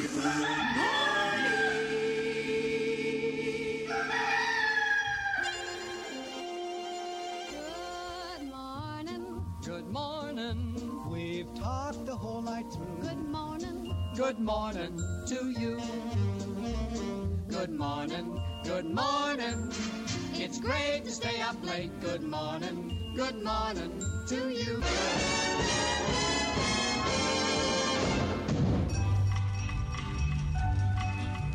Good 0.00 0.10
morning. 8.48 9.44
Good 9.62 9.88
morning. 9.88 11.02
We've 11.10 11.52
talked 11.54 12.06
the 12.06 12.16
whole 12.16 12.40
night 12.40 12.64
through. 12.72 12.86
Good 13.02 13.28
morning. 13.28 13.94
Good 14.16 14.38
morning 14.38 14.98
to 15.26 15.50
you. 15.50 15.78
Good 17.48 17.70
morning. 17.70 18.40
Good 18.64 18.86
morning. 18.86 19.70
It's 20.32 20.58
great 20.58 21.04
to 21.04 21.10
stay 21.10 21.42
up 21.42 21.62
late. 21.62 21.90
Good 22.00 22.22
morning. 22.22 23.12
Good 23.14 23.44
morning 23.44 24.02
to 24.28 24.48
you. 24.48 24.80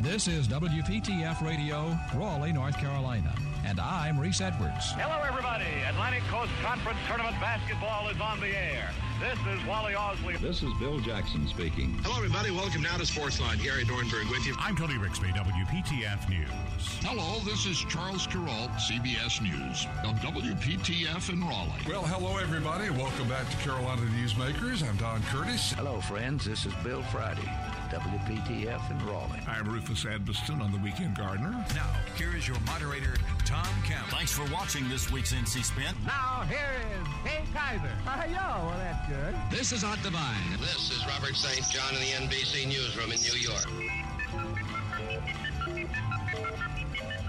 This 0.06 0.28
is 0.28 0.46
WPTF 0.46 1.44
Radio, 1.44 1.98
Raleigh, 2.14 2.52
North 2.52 2.78
Carolina. 2.78 3.34
And 3.66 3.80
I'm 3.80 4.16
Reese 4.16 4.40
Edwards. 4.40 4.92
Hello, 4.92 5.20
everybody. 5.26 5.66
Atlantic 5.90 6.22
Coast 6.30 6.52
Conference 6.62 6.98
Tournament 7.08 7.34
basketball 7.40 8.08
is 8.08 8.20
on 8.20 8.38
the 8.38 8.56
air. 8.56 8.88
This 9.18 9.36
is 9.50 9.66
Wally 9.66 9.94
Ausley. 9.94 10.38
This 10.38 10.62
is 10.62 10.72
Bill 10.78 11.00
Jackson 11.00 11.48
speaking. 11.48 11.98
Hello, 12.04 12.18
everybody. 12.18 12.52
Welcome 12.52 12.82
now 12.82 12.96
to 12.96 13.02
Sportsline. 13.02 13.60
Gary 13.60 13.82
Dornburg 13.82 14.30
with 14.30 14.46
you. 14.46 14.54
I'm 14.60 14.76
Tony 14.76 14.94
Rixby, 14.94 15.34
WPTF 15.34 16.28
News. 16.28 16.86
Hello, 17.02 17.40
this 17.44 17.66
is 17.66 17.76
Charles 17.76 18.28
Carroll, 18.28 18.70
CBS 18.78 19.42
News, 19.42 19.88
on 20.06 20.14
WPTF 20.22 21.30
in 21.30 21.42
Raleigh. 21.42 21.82
Well, 21.88 22.04
hello, 22.06 22.36
everybody. 22.36 22.90
Welcome 22.90 23.28
back 23.28 23.50
to 23.50 23.56
Carolina 23.56 24.02
Newsmakers. 24.14 24.88
I'm 24.88 24.96
Don 24.98 25.20
Curtis. 25.24 25.72
Hello, 25.72 26.00
friends. 26.00 26.44
This 26.44 26.64
is 26.64 26.74
Bill 26.84 27.02
Friday, 27.10 27.50
WPTF 27.90 28.90
in 28.90 29.06
Raleigh. 29.06 29.40
I'm 29.46 29.68
Rufus 29.68 30.04
Edmisten 30.04 30.60
on 30.60 30.72
the 30.72 30.78
Weekend 30.78 31.16
Gardener. 31.16 31.50
Now, 31.74 31.90
here 32.16 32.36
is 32.36 32.48
your 32.48 32.58
moderator, 32.60 33.14
Tom 33.44 33.66
Campbell. 33.84 34.10
Thanks 34.10 34.32
for 34.32 34.44
watching 34.52 34.88
this 34.88 35.10
week's 35.12 35.32
NC 35.32 35.64
Spin. 35.64 35.94
Now, 36.04 36.44
here 36.48 36.74
is 36.98 37.06
Kay 37.24 37.42
Kyser. 37.54 37.94
Hi, 38.04 38.26
ah, 38.28 38.60
yo. 38.60 38.66
Well, 38.66 38.78
that's 38.78 39.08
good. 39.08 39.34
This 39.56 39.72
is 39.72 39.84
Art 39.84 40.02
Divine. 40.02 40.58
This 40.58 40.90
is 40.90 41.06
Robert 41.06 41.36
St. 41.36 41.64
John 41.70 41.94
in 41.94 42.00
the 42.00 42.34
NBC 42.34 42.66
Newsroom 42.66 43.12
in 43.12 43.20
New 43.20 43.38
York. 43.38 43.66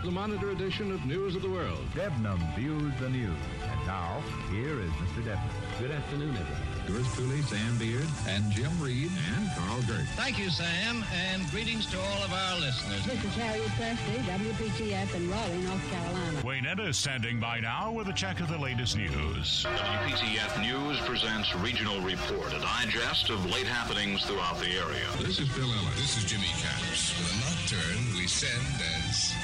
The 0.03 0.11
Monitor 0.11 0.51
edition 0.51 0.91
of 0.91 1.05
News 1.05 1.35
of 1.35 1.43
the 1.43 1.49
World. 1.49 1.85
Debnam 1.93 2.39
views 2.55 2.93
the 2.99 3.09
news. 3.09 3.37
And 3.61 3.85
now, 3.85 4.23
here 4.51 4.79
is 4.79 4.91
Mr. 4.91 5.23
Debnam. 5.23 5.79
Good 5.79 5.91
afternoon, 5.91 6.29
everyone. 6.29 6.76
Yours 6.87 7.05
truly, 7.15 7.41
Sam 7.43 7.77
Beard, 7.77 8.07
And 8.27 8.49
Jim 8.51 8.71
Reed. 8.81 9.11
and 9.35 9.49
Carl 9.57 9.81
Gert. 9.83 10.07
Thank 10.15 10.39
you, 10.39 10.49
Sam, 10.49 11.03
and 11.13 11.49
greetings 11.51 11.85
to 11.87 11.99
all 11.99 12.23
of 12.23 12.31
our 12.31 12.59
listeners. 12.59 13.03
This 13.05 13.21
is 13.23 13.33
Harriet 13.35 13.67
Presley, 13.75 14.23
WPTF 14.23 15.13
in 15.15 15.29
Raleigh, 15.29 15.57
North 15.63 15.91
Carolina. 15.91 16.41
Wayne 16.45 16.65
Etta 16.65 16.83
is 16.87 16.97
standing 16.97 17.39
by 17.41 17.59
now 17.59 17.91
with 17.91 18.07
a 18.07 18.13
check 18.13 18.39
of 18.39 18.47
the 18.47 18.57
latest 18.57 18.95
news. 18.95 19.65
WPTF 19.65 20.61
News 20.61 20.99
presents 21.01 21.53
Regional 21.55 21.99
Report, 22.01 22.53
a 22.53 22.59
digest 22.59 23.29
of 23.29 23.45
late 23.45 23.67
happenings 23.67 24.23
throughout 24.25 24.57
the 24.59 24.71
area. 24.71 25.07
This 25.19 25.39
is 25.39 25.49
Bill 25.49 25.65
Ellis. 25.71 25.95
This 25.95 26.17
is 26.17 26.23
Jimmy 26.23 26.47
Capps. 26.63 27.11
a 27.19 27.35
nocturne 27.43 28.15
we 28.17 28.27
send 28.27 28.63
as 28.63 28.63
our 28.63 28.79
best. 28.79 29.36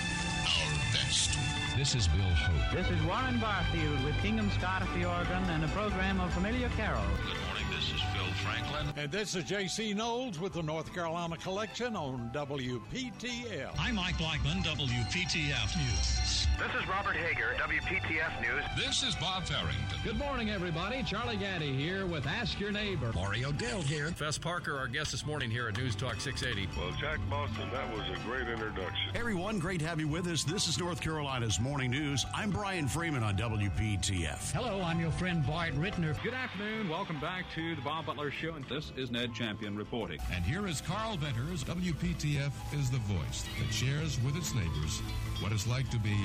This 1.76 1.96
is 1.96 2.08
Bill 2.08 2.22
Hope. 2.22 2.78
This 2.78 2.88
is 2.92 3.02
Warren 3.04 3.40
Barfield 3.40 4.04
with 4.06 4.16
Kingham 4.22 4.52
Scott 4.52 4.84
at 4.84 4.94
the 4.94 5.06
organ 5.06 5.44
and 5.50 5.64
a 5.64 5.68
program 5.70 6.20
of 6.20 6.32
familiar 6.32 6.70
carols. 6.78 7.04
Good 7.26 7.42
morning, 7.48 7.66
this 7.72 7.92
is 7.92 8.00
Phil 8.14 8.32
Franklin. 8.44 8.94
And 8.96 9.12
this 9.12 9.36
is 9.36 9.44
J.C. 9.46 9.96
Knowles 9.96 10.40
with 10.40 10.54
the 10.54 10.62
North 10.62 10.94
Carolina 10.94 11.36
Collection 11.36 11.96
on 11.96 12.30
WPTF. 12.32 13.72
I'm 13.80 13.96
Mike 13.96 14.20
Blackman, 14.20 14.62
WPTF 14.62 15.76
News. 15.76 16.43
This 16.64 16.82
is 16.82 16.88
Robert 16.88 17.18
Hager, 17.18 17.56
WPTF 17.58 18.42
News. 18.42 18.64
This 18.78 19.04
is 19.04 19.16
Bob 19.16 19.44
Farrington. 19.44 20.00
Good 20.02 20.18
morning, 20.18 20.50
everybody. 20.50 21.04
Charlie 21.04 21.36
Gaddy 21.36 21.74
here 21.74 22.06
with 22.06 22.26
Ask 22.26 22.58
Your 22.58 22.72
Neighbor. 22.72 23.12
Laurie 23.14 23.44
O'Dell 23.44 23.82
here. 23.82 24.08
Fess 24.12 24.38
Parker, 24.38 24.78
our 24.78 24.88
guest 24.88 25.12
this 25.12 25.26
morning 25.26 25.52
here 25.52 25.68
at 25.68 25.78
News 25.78 25.94
Talk 25.94 26.22
680. 26.22 26.70
Well, 26.80 26.96
Jack 27.02 27.20
Boston, 27.30 27.70
that 27.74 27.92
was 27.94 28.04
a 28.08 28.18
great 28.26 28.48
introduction. 28.48 29.10
Hey 29.12 29.20
everyone, 29.20 29.60
great 29.60 29.82
to 29.82 29.88
have 29.88 30.00
you 30.00 30.08
with 30.08 30.26
us. 30.28 30.46
This 30.46 30.70
is 30.70 30.80
North 30.80 31.02
Carolina's 31.02 31.60
Morning 31.60 31.92
News. 31.92 32.26
I'm 32.34 32.50
Brian 32.50 32.88
Freeman 32.88 33.24
on 33.24 33.36
WPTF. 33.36 34.54
Hello, 34.54 34.82
I'm 34.82 35.02
your 35.02 35.12
friend 35.12 35.46
Bart 35.46 35.74
Rittner. 35.74 36.16
Good 36.24 36.34
afternoon. 36.34 36.88
Welcome 36.88 37.20
back 37.20 37.44
to 37.56 37.76
the 37.76 37.82
Bob 37.82 38.06
Butler 38.06 38.32
Show, 38.32 38.54
and 38.54 38.64
this 38.70 38.94
is 38.96 39.12
Ned 39.12 39.34
Champion 39.34 39.76
reporting. 39.76 40.20
And 40.32 40.46
here 40.46 40.66
is 40.66 40.80
Carl 40.80 41.18
Venters. 41.18 41.66
WPTF 41.66 42.54
is 42.74 42.90
the 42.90 43.00
voice 43.00 43.44
that 43.60 43.74
shares 43.74 44.18
with 44.24 44.38
its 44.38 44.56
neighbors 44.56 45.02
what 45.44 45.52
it's 45.52 45.68
like 45.68 45.90
to 45.90 46.00
be 46.00 46.16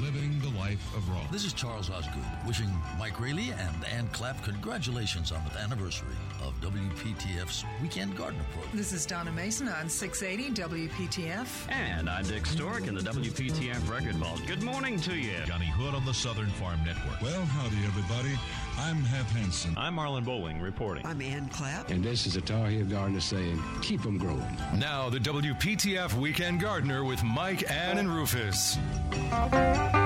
living 0.00 0.38
the 0.40 0.48
life 0.58 0.82
of 0.96 1.08
Raleigh. 1.08 1.26
This 1.30 1.44
is 1.44 1.52
Charles 1.52 1.90
Osgood 1.90 2.22
wishing 2.46 2.68
Mike 2.98 3.20
Raley 3.20 3.50
and 3.50 3.84
Ann 3.84 4.08
Clapp 4.08 4.42
congratulations 4.42 5.32
on 5.32 5.42
the 5.44 5.58
anniversary 5.60 6.16
of 6.42 6.54
WPTF's 6.60 7.64
Weekend 7.80 8.16
Gardener 8.16 8.44
program. 8.52 8.76
This 8.76 8.92
is 8.92 9.06
Donna 9.06 9.32
Mason 9.32 9.68
on 9.68 9.88
680 9.88 10.60
WPTF. 10.62 11.70
And 11.70 12.08
I'm 12.08 12.24
Dick 12.24 12.46
Stork 12.46 12.86
in 12.86 12.94
the 12.94 13.00
WPTF 13.02 13.90
Record 13.90 14.16
Vault. 14.16 14.40
Good 14.46 14.62
morning 14.62 14.98
to 15.00 15.14
you. 15.16 15.38
Johnny 15.46 15.66
Hood 15.66 15.94
on 15.94 16.04
the 16.04 16.14
Southern 16.14 16.50
Farm 16.50 16.80
Network. 16.84 17.20
Well, 17.20 17.44
howdy, 17.44 17.76
everybody. 17.84 18.38
I'm 18.78 19.02
Hap 19.04 19.26
Henson. 19.26 19.74
I'm 19.76 19.96
Marlon 19.96 20.24
Bowling 20.24 20.60
reporting. 20.60 21.04
I'm 21.06 21.20
Ann 21.20 21.48
Clapp. 21.50 21.90
And 21.90 22.02
this 22.02 22.26
is 22.26 22.36
a 22.36 22.40
Tar 22.40 22.68
Heel 22.68 22.86
Gardener 22.86 23.20
saying, 23.20 23.62
keep 23.82 24.02
them 24.02 24.16
growing. 24.16 24.56
Now, 24.76 25.10
the 25.10 25.18
WPTF 25.18 26.14
Weekend 26.14 26.60
Gardener 26.60 27.04
with 27.04 27.22
Mike, 27.22 27.70
Ann, 27.70 27.98
and 27.98 28.08
Rufus. 28.08 28.78
As 29.62 30.01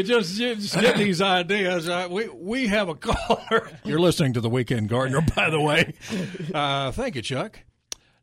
you 0.00 0.06
just, 0.06 0.38
you 0.38 0.54
just 0.54 0.80
get 0.80 0.96
these 0.96 1.20
ideas. 1.20 1.88
Uh, 1.88 2.08
we 2.10 2.28
we 2.28 2.66
have 2.68 2.88
a 2.88 2.94
caller. 2.94 3.70
You're 3.84 4.00
listening 4.00 4.32
to 4.32 4.40
the 4.40 4.48
Weekend 4.48 4.88
Gardener, 4.88 5.20
by 5.36 5.50
the 5.50 5.60
way. 5.60 5.92
Uh, 6.54 6.90
thank 6.92 7.16
you, 7.16 7.22
Chuck. 7.22 7.60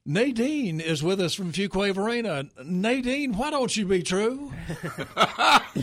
Nadine 0.04 0.80
is 0.80 1.04
with 1.04 1.20
us 1.20 1.34
from 1.34 1.52
Fuquay-Varina. 1.52 2.46
Nadine, 2.64 3.34
why 3.34 3.52
don't 3.52 3.76
you 3.76 3.86
be 3.86 4.02
true? 4.02 4.54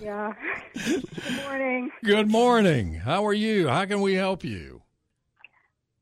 yeah. 0.00 0.32
Good 0.72 1.04
morning. 1.44 1.90
Good 2.04 2.30
morning. 2.30 2.94
How 2.94 3.26
are 3.26 3.34
you? 3.34 3.68
How 3.68 3.84
can 3.86 4.00
we 4.02 4.14
help 4.14 4.44
you? 4.44 4.82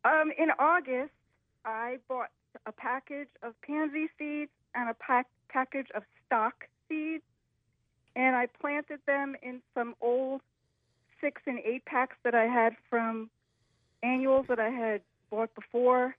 Um, 0.05 0.31
in 0.39 0.51
August, 0.59 1.13
I 1.65 1.97
bought 2.07 2.29
a 2.67 2.73
package 2.73 3.29
of 3.43 3.55
pansy 3.63 4.09
seeds 4.19 4.51
and 4.75 4.91
a 4.91 4.95
pack- 4.95 5.27
package 5.49 5.89
of 5.95 6.03
stock 6.27 6.67
seeds, 6.89 7.25
and 7.25 7.28
I 8.39 8.47
planted 8.47 9.01
them 9.05 9.35
in 9.43 9.61
some 9.75 9.97
old 10.01 10.43
six 11.21 11.43
and 11.47 11.59
eight 11.59 11.85
packs 11.85 12.17
that 12.23 12.37
I 12.37 12.45
had 12.45 12.77
from 12.89 13.31
annuals 14.05 14.47
that 14.49 14.61
I 14.61 14.71
had 14.71 15.01
bought 15.29 15.53
before 15.57 16.15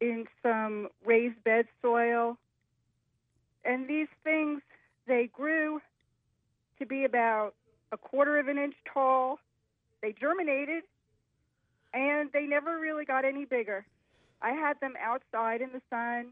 in 0.00 0.24
some 0.42 0.88
raised 1.04 1.44
bed 1.44 1.66
soil. 1.82 2.38
And 3.66 3.86
these 3.86 4.08
things, 4.24 4.62
they 5.06 5.28
grew 5.30 5.82
to 6.78 6.86
be 6.86 7.04
about 7.04 7.54
a 7.92 7.98
quarter 7.98 8.38
of 8.38 8.48
an 8.48 8.56
inch 8.56 8.76
tall. 8.90 9.38
They 10.00 10.14
germinated, 10.18 10.84
and 11.92 12.30
they 12.32 12.46
never 12.46 12.78
really 12.78 13.04
got 13.04 13.26
any 13.26 13.44
bigger. 13.44 13.84
I 14.40 14.52
had 14.52 14.80
them 14.80 14.94
outside 14.98 15.60
in 15.60 15.70
the 15.72 15.82
sun, 15.90 16.28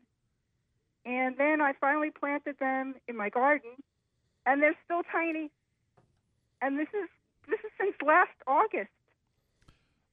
and 1.04 1.36
then 1.36 1.60
I 1.60 1.74
finally 1.78 2.10
planted 2.10 2.58
them 2.58 2.94
in 3.06 3.16
my 3.16 3.28
garden, 3.28 3.70
and 4.46 4.62
they're 4.62 4.76
still 4.85 5.02
tiny. 5.11 5.50
And 6.62 6.79
this 6.79 6.88
is 6.88 7.08
this 7.49 7.61
is 7.61 7.70
since 7.79 7.94
last 8.05 8.31
August. 8.46 8.91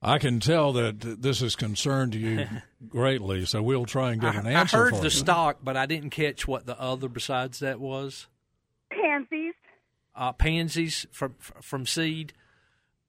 I 0.04 0.18
can 0.18 0.40
tell 0.40 0.72
that 0.72 1.00
this 1.00 1.40
has 1.40 1.54
concerned 1.54 2.14
you 2.16 2.46
greatly, 2.88 3.46
so 3.46 3.62
we'll 3.62 3.86
try 3.86 4.10
and 4.10 4.20
get 4.20 4.34
an 4.34 4.48
answer. 4.48 4.76
I 4.76 4.80
heard 4.80 4.94
for 4.94 4.96
the 4.96 5.04
you. 5.04 5.10
stock, 5.10 5.58
but 5.62 5.76
I 5.76 5.86
didn't 5.86 6.10
catch 6.10 6.48
what 6.48 6.66
the 6.66 6.78
other 6.80 7.08
besides 7.08 7.60
that 7.60 7.78
was. 7.78 8.26
Pansies. 8.90 9.54
Uh, 10.14 10.32
pansies 10.32 11.06
from 11.12 11.36
from 11.38 11.86
seed. 11.86 12.32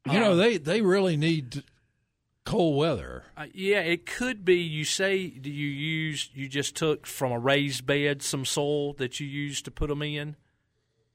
You 0.06 0.20
know, 0.20 0.36
they 0.36 0.58
they 0.58 0.82
really 0.82 1.18
need 1.18 1.64
cold 2.46 2.78
weather. 2.78 3.24
Uh, 3.36 3.48
yeah, 3.54 3.80
it 3.80 4.06
could 4.06 4.46
be. 4.46 4.58
You 4.58 4.86
say 4.86 5.28
do 5.30 5.50
you 5.50 5.68
use 5.68 6.30
you 6.34 6.48
just 6.48 6.76
took 6.76 7.08
from 7.08 7.32
a 7.32 7.40
raised 7.40 7.86
bed 7.86 8.22
some 8.22 8.46
soil 8.46 8.94
that 8.94 9.20
you 9.20 9.28
used 9.28 9.66
to 9.66 9.72
put 9.72 9.90
them 9.90 10.02
in. 10.04 10.36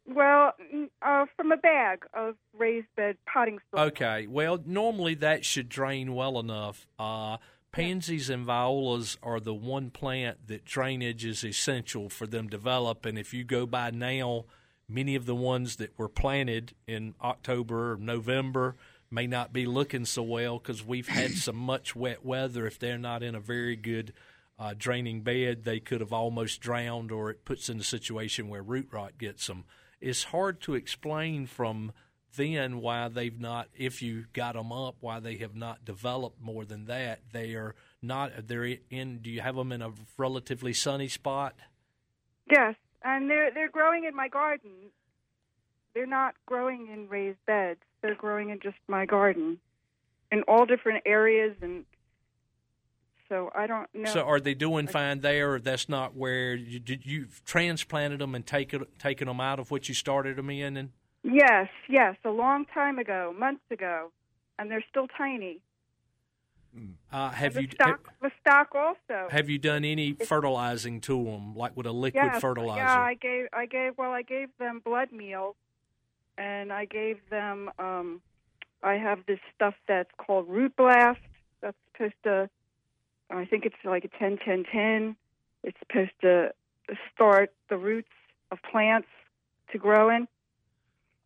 Well, 0.08 0.54
mm, 0.74 0.88
uh, 1.02 1.26
from 1.36 1.52
a 1.52 1.56
bag 1.58 2.04
of 2.14 2.36
raised 2.56 2.86
bed 2.96 3.18
potting 3.30 3.58
soil. 3.70 3.86
Okay. 3.86 4.26
Well, 4.26 4.58
normally 4.64 5.14
that 5.16 5.44
should 5.44 5.68
drain 5.68 6.14
well 6.14 6.38
enough. 6.40 6.86
Uh, 6.98 7.36
pansies 7.72 8.30
and 8.30 8.44
violas 8.46 9.18
are 9.22 9.38
the 9.38 9.54
one 9.54 9.90
plant 9.90 10.46
that 10.46 10.64
drainage 10.64 11.26
is 11.26 11.44
essential 11.44 12.08
for 12.08 12.26
them 12.26 12.48
develop. 12.48 13.04
And 13.04 13.18
if 13.18 13.34
you 13.34 13.44
go 13.44 13.66
by 13.66 13.90
now, 13.90 14.46
many 14.88 15.14
of 15.14 15.26
the 15.26 15.34
ones 15.34 15.76
that 15.76 15.98
were 15.98 16.08
planted 16.08 16.72
in 16.86 17.14
October 17.20 17.92
or 17.92 17.96
November 17.98 18.76
may 19.10 19.26
not 19.26 19.52
be 19.52 19.66
looking 19.66 20.06
so 20.06 20.22
well 20.22 20.58
because 20.58 20.84
we've 20.84 21.08
had 21.08 21.30
some 21.34 21.56
much 21.56 21.94
wet 21.94 22.24
weather. 22.24 22.66
If 22.66 22.78
they're 22.78 22.96
not 22.96 23.22
in 23.22 23.34
a 23.34 23.40
very 23.40 23.76
good 23.76 24.14
uh, 24.58 24.74
draining 24.76 25.20
bed, 25.20 25.64
they 25.64 25.80
could 25.80 26.00
have 26.00 26.14
almost 26.14 26.62
drowned, 26.62 27.12
or 27.12 27.30
it 27.30 27.44
puts 27.44 27.68
in 27.68 27.78
a 27.78 27.84
situation 27.84 28.48
where 28.48 28.62
root 28.62 28.88
rot 28.90 29.18
gets 29.18 29.46
them. 29.46 29.64
It's 30.00 30.24
hard 30.24 30.60
to 30.62 30.74
explain 30.74 31.46
from 31.46 31.92
then 32.36 32.80
why 32.80 33.08
they've 33.08 33.38
not, 33.38 33.68
if 33.76 34.02
you 34.02 34.26
got 34.32 34.54
them 34.54 34.72
up, 34.72 34.96
why 35.00 35.18
they 35.20 35.36
have 35.36 35.56
not 35.56 35.84
developed 35.84 36.40
more 36.40 36.64
than 36.64 36.84
that. 36.86 37.20
They 37.32 37.54
are 37.54 37.74
not. 38.02 38.46
They're 38.46 38.76
in. 38.90 39.18
Do 39.18 39.30
you 39.30 39.40
have 39.40 39.56
them 39.56 39.72
in 39.72 39.82
a 39.82 39.92
relatively 40.16 40.72
sunny 40.72 41.08
spot? 41.08 41.54
Yes, 42.50 42.76
and 43.02 43.28
they're 43.28 43.50
they're 43.52 43.70
growing 43.70 44.04
in 44.04 44.14
my 44.14 44.28
garden. 44.28 44.70
They're 45.94 46.06
not 46.06 46.34
growing 46.46 46.88
in 46.92 47.08
raised 47.08 47.44
beds. 47.46 47.80
They're 48.02 48.14
growing 48.14 48.50
in 48.50 48.60
just 48.60 48.76
my 48.86 49.06
garden, 49.06 49.58
in 50.30 50.42
all 50.42 50.64
different 50.64 51.02
areas, 51.06 51.56
and 51.60 51.84
so 53.28 53.50
I 53.54 53.66
don't 53.66 53.88
know. 53.94 54.10
So 54.10 54.22
are 54.22 54.40
they 54.40 54.54
doing 54.54 54.86
fine 54.86 55.20
there? 55.20 55.54
Or 55.54 55.60
that's 55.60 55.88
not 55.88 56.16
where 56.16 56.54
you 56.54 56.78
did 56.78 57.04
you've 57.06 57.42
transplanted 57.44 58.20
them 58.20 58.34
and 58.34 58.46
taken 58.46 58.84
taken 58.98 59.28
them 59.28 59.40
out 59.40 59.58
of 59.58 59.70
what 59.70 59.88
you 59.88 59.94
started 59.94 60.36
them 60.36 60.50
in? 60.50 60.76
And 60.76 60.90
Yes, 61.22 61.68
yes, 61.88 62.16
a 62.24 62.30
long 62.30 62.64
time 62.66 62.98
ago, 62.98 63.34
months 63.36 63.64
ago, 63.70 64.12
and 64.58 64.70
they're 64.70 64.84
still 64.88 65.08
tiny. 65.08 65.60
uh, 67.12 67.30
have 67.30 67.54
the 67.54 67.62
you 67.62 67.68
stock, 67.72 68.12
the 68.22 68.30
stock 68.40 68.74
also. 68.74 69.28
have 69.30 69.48
you 69.48 69.58
done 69.58 69.84
any 69.84 70.12
fertilizing 70.12 71.00
to 71.02 71.24
them, 71.24 71.54
like 71.56 71.76
with 71.76 71.86
a 71.86 71.92
liquid 71.92 72.30
yes, 72.32 72.40
fertilizer? 72.40 72.80
Yeah, 72.80 73.00
I 73.00 73.14
gave, 73.14 73.46
I 73.52 73.66
gave, 73.66 73.98
well, 73.98 74.12
I 74.12 74.22
gave 74.22 74.48
them 74.58 74.80
blood 74.84 75.10
meal, 75.12 75.56
and 76.36 76.72
I 76.72 76.84
gave 76.84 77.18
them. 77.30 77.70
um 77.78 78.22
I 78.82 78.94
have 78.94 79.26
this 79.26 79.40
stuff 79.54 79.74
that's 79.88 80.10
called 80.18 80.48
Root 80.48 80.76
Blast. 80.76 81.18
That's 81.60 81.76
supposed 81.92 82.14
to, 82.22 82.48
I 83.30 83.44
think 83.44 83.64
it's 83.64 83.76
like 83.84 84.04
a 84.04 84.08
10 84.08 84.38
10 84.44 84.64
10. 84.70 85.16
It's 85.64 85.78
supposed 85.80 86.12
to 86.22 86.52
start 87.14 87.52
the 87.68 87.76
roots 87.76 88.08
of 88.50 88.58
plants 88.70 89.08
to 89.72 89.78
grow 89.78 90.10
in. 90.10 90.26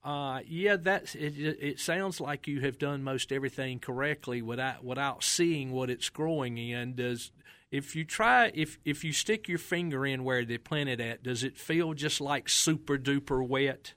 Uh, 0.04 0.40
yeah, 0.46 0.76
that's 0.76 1.14
it. 1.14 1.34
It 1.38 1.78
sounds 1.78 2.20
like 2.20 2.48
you 2.48 2.60
have 2.62 2.76
done 2.76 3.04
most 3.04 3.30
everything 3.30 3.78
correctly 3.78 4.42
without 4.42 4.84
without 4.84 5.22
seeing 5.22 5.70
what 5.70 5.90
it's 5.90 6.08
growing 6.08 6.58
in. 6.58 6.96
Does 6.96 7.30
if 7.70 7.94
you 7.94 8.04
try 8.04 8.50
if 8.52 8.78
if 8.84 9.04
you 9.04 9.12
stick 9.12 9.48
your 9.48 9.58
finger 9.58 10.04
in 10.04 10.24
where 10.24 10.44
they 10.44 10.58
planted 10.58 11.00
at, 11.00 11.22
does 11.22 11.44
it 11.44 11.56
feel 11.56 11.94
just 11.94 12.20
like 12.20 12.48
super 12.48 12.98
duper 12.98 13.46
wet? 13.46 13.94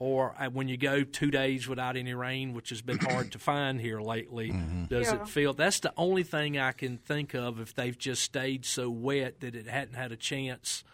Or 0.00 0.34
uh, 0.38 0.48
when 0.50 0.68
you 0.68 0.76
go 0.76 1.02
two 1.02 1.30
days 1.30 1.66
without 1.66 1.96
any 1.96 2.14
rain, 2.14 2.54
which 2.54 2.68
has 2.70 2.80
been 2.82 2.98
hard 2.98 3.32
to 3.32 3.38
find 3.40 3.80
here 3.80 4.00
lately, 4.00 4.54
does 4.88 5.08
Yeah. 5.12 5.22
it 5.22 5.28
feel? 5.28 5.54
That's 5.54 5.80
the 5.80 5.92
only 5.96 6.22
thing 6.22 6.56
I 6.56 6.70
can 6.70 6.98
think 6.98 7.34
of 7.34 7.58
if 7.58 7.74
they've 7.74 7.98
just 7.98 8.22
stayed 8.22 8.64
so 8.64 8.88
wet 8.90 9.40
that 9.40 9.56
it 9.56 9.66
hadn't 9.66 9.94
had 9.94 10.12
a 10.12 10.16
chance 10.16 10.84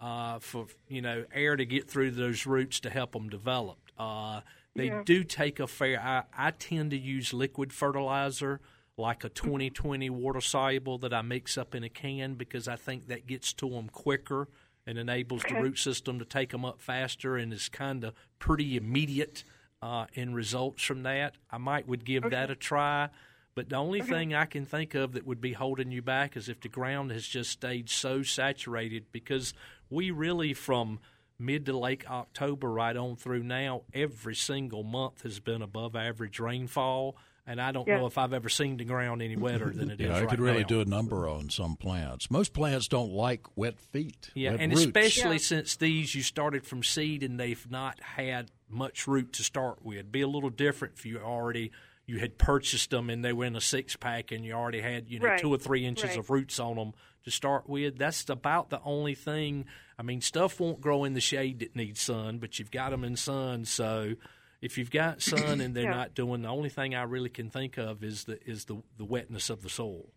uh, 0.00 0.38
for 0.40 0.66
you 0.88 1.02
know 1.02 1.24
air 1.32 1.56
to 1.56 1.64
get 1.66 1.88
through 1.90 2.12
those 2.12 2.46
roots 2.46 2.78
to 2.80 2.90
help 2.90 3.12
them 3.12 3.28
develop. 3.28 3.78
Uh, 3.96 4.40
they 4.74 4.86
Yeah. 4.86 5.02
do 5.04 5.22
take 5.24 5.60
a 5.60 5.66
fair. 5.68 6.00
I, 6.00 6.22
I 6.36 6.50
tend 6.52 6.90
to 6.92 6.98
use 6.98 7.32
liquid 7.32 7.72
fertilizer 7.72 8.60
like 8.96 9.22
a 9.22 9.28
2020 9.28 10.10
water 10.10 10.40
soluble 10.40 10.98
that 10.98 11.14
I 11.14 11.22
mix 11.22 11.56
up 11.56 11.74
in 11.76 11.84
a 11.84 11.88
can 11.88 12.34
because 12.34 12.66
I 12.66 12.74
think 12.74 13.06
that 13.06 13.26
gets 13.28 13.52
to 13.54 13.68
them 13.70 13.88
quicker 13.88 14.48
and 14.88 14.96
enables 14.96 15.42
the 15.42 15.54
root 15.54 15.78
system 15.78 16.18
to 16.18 16.24
take 16.24 16.48
them 16.48 16.64
up 16.64 16.80
faster 16.80 17.36
and 17.36 17.52
is 17.52 17.68
kind 17.68 18.04
of 18.04 18.14
pretty 18.38 18.74
immediate 18.74 19.44
uh, 19.82 20.06
in 20.14 20.32
results 20.32 20.82
from 20.82 21.02
that. 21.02 21.34
I 21.50 21.58
might 21.58 21.86
would 21.86 22.06
give 22.06 22.30
that 22.30 22.50
a 22.50 22.54
try. 22.56 23.10
But 23.54 23.68
the 23.68 23.76
only 23.76 24.00
Okay. 24.00 24.08
thing 24.08 24.34
I 24.34 24.46
can 24.46 24.64
think 24.64 24.94
of 24.94 25.12
that 25.12 25.26
would 25.26 25.42
be 25.42 25.52
holding 25.52 25.92
you 25.92 26.00
back 26.00 26.38
is 26.38 26.48
if 26.48 26.60
the 26.60 26.70
ground 26.70 27.10
has 27.10 27.26
just 27.28 27.50
stayed 27.50 27.90
so 27.90 28.22
saturated 28.22 29.12
because 29.12 29.52
we 29.90 30.10
really 30.10 30.54
from 30.54 31.00
mid 31.38 31.66
to 31.66 31.76
late 31.76 32.08
October 32.10 32.72
right 32.72 32.96
on 32.96 33.16
through 33.16 33.42
now, 33.42 33.82
every 33.92 34.34
single 34.34 34.84
month 34.84 35.22
has 35.22 35.38
been 35.38 35.60
above 35.60 35.94
average 35.96 36.40
rainfall. 36.40 37.14
And 37.50 37.62
I 37.62 37.72
don't 37.72 37.88
Yeah. 37.88 37.96
know 37.96 38.06
if 38.06 38.18
I've 38.18 38.34
ever 38.34 38.50
seen 38.50 38.76
the 38.76 38.84
ground 38.84 39.22
any 39.22 39.34
wetter 39.36 39.70
than 39.70 39.90
it 39.90 39.98
is 40.00 40.06
yeah, 40.08 40.16
I 40.16 40.20
right 40.20 40.28
could 40.28 40.38
really 40.38 40.60
now. 40.60 40.66
do 40.68 40.80
a 40.82 40.84
number 40.84 41.26
on 41.26 41.48
some 41.48 41.76
plants. 41.76 42.30
Most 42.30 42.52
plants 42.52 42.88
don't 42.88 43.10
like 43.10 43.46
wet 43.56 43.80
feet. 43.80 44.30
Yeah, 44.34 44.50
wet 44.50 44.60
and 44.60 44.72
roots. 44.72 44.84
especially 44.84 45.38
since 45.38 45.74
these 45.76 46.14
you 46.14 46.22
started 46.22 46.66
from 46.66 46.82
seed 46.82 47.22
and 47.22 47.40
they've 47.40 47.66
not 47.70 47.98
had 48.00 48.50
much 48.68 49.06
root 49.08 49.32
to 49.32 49.42
start 49.42 49.82
with. 49.82 50.12
Be 50.12 50.20
a 50.20 50.28
little 50.28 50.50
different 50.50 50.94
if 50.98 51.06
you 51.06 51.18
already 51.20 51.72
you 52.04 52.18
had 52.18 52.36
purchased 52.38 52.90
them 52.90 53.08
and 53.10 53.24
they 53.24 53.32
were 53.32 53.44
in 53.46 53.56
a 53.56 53.60
six 53.62 53.96
pack 53.96 54.30
and 54.30 54.44
you 54.44 54.52
already 54.52 54.80
had 54.82 55.08
you 55.08 55.18
know 55.18 55.26
Right, 55.28 55.40
two 55.40 55.52
or 55.52 55.58
three 55.58 55.86
inches 55.86 56.10
right. 56.10 56.18
of 56.18 56.28
roots 56.30 56.60
on 56.60 56.76
them 56.76 56.92
to 57.24 57.30
start 57.30 57.66
with. 57.68 57.96
That's 57.98 58.28
about 58.28 58.68
the 58.70 58.80
only 58.82 59.14
thing. 59.14 59.64
I 59.98 60.02
mean, 60.02 60.20
stuff 60.20 60.60
won't 60.60 60.80
grow 60.82 61.04
in 61.04 61.14
the 61.14 61.20
shade 61.22 61.60
that 61.60 61.74
needs 61.74 62.00
sun, 62.00 62.38
but 62.38 62.58
you've 62.58 62.70
got 62.70 62.90
them 62.90 63.04
in 63.04 63.16
sun, 63.16 63.64
so. 63.64 64.14
If 64.60 64.76
you've 64.76 64.90
got 64.90 65.22
sun 65.22 65.60
and 65.60 65.74
they're 65.74 65.84
Yeah. 65.84 65.90
not 65.90 66.14
doing, 66.14 66.42
the 66.42 66.48
only 66.48 66.68
thing 66.68 66.94
I 66.94 67.02
really 67.04 67.30
can 67.30 67.48
think 67.50 67.76
of 67.78 68.02
is 68.02 68.24
the 68.24 68.42
is 68.48 68.64
the 68.64 68.82
the 68.96 69.04
wetness 69.04 69.50
of 69.50 69.62
the 69.62 69.68
soil, 69.68 70.12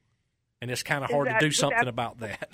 and 0.62 0.72
it's 0.72 0.84
kind 0.84 1.04
of 1.04 1.12
hard 1.12 1.28
that- 1.28 1.40
to 1.40 1.46
do 1.48 1.52
something 1.52 1.78
that- 1.78 1.88
about 1.88 2.20
that. 2.20 2.50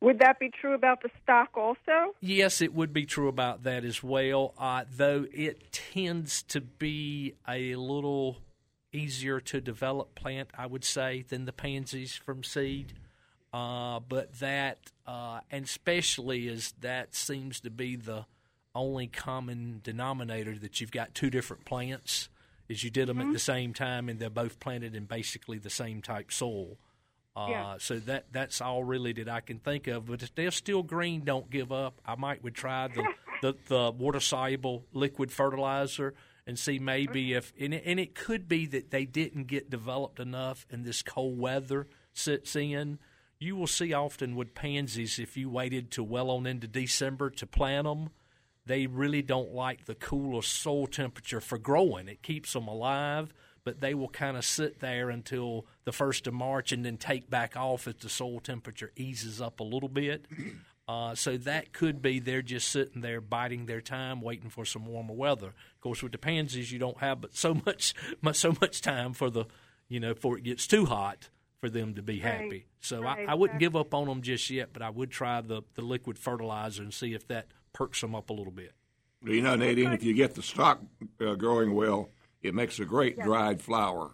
Would 0.00 0.18
that 0.18 0.40
be 0.40 0.50
true 0.50 0.74
about 0.74 1.00
the 1.02 1.10
stock 1.22 1.56
also? 1.56 2.16
Yes, 2.20 2.60
it 2.60 2.74
would 2.74 2.92
be 2.92 3.06
true 3.06 3.28
about 3.28 3.62
that 3.62 3.84
as 3.84 4.02
well, 4.02 4.52
uh, 4.58 4.84
though 4.90 5.26
it 5.32 5.70
tends 5.72 6.42
to 6.44 6.60
be 6.60 7.34
a 7.46 7.76
little 7.76 8.38
easier 8.92 9.40
to 9.40 9.60
develop 9.60 10.16
plant, 10.16 10.50
I 10.58 10.66
would 10.66 10.82
say, 10.84 11.22
than 11.22 11.44
the 11.44 11.52
pansies 11.52 12.16
from 12.16 12.42
seed. 12.42 12.94
Uh, 13.52 14.00
but 14.00 14.40
that, 14.40 14.90
uh, 15.06 15.40
and 15.52 15.64
especially 15.66 16.48
as 16.48 16.72
that 16.80 17.14
seems 17.14 17.60
to 17.60 17.70
be 17.70 17.94
the 17.94 18.26
only 18.74 19.06
common 19.06 19.80
denominator 19.82 20.56
that 20.58 20.80
you've 20.80 20.92
got 20.92 21.14
two 21.14 21.30
different 21.30 21.64
plants, 21.64 22.28
is 22.68 22.82
you 22.82 22.90
did 22.90 23.08
them 23.08 23.20
at 23.20 23.32
the 23.32 23.38
same 23.38 23.74
time 23.74 24.08
and 24.08 24.18
they're 24.18 24.30
both 24.30 24.58
planted 24.60 24.94
in 24.94 25.04
basically 25.04 25.58
the 25.58 25.70
same 25.70 26.00
type 26.00 26.32
soil. 26.32 26.78
Uh, 27.36 27.46
Yeah. 27.50 27.74
So 27.78 27.98
that 28.00 28.26
that's 28.32 28.60
all 28.60 28.84
really 28.84 29.12
that 29.14 29.28
I 29.28 29.40
can 29.40 29.58
think 29.58 29.86
of. 29.86 30.06
But 30.06 30.22
if 30.22 30.34
they're 30.34 30.50
still 30.50 30.82
green, 30.82 31.24
don't 31.24 31.50
give 31.50 31.72
up. 31.72 32.00
I 32.04 32.14
might 32.16 32.42
would 32.42 32.54
try 32.54 32.88
the 32.88 33.04
the, 33.42 33.56
the 33.68 33.90
water 33.90 34.20
soluble 34.20 34.84
liquid 34.92 35.32
fertilizer 35.32 36.14
and 36.46 36.58
see 36.58 36.78
maybe 36.78 37.34
if 37.34 37.52
and 37.58 37.72
it, 37.74 37.82
and 37.86 37.98
it 38.00 38.14
could 38.14 38.48
be 38.48 38.66
that 38.66 38.90
they 38.90 39.04
didn't 39.04 39.44
get 39.46 39.70
developed 39.70 40.20
enough 40.20 40.66
and 40.70 40.84
this 40.84 41.02
cold 41.02 41.38
weather 41.38 41.86
sits 42.12 42.54
in. 42.56 42.98
You 43.38 43.56
will 43.56 43.66
see 43.66 43.92
often 43.92 44.36
with 44.36 44.54
pansies 44.54 45.18
if 45.18 45.36
you 45.36 45.50
waited 45.50 45.90
to 45.92 46.04
well 46.04 46.30
on 46.30 46.46
into 46.46 46.68
December 46.68 47.28
to 47.30 47.46
plant 47.46 47.86
them, 47.86 48.10
they 48.66 48.86
really 48.86 49.22
don't 49.22 49.52
like 49.52 49.86
the 49.86 49.94
cooler 49.94 50.42
soil 50.42 50.86
temperature 50.86 51.40
for 51.40 51.58
growing. 51.58 52.08
It 52.08 52.22
keeps 52.22 52.52
them 52.52 52.68
alive, 52.68 53.32
but 53.64 53.80
they 53.80 53.94
will 53.94 54.08
kind 54.08 54.36
of 54.36 54.44
sit 54.44 54.80
there 54.80 55.10
until 55.10 55.66
the 55.84 55.92
first 55.92 56.26
of 56.26 56.34
March 56.34 56.72
and 56.72 56.84
then 56.84 56.96
take 56.96 57.28
back 57.28 57.56
off 57.56 57.86
as 57.88 57.96
the 57.96 58.08
soil 58.08 58.40
temperature 58.40 58.92
eases 58.96 59.40
up 59.40 59.60
a 59.60 59.64
little 59.64 59.88
bit. 59.88 60.26
Uh, 60.88 61.14
so 61.14 61.36
that 61.36 61.72
could 61.72 62.02
be 62.02 62.18
they're 62.18 62.42
just 62.42 62.68
sitting 62.68 63.02
there 63.02 63.20
biding 63.20 63.66
their 63.66 63.80
time, 63.80 64.20
waiting 64.20 64.50
for 64.50 64.64
some 64.64 64.84
warmer 64.84 65.14
weather. 65.14 65.46
Of 65.46 65.80
course, 65.80 66.02
with 66.02 66.10
the 66.10 66.18
pansies, 66.18 66.72
you 66.72 66.80
don't 66.80 66.98
have 66.98 67.20
but 67.20 67.36
so 67.36 67.54
much, 67.64 67.94
much 68.20 68.36
so 68.36 68.54
much 68.60 68.82
time 68.82 69.12
for 69.12 69.30
the, 69.30 69.44
you 69.88 70.00
know, 70.00 70.12
before 70.12 70.36
it 70.38 70.44
gets 70.44 70.66
too 70.66 70.86
hot 70.86 71.30
for 71.60 71.70
them 71.70 71.94
to 71.94 72.02
be 72.02 72.20
Right, 72.20 72.32
happy. 72.32 72.66
So 72.80 73.00
right, 73.00 73.26
I, 73.28 73.32
I 73.32 73.34
wouldn't 73.34 73.62
exactly. 73.62 73.66
give 73.66 73.76
up 73.76 73.94
on 73.94 74.08
them 74.08 74.22
just 74.22 74.50
yet, 74.50 74.70
but 74.72 74.82
I 74.82 74.90
would 74.90 75.12
try 75.12 75.40
the 75.40 75.62
the 75.74 75.82
liquid 75.82 76.18
fertilizer 76.18 76.82
and 76.82 76.92
see 76.92 77.14
if 77.14 77.28
that 77.28 77.46
perks 77.72 78.00
them 78.00 78.14
up 78.14 78.30
a 78.30 78.32
little 78.32 78.52
bit. 78.52 78.72
Do 79.24 79.32
you 79.32 79.42
know, 79.42 79.54
Nadine, 79.54 79.92
if 79.92 80.02
you 80.02 80.14
get 80.14 80.34
the 80.34 80.42
stock 80.42 80.80
uh, 81.20 81.34
growing 81.34 81.74
well, 81.74 82.10
it 82.42 82.54
makes 82.54 82.78
a 82.80 82.84
great 82.84 83.16
Yeah. 83.18 83.24
dried 83.24 83.60
flower. 83.60 84.12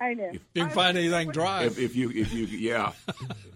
I 0.00 0.14
know. 0.14 0.30
If 0.32 0.42
You 0.54 0.62
can 0.62 0.70
find 0.70 0.96
anything 0.96 1.30
dry. 1.30 1.64
If, 1.64 1.78
if 1.78 1.96
you, 1.96 2.10
if 2.10 2.32
you, 2.32 2.44
yeah, 2.46 2.92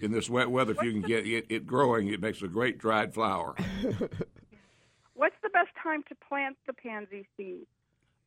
in 0.01 0.11
this 0.11 0.29
wet 0.29 0.51
weather, 0.51 0.73
if 0.73 0.83
you 0.83 0.91
can 0.93 1.03
get 1.03 1.27
it, 1.27 1.47
it 1.49 1.67
growing, 1.67 2.09
it 2.09 2.21
makes 2.21 2.43
a 2.43 2.49
great 2.49 2.79
dried 2.79 3.15
flower. 3.15 3.55
What's 5.15 5.37
the 5.43 5.51
best 5.51 5.71
time 5.81 6.03
to 6.09 6.15
plant 6.29 6.57
the 6.67 6.73
pansy 6.73 7.27
seed? 7.37 7.67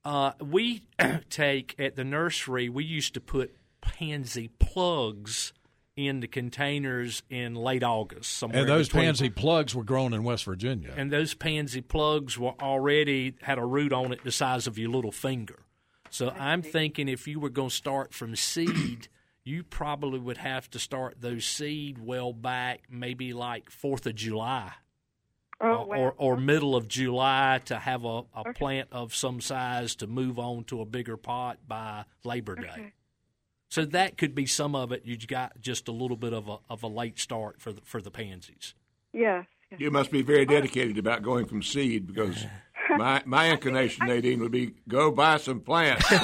Uh, 0.06 0.32
we 0.40 0.84
take 1.30 1.76
at 1.80 1.96
the 1.98 2.04
nursery. 2.06 2.70
We 2.70 2.86
used 2.86 3.14
to 3.16 3.20
put 3.22 3.56
pansy 3.82 4.50
plugs 4.60 5.52
into 5.98 6.28
containers 6.28 7.24
in 7.30 7.56
late 7.56 7.84
August. 7.84 8.32
Somewhere 8.32 8.62
And 8.62 8.70
those 8.70 8.88
between- 8.90 9.06
pansy 9.06 9.30
plugs 9.30 9.74
were 9.74 9.84
grown 9.84 10.14
in 10.14 10.24
West 10.24 10.44
Virginia. 10.44 10.94
and 10.96 11.12
those 11.12 11.34
pansy 11.34 11.82
plugs 11.82 12.38
were 12.38 12.54
already 12.62 13.36
had 13.42 13.58
a 13.58 13.66
root 13.66 13.94
on 13.94 14.12
it 14.12 14.24
the 14.24 14.32
size 14.32 14.68
of 14.68 14.78
your 14.78 14.90
little 14.90 15.12
finger. 15.14 15.60
So 16.10 16.30
I'm 16.32 16.62
thinking 16.62 17.08
if 17.08 17.28
you 17.28 17.40
were 17.40 17.50
going 17.50 17.70
to 17.70 17.76
start 17.76 18.14
from 18.14 18.36
seed, 18.36 19.08
you 19.44 19.64
probably 19.64 20.20
would 20.20 20.38
have 20.38 20.70
to 20.72 20.80
start 20.80 21.22
those 21.22 21.46
seed 21.46 21.98
well 22.00 22.34
back, 22.34 22.84
maybe 22.90 23.34
like 23.34 23.70
Fourth 23.70 24.06
of 24.06 24.16
July. 24.16 24.74
Oh, 25.62 25.68
or, 25.86 25.96
or, 25.96 26.14
or 26.18 26.38
middle 26.38 26.76
of 26.76 26.90
July 26.90 27.62
to 27.66 27.78
have 27.80 28.04
a, 28.04 28.24
a 28.34 28.54
plant 28.54 28.90
of 28.92 29.16
some 29.16 29.40
size 29.40 29.96
to 29.96 30.08
move 30.08 30.38
on 30.38 30.66
to 30.66 30.82
a 30.82 30.86
bigger 30.86 31.16
pot 31.16 31.60
by 31.66 32.04
Labor 32.26 32.56
Day. 32.56 32.92
So 33.76 33.84
that 33.84 34.18
could 34.18 34.34
be 34.34 34.46
some 34.46 34.74
of 34.74 34.94
it. 34.94 35.02
You 35.04 35.18
got 35.18 35.60
just 35.60 35.90
a 35.90 35.92
little 35.92 36.16
bit 36.16 36.32
of 36.32 36.48
a 36.48 36.60
of 36.70 36.82
a 36.82 36.88
late 36.88 37.20
start 37.20 37.60
for 37.60 37.74
the, 37.74 37.82
for 37.82 38.02
the 38.02 38.10
pansies. 38.10 38.74
Yes. 39.12 39.48
You 39.78 39.92
must 39.92 40.12
be 40.12 40.22
very 40.22 40.46
dedicated 40.46 40.98
about 40.98 41.24
going 41.24 41.46
from 41.46 41.62
seed 41.62 42.08
because 42.08 42.46
my 42.92 43.22
my 43.26 43.52
inclination, 43.52 44.08
Nadine, 44.08 44.40
would 44.40 44.54
be 44.54 44.76
go 44.88 45.12
buy 45.12 45.36
some 45.36 45.60
plants. 45.60 46.06
I, 46.10 46.16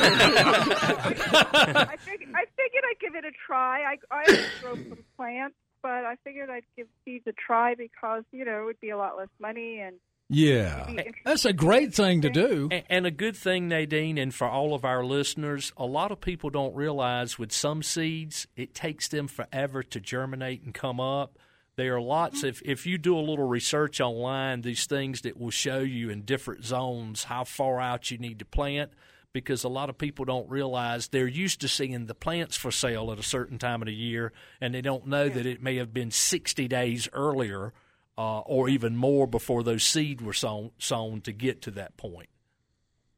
fig- 1.99 2.29
I 2.33 2.45
figured 2.55 2.85
I'd 2.89 2.99
give 3.01 3.15
it 3.15 3.25
a 3.25 3.31
try. 3.45 3.81
I 3.83 3.97
I 4.09 4.47
grow 4.61 4.75
some 4.75 4.99
plants, 5.17 5.57
but 5.83 6.05
I 6.05 6.15
figured 6.23 6.49
I'd 6.49 6.63
give 6.77 6.87
seeds 7.03 7.27
a 7.27 7.33
try 7.33 7.75
because 7.75 8.23
you 8.31 8.45
know 8.45 8.61
it 8.61 8.65
would 8.65 8.79
be 8.79 8.91
a 8.91 8.97
lot 8.97 9.17
less 9.17 9.27
money 9.41 9.81
and 9.81 9.97
Yeah. 10.31 10.89
That's 11.25 11.43
a 11.43 11.51
great 11.51 11.93
thing 11.93 12.21
to 12.21 12.29
do. 12.29 12.69
And, 12.71 12.83
and 12.89 13.05
a 13.05 13.11
good 13.11 13.35
thing, 13.35 13.67
Nadine, 13.67 14.17
and 14.17 14.33
for 14.33 14.47
all 14.47 14.73
of 14.73 14.85
our 14.85 15.03
listeners, 15.03 15.73
a 15.75 15.85
lot 15.85 16.11
of 16.11 16.21
people 16.21 16.49
don't 16.49 16.73
realize 16.73 17.37
with 17.37 17.51
some 17.51 17.83
seeds, 17.83 18.47
it 18.55 18.73
takes 18.73 19.09
them 19.09 19.27
forever 19.27 19.83
to 19.83 19.99
germinate 19.99 20.63
and 20.63 20.73
come 20.73 21.01
up. 21.01 21.37
There 21.75 21.95
are 21.95 22.01
lots 22.01 22.43
if 22.43 22.61
if 22.63 22.85
you 22.85 22.97
do 22.97 23.17
a 23.17 23.19
little 23.19 23.47
research 23.47 23.99
online, 23.99 24.61
these 24.61 24.85
things 24.85 25.21
that 25.21 25.39
will 25.39 25.51
show 25.51 25.79
you 25.79 26.09
in 26.09 26.21
different 26.21 26.63
zones 26.63 27.25
how 27.25 27.43
far 27.43 27.79
out 27.79 28.11
you 28.11 28.17
need 28.17 28.39
to 28.39 28.45
plant 28.45 28.91
because 29.33 29.63
a 29.63 29.69
lot 29.69 29.89
of 29.89 29.97
people 29.97 30.25
don't 30.25 30.49
realize 30.49 31.07
they're 31.07 31.27
used 31.27 31.61
to 31.61 31.67
seeing 31.67 32.05
the 32.05 32.13
plants 32.13 32.55
for 32.57 32.71
sale 32.71 33.11
at 33.11 33.19
a 33.19 33.23
certain 33.23 33.57
time 33.57 33.81
of 33.81 33.85
the 33.85 33.93
year 33.93 34.33
and 34.59 34.75
they 34.75 34.81
don't 34.81 35.07
know 35.07 35.29
that 35.29 35.45
it 35.45 35.63
may 35.63 35.77
have 35.77 35.93
been 35.93 36.11
60 36.11 36.67
days 36.67 37.07
earlier 37.13 37.73
uh, 38.17 38.39
or 38.41 38.69
even 38.69 38.95
more 38.95 39.25
before 39.27 39.63
those 39.63 39.83
seeds 39.83 40.21
were 40.21 40.33
sown, 40.33 40.71
sown 40.77 41.21
to 41.21 41.31
get 41.31 41.61
to 41.63 41.71
that 41.71 41.97
point. 41.97 42.29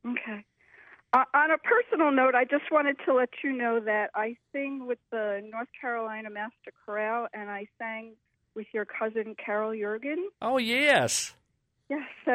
Okay. 0.07 0.43
Uh, 1.13 1.23
on 1.35 1.51
a 1.51 1.57
personal 1.59 2.11
note, 2.11 2.33
I 2.35 2.43
just 2.43 2.71
wanted 2.71 2.97
to 3.05 3.13
let 3.13 3.29
you 3.43 3.51
know 3.51 3.79
that 3.79 4.09
I 4.15 4.35
sing 4.51 4.87
with 4.87 4.97
the 5.11 5.47
North 5.51 5.67
Carolina 5.79 6.29
Master 6.31 6.71
Chorale, 6.85 7.27
and 7.33 7.49
I 7.51 7.67
sang 7.77 8.13
with 8.55 8.65
your 8.73 8.85
cousin 8.85 9.35
Carol 9.43 9.73
Jurgen. 9.75 10.29
Oh 10.41 10.57
yes, 10.57 11.35
Yes, 11.89 12.01
so 12.25 12.31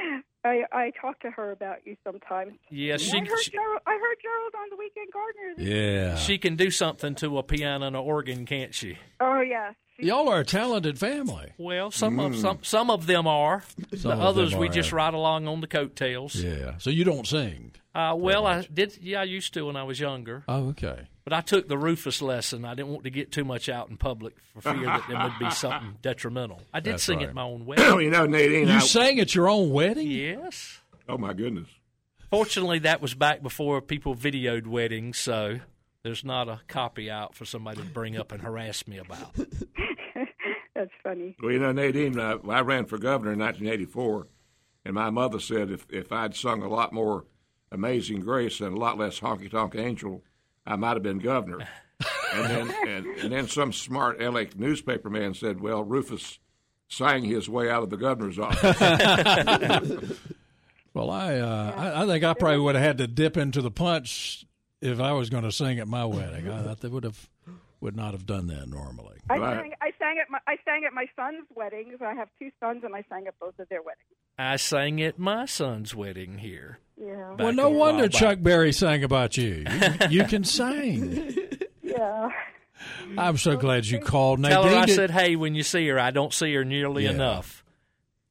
I 0.44 0.62
I 0.72 0.92
talk 0.98 1.20
to 1.20 1.30
her 1.30 1.50
about 1.50 1.78
you 1.86 1.96
sometimes. 2.04 2.52
yes. 2.70 3.02
I 3.02 3.04
She, 3.04 3.18
heard 3.18 3.38
she 3.42 3.50
Gerald. 3.50 3.80
I 3.86 3.90
heard 3.92 4.16
Gerald 4.22 4.54
on 4.62 4.68
the 4.70 4.76
Weekend 4.76 5.08
Gardener. 5.12 5.70
Yeah. 5.76 6.16
she 6.16 6.38
can 6.38 6.56
do 6.56 6.70
something 6.70 7.14
to 7.16 7.36
a 7.38 7.42
piano 7.42 7.86
and 7.86 7.96
an 7.96 8.02
organ, 8.02 8.46
can't 8.46 8.74
she? 8.74 8.96
Oh 9.20 9.40
yes. 9.40 9.74
Y'all 10.02 10.28
are 10.28 10.40
a 10.40 10.44
talented 10.44 10.98
family. 10.98 11.52
Well, 11.58 11.90
some 11.90 12.18
of 12.20 12.32
Mm. 12.32 12.40
some 12.40 12.58
some 12.62 12.90
of 12.90 13.06
them 13.06 13.26
are. 13.26 13.62
Some 13.96 14.18
the 14.18 14.24
others 14.24 14.50
them 14.50 14.60
we 14.60 14.68
are. 14.68 14.72
just 14.72 14.92
ride 14.92 15.14
along 15.14 15.46
on 15.48 15.60
the 15.60 15.66
coattails. 15.66 16.34
Yeah. 16.34 16.76
So 16.78 16.90
you 16.90 17.04
don't 17.04 17.26
sing. 17.26 17.72
Uh, 17.94 18.14
well, 18.16 18.46
I 18.46 18.62
did. 18.72 18.98
Yeah, 19.02 19.20
I 19.20 19.24
used 19.24 19.52
to 19.54 19.66
when 19.66 19.76
I 19.76 19.82
was 19.84 20.00
younger. 20.00 20.44
Oh, 20.48 20.68
okay. 20.70 21.08
But 21.24 21.34
I 21.34 21.40
took 21.40 21.68
the 21.68 21.78
Rufus 21.78 22.20
lesson. 22.20 22.64
I 22.64 22.74
didn't 22.74 22.88
want 22.90 23.04
to 23.04 23.10
get 23.10 23.30
too 23.30 23.44
much 23.44 23.68
out 23.68 23.90
in 23.90 23.96
public 23.96 24.34
for 24.54 24.60
fear 24.62 24.86
that 24.86 25.04
there 25.08 25.18
would 25.22 25.38
be 25.38 25.50
something 25.54 25.98
detrimental. 26.02 26.62
I 26.72 26.80
did 26.80 26.94
That's 26.94 27.04
sing 27.04 27.18
right. 27.18 27.28
at 27.28 27.34
my 27.34 27.42
own 27.42 27.64
wedding. 27.66 28.00
you 28.00 28.10
know, 28.10 28.26
Nadine. 28.26 28.66
You 28.68 28.74
I- 28.74 28.78
sang 28.80 29.20
at 29.20 29.34
your 29.34 29.48
own 29.48 29.70
wedding? 29.70 30.10
Yes. 30.10 30.80
Oh 31.08 31.18
my 31.18 31.32
goodness. 31.32 31.68
Fortunately, 32.30 32.78
that 32.80 33.02
was 33.02 33.12
back 33.14 33.42
before 33.42 33.80
people 33.82 34.16
videoed 34.16 34.66
weddings, 34.66 35.18
so 35.18 35.60
there's 36.02 36.24
not 36.24 36.48
a 36.48 36.60
copy 36.66 37.10
out 37.10 37.34
for 37.34 37.44
somebody 37.44 37.82
to 37.82 37.86
bring 37.86 38.16
up 38.16 38.32
and 38.32 38.40
harass 38.42 38.88
me 38.88 38.96
about. 38.98 39.36
That's 41.04 41.14
funny. 41.14 41.36
Well, 41.42 41.52
you 41.52 41.58
know, 41.58 41.72
Nadine, 41.72 42.18
uh, 42.18 42.38
I 42.48 42.60
ran 42.60 42.86
for 42.86 42.98
governor 42.98 43.32
in 43.32 43.38
1984, 43.38 44.26
and 44.84 44.94
my 44.94 45.10
mother 45.10 45.40
said 45.40 45.70
if 45.70 45.86
if 45.90 46.12
I'd 46.12 46.34
sung 46.34 46.62
a 46.62 46.68
lot 46.68 46.92
more 46.92 47.24
Amazing 47.70 48.20
Grace 48.20 48.60
and 48.60 48.76
a 48.76 48.78
lot 48.78 48.98
less 48.98 49.20
Honky 49.20 49.50
Tonk 49.50 49.74
Angel, 49.74 50.22
I 50.66 50.76
might 50.76 50.94
have 50.94 51.02
been 51.02 51.18
governor. 51.18 51.66
and 52.34 52.44
then 52.44 52.74
and, 52.86 53.06
and 53.06 53.32
then 53.32 53.48
some 53.48 53.72
smart 53.72 54.20
LA 54.20 54.44
newspaper 54.56 55.10
man 55.10 55.34
said, 55.34 55.60
"Well, 55.60 55.82
Rufus 55.84 56.38
sang 56.88 57.24
his 57.24 57.48
way 57.48 57.70
out 57.70 57.82
of 57.82 57.90
the 57.90 57.96
governor's 57.96 58.38
office." 58.38 60.18
Well, 60.94 61.08
I, 61.08 61.36
uh, 61.36 61.74
I 61.74 62.02
I 62.02 62.06
think 62.06 62.22
I 62.22 62.34
probably 62.34 62.58
would 62.58 62.74
have 62.74 62.84
had 62.84 62.98
to 62.98 63.06
dip 63.06 63.38
into 63.38 63.62
the 63.62 63.70
punch 63.70 64.44
if 64.82 65.00
I 65.00 65.12
was 65.12 65.30
going 65.30 65.44
to 65.44 65.50
sing 65.52 65.78
at 65.78 65.88
my 65.88 66.04
wedding. 66.04 66.50
I 66.50 66.62
thought 66.62 66.80
they 66.80 66.88
would 66.88 67.04
have 67.04 67.30
would 67.80 67.96
not 67.96 68.12
have 68.12 68.26
done 68.26 68.46
that 68.48 68.68
normally. 68.68 69.16
I 69.30 69.38
sang. 69.38 69.72
I 69.80 69.91
sang 70.02 70.18
at 70.20 70.30
my. 70.30 70.38
I 70.46 70.56
sang 70.64 70.84
at 70.86 70.92
my 70.92 71.06
son's 71.16 71.46
weddings. 71.54 71.98
I 72.04 72.14
have 72.14 72.28
two 72.38 72.50
sons, 72.60 72.82
and 72.84 72.94
I 72.94 73.04
sang 73.08 73.26
at 73.26 73.38
both 73.38 73.58
of 73.58 73.68
their 73.68 73.82
weddings. 73.82 74.06
I 74.38 74.56
sang 74.56 75.00
at 75.02 75.18
my 75.18 75.46
son's 75.46 75.94
wedding 75.94 76.38
here. 76.38 76.78
Yeah. 77.00 77.34
well, 77.38 77.52
no 77.52 77.68
wonder 77.68 78.02
while 78.02 78.08
back. 78.08 78.10
Chuck 78.12 78.38
Berry 78.40 78.72
sang 78.72 79.04
about 79.04 79.36
you. 79.36 79.64
You, 79.68 80.08
you 80.10 80.24
can 80.28 80.44
sing. 80.44 81.34
Yeah. 81.82 82.28
I'm 83.16 83.36
so 83.36 83.56
glad 83.56 83.86
you 83.86 84.00
called. 84.00 84.42
Tell 84.42 84.62
her 84.64 84.68
Nadine, 84.70 84.82
I 84.82 84.86
did- 84.86 84.94
said, 84.96 85.10
hey, 85.10 85.36
when 85.36 85.54
you 85.54 85.62
see 85.62 85.86
her, 85.88 85.98
I 86.00 86.10
don't 86.10 86.32
see 86.32 86.52
her 86.54 86.64
nearly 86.64 87.04
Yeah. 87.04 87.10
enough. 87.10 87.64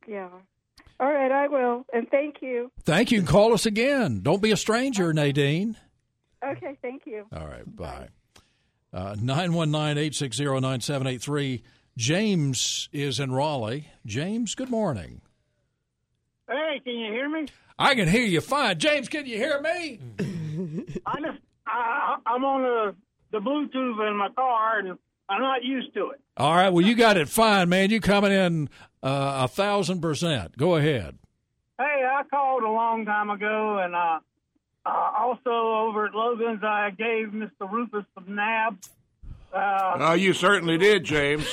Yeah. 0.08 0.30
All 1.00 1.12
right, 1.12 1.32
I 1.32 1.48
will, 1.48 1.86
and 1.94 2.08
thank 2.10 2.36
you. 2.42 2.72
Thank 2.84 3.12
you. 3.12 3.24
Call 3.24 3.54
us 3.54 3.66
again. 3.66 4.22
Don't 4.22 4.42
be 4.42 4.52
a 4.52 4.58
stranger, 4.58 5.12
Nadine. 5.14 5.76
Okay, 6.46 6.78
thank 6.82 7.04
you. 7.06 7.26
All 7.36 7.48
right, 7.48 7.64
bye. 7.76 8.10
Uh, 8.94 9.16
919-860-9783. 9.16 11.62
James 11.98 12.90
is 12.92 13.20
in 13.20 13.32
Raleigh. 13.32 13.88
James, 14.06 14.54
good 14.56 14.70
morning. 14.70 15.22
Hey, 16.50 16.82
can 16.84 16.94
you 16.96 17.12
hear 17.12 17.30
me? 17.30 17.48
I 17.80 17.96
can 17.96 18.08
hear 18.08 18.26
you 18.26 18.42
fine. 18.42 18.78
James, 18.78 19.08
can 19.08 19.26
you 19.26 19.38
hear 19.38 19.62
me? 19.62 20.00
I 21.06 21.22
just 21.22 21.40
I, 21.66 22.18
I'm 22.26 22.44
on 22.44 22.62
the 22.62 22.96
the 23.32 23.40
Bluetooth 23.40 24.10
in 24.10 24.18
my 24.18 24.28
car, 24.36 24.80
and 24.80 24.98
I'm 25.30 25.42
not 25.42 25.64
used 25.64 25.94
to 25.94 26.10
it. 26.10 26.20
All 26.36 26.54
right, 26.54 26.70
well, 26.70 26.86
you 26.86 26.96
got 26.96 27.16
it 27.18 27.30
fine, 27.30 27.70
man. 27.70 27.90
You 27.90 28.02
coming 28.02 28.34
in 28.34 28.70
uh, 29.02 29.44
a 29.44 29.48
thousand 29.48 30.02
percent. 30.02 30.58
Go 30.58 30.76
ahead. 30.76 31.18
Hey, 31.80 32.04
I 32.06 32.24
called 32.30 32.64
a 32.64 32.70
long 32.70 33.06
time 33.06 33.30
ago, 33.30 33.80
and 33.82 33.96
uh, 33.96 34.20
uh, 34.86 35.12
also 35.18 35.50
over 35.50 36.06
at 36.08 36.14
Logan's, 36.16 36.64
I 36.64 36.90
gave 36.92 37.28
Mr. 37.30 37.72
Rufus 37.72 38.06
some 38.16 38.36
nabs. 38.36 38.90
Uh, 39.54 39.98
oh, 40.00 40.14
you 40.14 40.32
certainly 40.32 40.78
did, 40.78 41.04
James. 41.04 41.46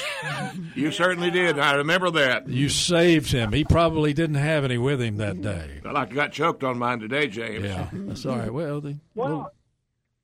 You 0.76 0.92
certainly 0.92 1.32
did. 1.32 1.58
I 1.58 1.74
remember 1.74 2.10
that. 2.12 2.48
You 2.48 2.68
saved 2.68 3.32
him. 3.32 3.52
He 3.52 3.64
probably 3.64 4.12
didn't 4.12 4.36
have 4.36 4.64
any 4.64 4.78
with 4.78 5.02
him 5.02 5.16
that 5.16 5.42
day. 5.42 5.80
Well, 5.84 5.96
I 5.96 6.04
got 6.04 6.30
choked 6.30 6.62
on 6.62 6.78
mine 6.78 7.00
today, 7.00 7.26
James. 7.26 7.64
Yeah, 7.64 7.88
that's 7.92 8.24
all 8.24 8.38
right. 8.38 8.52
Well, 8.54 8.80
the, 8.80 8.98
well, 9.16 9.52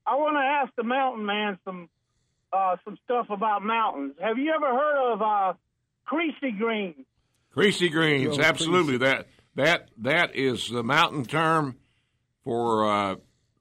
I 0.07 0.15
want 0.15 0.35
to 0.37 0.39
ask 0.39 0.73
the 0.77 0.83
mountain 0.83 1.25
man 1.25 1.59
some 1.65 1.89
uh, 2.53 2.77
some 2.85 2.97
stuff 3.03 3.29
about 3.29 3.61
mountains. 3.61 4.13
Have 4.21 4.37
you 4.37 4.53
ever 4.55 4.67
heard 4.73 5.13
of 5.13 5.21
uh, 5.21 5.53
creasy 6.05 6.51
Greens? 6.57 7.05
Creasy 7.51 7.89
greens, 7.89 8.37
Oh, 8.37 8.41
absolutely. 8.41 8.97
That 8.99 9.27
that 9.55 9.89
that 9.97 10.33
is 10.35 10.69
the 10.69 10.83
mountain 10.83 11.25
term 11.25 11.75
for 12.45 12.89
uh, 12.89 13.15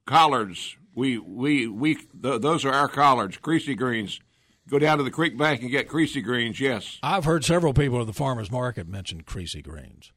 collards. 0.07 0.76
We 0.95 1.19
we 1.19 1.67
we 1.67 1.97
th- 1.97 2.41
those 2.41 2.64
are 2.64 2.73
our 2.73 2.87
collards, 2.87 3.37
creasy 3.38 3.75
greens. 3.75 4.21
Go 4.69 4.79
down 4.79 4.99
to 4.99 5.05
the 5.05 5.11
creek 5.11 5.37
bank 5.37 5.62
and 5.62 5.71
get 5.71 5.88
creasy 5.88 6.23
greens. 6.23 6.61
Yes, 6.61 6.99
I've 7.03 7.25
heard 7.25 7.45
several 7.45 7.75
people 7.75 8.00
at 8.00 8.07
the 8.07 8.12
farmers 8.12 8.50
market 8.53 8.87
mention 8.87 9.23
creasy 9.23 9.61
greens. 9.61 10.12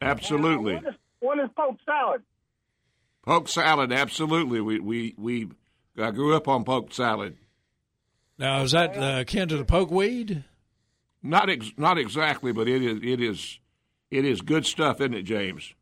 absolutely. 0.00 0.74
What 0.74 0.86
is, 0.86 0.94
what 1.20 1.38
is 1.40 1.50
poke 1.56 1.78
salad? 1.84 2.22
Poke 3.24 3.48
salad, 3.48 3.90
absolutely. 3.92 4.60
We 4.60 4.78
we 4.78 5.14
we 5.18 5.48
I 6.00 6.12
grew 6.12 6.36
up 6.36 6.46
on 6.46 6.62
poke 6.64 6.94
salad. 6.94 7.36
Now, 8.38 8.62
is 8.62 8.70
that 8.70 8.96
uh, 8.96 9.20
akin 9.22 9.48
to 9.48 9.56
the 9.56 9.64
pokeweed? 9.64 10.44
Not 11.22 11.50
ex- 11.50 11.72
not 11.76 11.98
exactly, 11.98 12.52
but 12.52 12.68
it 12.68 12.82
is 12.82 13.00
it 13.02 13.20
is 13.20 13.58
it 14.12 14.24
is 14.24 14.40
good 14.40 14.64
stuff, 14.64 15.00
isn't 15.00 15.14
it, 15.14 15.24
James? 15.24 15.74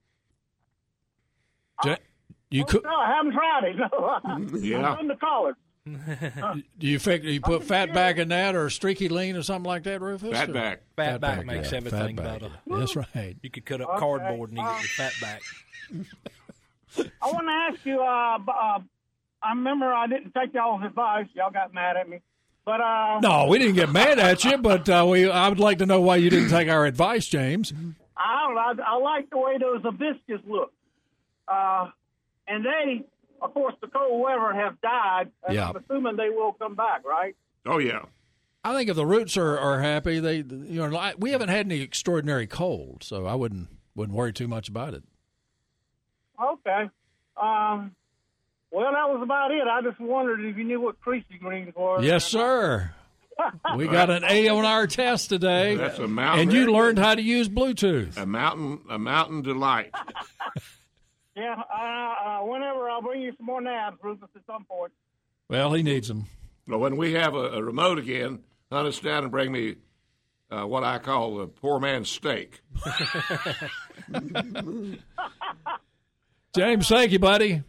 Ja- 1.85 1.97
you 2.51 2.65
could. 2.65 2.85
No, 2.85 2.91
I 2.91 3.09
haven't 3.15 3.33
tried 3.33 3.65
it. 3.65 3.77
No, 4.53 4.59
Yeah. 4.59 4.95
I'm 4.95 5.09
the 5.09 5.17
collard. 5.17 5.57
Do 5.87 6.87
you 6.87 6.99
think 6.99 7.23
you 7.25 7.41
put 7.41 7.63
fat 7.63 7.93
back 7.95 8.17
in 8.19 8.29
that 8.31 8.57
or 8.57 8.69
streaky 8.71 9.09
lean 9.09 9.37
or 9.37 9.43
something 9.43 9.69
like 9.69 9.85
that, 9.85 10.01
Rufus? 10.01 10.33
Fat 10.33 10.53
back. 10.53 10.83
Fat 10.97 11.21
back 11.21 11.47
makes 11.47 11.71
yeah, 11.71 11.77
everything 11.79 12.17
fat 12.17 12.25
back. 12.25 12.41
better. 12.41 12.53
That's 12.67 12.97
right. 12.97 13.37
You 13.43 13.51
could 13.51 13.65
cut 13.65 13.81
up 13.81 13.91
Okay. 13.91 13.99
cardboard 14.01 14.51
and 14.51 14.59
eat 14.59 14.63
it 14.63 14.75
with 14.83 14.87
fat 14.87 15.13
back. 15.21 15.43
I 17.23 17.27
want 17.31 17.47
to 17.47 17.53
ask 17.77 17.87
you. 17.87 18.01
Uh, 18.01 18.39
uh, 18.51 18.81
I 19.43 19.51
remember 19.51 19.87
I 19.93 20.07
didn't 20.09 20.33
take 20.35 20.55
y'all's 20.55 20.83
advice. 20.85 21.27
Y'all 21.35 21.51
got 21.53 21.73
mad 21.75 21.97
at 21.97 22.09
me. 22.09 22.21
But 22.65 22.81
uh, 22.81 23.21
No, 23.21 23.47
we 23.47 23.59
didn't 23.59 23.75
get 23.77 23.91
mad 23.93 24.19
at 24.19 24.45
you, 24.45 24.59
but 24.59 24.89
uh, 24.89 25.07
we. 25.09 25.31
I 25.31 25.49
would 25.49 25.61
like 25.61 25.79
to 25.79 25.87
know 25.87 26.01
why 26.01 26.17
you 26.17 26.31
didn't 26.31 26.49
take 26.49 26.69
our 26.69 26.85
advice, 26.85 27.27
James. 27.29 27.73
I 28.17 28.49
don't. 28.49 28.81
I, 28.81 28.83
I 28.95 28.97
like 28.99 29.31
the 29.31 29.39
way 29.39 29.57
those 29.59 29.83
hibiscus 29.83 30.41
look. 30.49 30.73
Uh, 31.49 31.91
and 32.49 32.65
they, 32.65 33.05
of 33.43 33.53
course, 33.55 33.75
the 33.81 33.89
cold 33.89 34.21
weather 34.23 34.53
have 34.53 34.81
died. 34.81 35.31
And 35.47 35.55
Yeah. 35.55 35.69
I'm 35.71 35.77
assuming 35.77 36.17
they 36.17 36.31
will 36.31 36.53
come 36.55 36.75
back, 36.75 37.05
right? 37.05 37.35
Oh 37.67 37.79
yeah. 37.79 38.03
I 38.65 38.75
think 38.75 38.89
if 38.91 38.97
the 38.97 39.07
roots 39.07 39.37
are, 39.37 39.57
are 39.59 39.81
happy, 39.81 40.19
they 40.19 40.37
you 40.39 40.89
know 40.89 41.13
we 41.19 41.31
haven't 41.31 41.49
had 41.51 41.67
any 41.67 41.81
extraordinary 41.83 42.47
cold, 42.49 43.03
so 43.05 43.27
I 43.27 43.35
wouldn't 43.35 43.69
wouldn't 43.95 44.17
worry 44.17 44.33
too 44.33 44.49
much 44.49 44.69
about 44.69 44.95
it. 44.95 45.05
Okay. 46.43 46.91
Um, 47.41 47.95
well, 48.71 48.91
that 48.93 49.09
was 49.09 49.21
about 49.23 49.53
it. 49.53 49.63
I 49.67 49.81
just 49.83 50.01
wondered 50.01 50.45
if 50.45 50.57
you 50.57 50.65
knew 50.65 50.81
what 50.81 51.01
creasy 51.01 51.39
greens 51.41 51.75
were. 51.77 52.03
Yes, 52.03 52.25
sir. 52.27 52.91
We 53.77 53.87
got 53.87 54.09
an 54.11 54.25
A 54.25 54.49
on 54.49 54.65
our 54.65 54.87
test 54.87 55.29
today, 55.29 55.77
That's 55.77 55.99
a 55.99 56.09
mountain. 56.09 56.41
and 56.49 56.53
you 56.53 56.73
learned 56.73 56.99
how 56.99 57.15
to 57.15 57.21
use 57.23 57.49
Bluetooth. 57.51 58.17
a 58.17 58.25
mountain 58.27 58.81
a 58.91 58.99
mountain 58.99 59.43
delight. 59.43 59.95
Yeah, 61.37 61.55
uh, 61.55 62.15
uh, 62.25 62.41
whenever 62.45 62.89
I'll 62.89 63.03
bring 63.03 63.21
you 63.21 63.33
some 63.37 63.45
more 63.45 63.61
nabs, 63.61 63.99
Rufus, 64.03 64.31
at 64.35 64.41
some 64.47 64.65
point. 64.65 64.91
Well, 65.49 65.75
he 65.75 65.83
needs 65.83 66.09
them. 66.09 66.25
Well, 66.67 66.81
when 66.81 66.97
we 66.97 67.13
have 67.13 67.35
a, 67.35 67.51
a 67.51 67.63
remote 67.63 67.99
again, 67.99 68.41
hunt 68.73 68.89
us 68.89 68.99
down 68.99 69.23
and 69.23 69.31
bring 69.31 69.53
me 69.53 69.77
uh, 70.51 70.65
what 70.65 70.83
I 70.83 70.99
call 70.99 71.37
the 71.37 71.47
poor 71.47 71.79
man's 71.79 72.09
steak. 72.09 72.63
James, 76.57 76.89
thank 76.89 77.13
you, 77.13 77.19
buddy. 77.19 77.63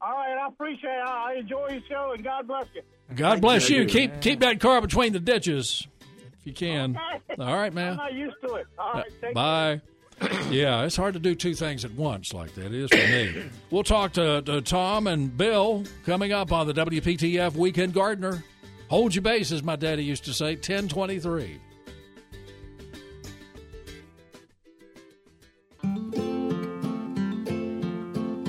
All 0.00 0.12
right, 0.12 0.38
I 0.42 0.48
appreciate 0.48 0.90
it. 0.90 1.06
I 1.06 1.34
enjoy 1.34 1.68
your 1.68 1.82
show, 1.86 2.12
and 2.14 2.24
God 2.24 2.48
bless 2.48 2.64
you. 2.74 2.80
God 3.14 3.42
bless 3.42 3.68
you. 3.68 3.84
Keep 3.84 4.22
keep 4.22 4.40
that 4.40 4.60
car 4.60 4.80
between 4.80 5.12
the 5.12 5.20
ditches 5.20 5.86
if 6.38 6.46
you 6.46 6.54
can. 6.54 6.98
All 7.38 7.54
right, 7.54 7.74
man. 7.74 7.90
I'm 7.90 7.96
man. 7.96 7.98
not 8.06 8.14
used 8.14 8.36
to 8.46 8.54
it. 8.54 8.66
All 8.78 8.94
right, 8.94 9.04
take 9.20 9.34
Bye. 9.34 9.82
yeah, 10.50 10.84
it's 10.84 10.96
hard 10.96 11.14
to 11.14 11.20
do 11.20 11.34
two 11.34 11.54
things 11.54 11.84
at 11.84 11.92
once 11.92 12.34
like 12.34 12.54
that. 12.54 12.66
It 12.66 12.74
is 12.74 12.90
for 12.90 12.96
me. 12.96 13.44
We'll 13.70 13.84
talk 13.84 14.12
to, 14.14 14.42
to 14.42 14.60
Tom 14.60 15.06
and 15.06 15.36
Bill 15.36 15.84
coming 16.04 16.32
up 16.32 16.52
on 16.52 16.66
the 16.66 16.74
WPTF 16.74 17.54
Weekend 17.54 17.94
Gardener. 17.94 18.42
Hold 18.88 19.14
your 19.14 19.22
base, 19.22 19.52
as 19.52 19.62
my 19.62 19.76
daddy 19.76 20.02
used 20.04 20.24
to 20.24 20.34
say, 20.34 20.56
1023. 20.56 21.60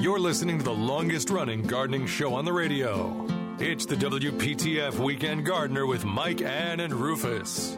You're 0.01 0.19
listening 0.19 0.57
to 0.57 0.63
the 0.63 0.73
longest 0.73 1.29
running 1.29 1.61
gardening 1.61 2.07
show 2.07 2.33
on 2.33 2.45
the 2.45 2.51
radio. 2.51 3.27
It's 3.59 3.85
the 3.85 3.95
WPTF 3.95 4.95
Weekend 4.95 5.45
Gardener 5.45 5.85
with 5.85 6.03
Mike, 6.03 6.41
Ann, 6.41 6.79
and 6.79 6.91
Rufus. 6.91 7.77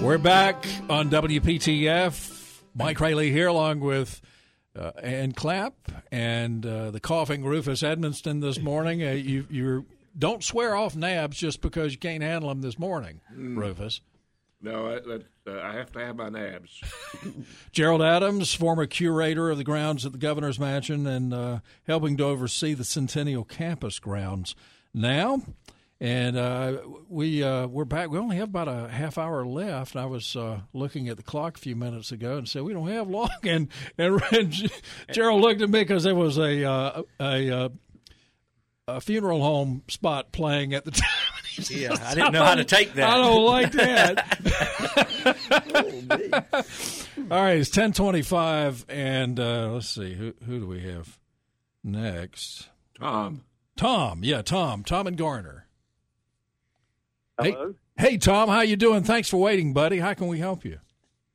We're 0.00 0.18
back 0.18 0.64
on 0.88 1.10
WPTF. 1.10 2.39
Mike 2.74 3.00
Riley 3.00 3.30
here, 3.30 3.48
along 3.48 3.80
with 3.80 4.20
uh, 4.78 4.92
Ann 5.02 5.32
Clapp 5.32 5.74
and 6.12 6.64
uh, 6.64 6.90
the 6.90 7.00
coughing 7.00 7.44
Rufus 7.44 7.82
Edmisten 7.82 8.40
this 8.40 8.58
morning. 8.62 9.02
Uh, 9.02 9.12
you 9.12 9.46
you 9.50 9.86
don't 10.18 10.42
swear 10.42 10.74
off 10.74 10.96
nabs 10.96 11.36
just 11.36 11.60
because 11.60 11.92
you 11.92 11.98
can't 11.98 12.22
handle 12.22 12.48
them 12.48 12.60
this 12.60 12.78
morning, 12.78 13.20
Rufus. 13.34 14.00
No, 14.62 14.88
I, 14.88 14.94
that, 15.00 15.24
uh, 15.46 15.60
I 15.62 15.74
have 15.74 15.90
to 15.92 16.00
have 16.00 16.16
my 16.16 16.28
nabs. 16.28 16.82
Gerald 17.72 18.02
Adams, 18.02 18.52
former 18.52 18.86
curator 18.86 19.48
of 19.50 19.56
the 19.56 19.64
grounds 19.64 20.04
at 20.04 20.12
the 20.12 20.18
Governor's 20.18 20.58
Mansion 20.58 21.06
and 21.06 21.32
uh, 21.32 21.60
helping 21.86 22.18
to 22.18 22.24
oversee 22.24 22.74
the 22.74 22.84
Centennial 22.84 23.44
Campus 23.44 23.98
grounds 23.98 24.54
now. 24.92 25.40
And 26.02 26.38
uh, 26.38 26.78
we 27.10 27.44
uh, 27.44 27.66
we're 27.66 27.84
back. 27.84 28.08
We 28.08 28.18
only 28.18 28.36
have 28.36 28.48
about 28.48 28.68
a 28.68 28.88
half 28.88 29.18
hour 29.18 29.44
left. 29.44 29.96
I 29.96 30.06
was 30.06 30.34
uh, 30.34 30.60
looking 30.72 31.10
at 31.10 31.18
the 31.18 31.22
clock 31.22 31.58
a 31.58 31.60
few 31.60 31.76
minutes 31.76 32.10
ago 32.10 32.38
and 32.38 32.48
said 32.48 32.62
we 32.62 32.72
don't 32.72 32.88
have 32.88 33.08
long. 33.08 33.28
And 33.42 33.68
and, 33.98 34.22
and 34.32 34.70
Gerald 35.12 35.42
looked 35.42 35.60
at 35.60 35.68
me 35.68 35.80
because 35.80 36.04
there 36.04 36.14
was 36.14 36.38
a 36.38 36.64
uh, 36.64 37.02
a, 37.20 37.50
uh, 37.50 37.68
a 38.88 39.00
funeral 39.02 39.42
home 39.42 39.82
spot 39.88 40.32
playing 40.32 40.72
at 40.72 40.86
the 40.86 40.90
time. 40.92 41.08
Yeah, 41.68 41.94
I 42.02 42.14
didn't 42.14 42.32
know 42.32 42.44
how 42.44 42.54
to 42.54 42.64
take 42.64 42.94
that. 42.94 43.10
I 43.10 43.16
don't 43.18 43.44
like 43.44 43.72
that. 43.72 44.26
All 47.30 47.42
right, 47.42 47.58
it's 47.58 47.68
ten 47.68 47.92
twenty-five, 47.92 48.86
and 48.88 49.38
uh, 49.38 49.72
let's 49.72 49.88
see 49.90 50.14
who 50.14 50.32
who 50.46 50.60
do 50.60 50.66
we 50.66 50.80
have 50.80 51.18
next? 51.84 52.70
Tom. 52.98 53.42
Tom, 53.76 54.20
yeah, 54.22 54.40
Tom, 54.40 54.82
Tom 54.82 55.06
and 55.06 55.18
Garner. 55.18 55.66
Hello. 57.42 57.74
Hey, 57.96 58.10
hey, 58.10 58.16
Tom, 58.18 58.48
how 58.48 58.60
you 58.62 58.76
doing? 58.76 59.02
Thanks 59.02 59.28
for 59.28 59.36
waiting, 59.38 59.72
buddy. 59.72 59.98
How 59.98 60.14
can 60.14 60.26
we 60.28 60.38
help 60.38 60.64
you? 60.64 60.78